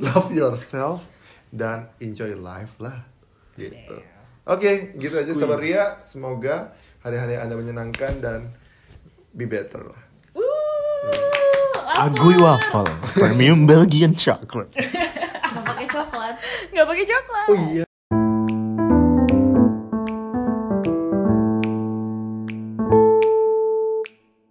love 0.00 0.32
yourself 0.32 1.04
dan 1.52 1.92
enjoy 2.00 2.32
life 2.32 2.80
lah 2.80 3.04
gitu. 3.60 4.00
Oke 4.48 4.96
gitu 4.96 5.12
aja 5.12 5.32
sabar 5.36 5.60
Ria. 5.60 6.00
Semoga 6.00 6.72
hari-hari 7.04 7.36
anda 7.36 7.60
menyenangkan 7.60 8.24
dan 8.24 8.56
be 9.36 9.44
better 9.44 9.84
lah. 9.84 10.00
Agui 12.00 12.40
waffle, 12.40 12.88
premium 13.20 13.68
Belgian 13.68 14.16
chocolate. 14.16 14.72
nggak 14.72 15.60
pakai 15.60 15.86
coklat. 15.92 16.34
Nggak 16.72 16.86
pakai 16.88 17.04
coklat. 17.04 17.48
Oh 17.52 17.58
iya 17.68 17.87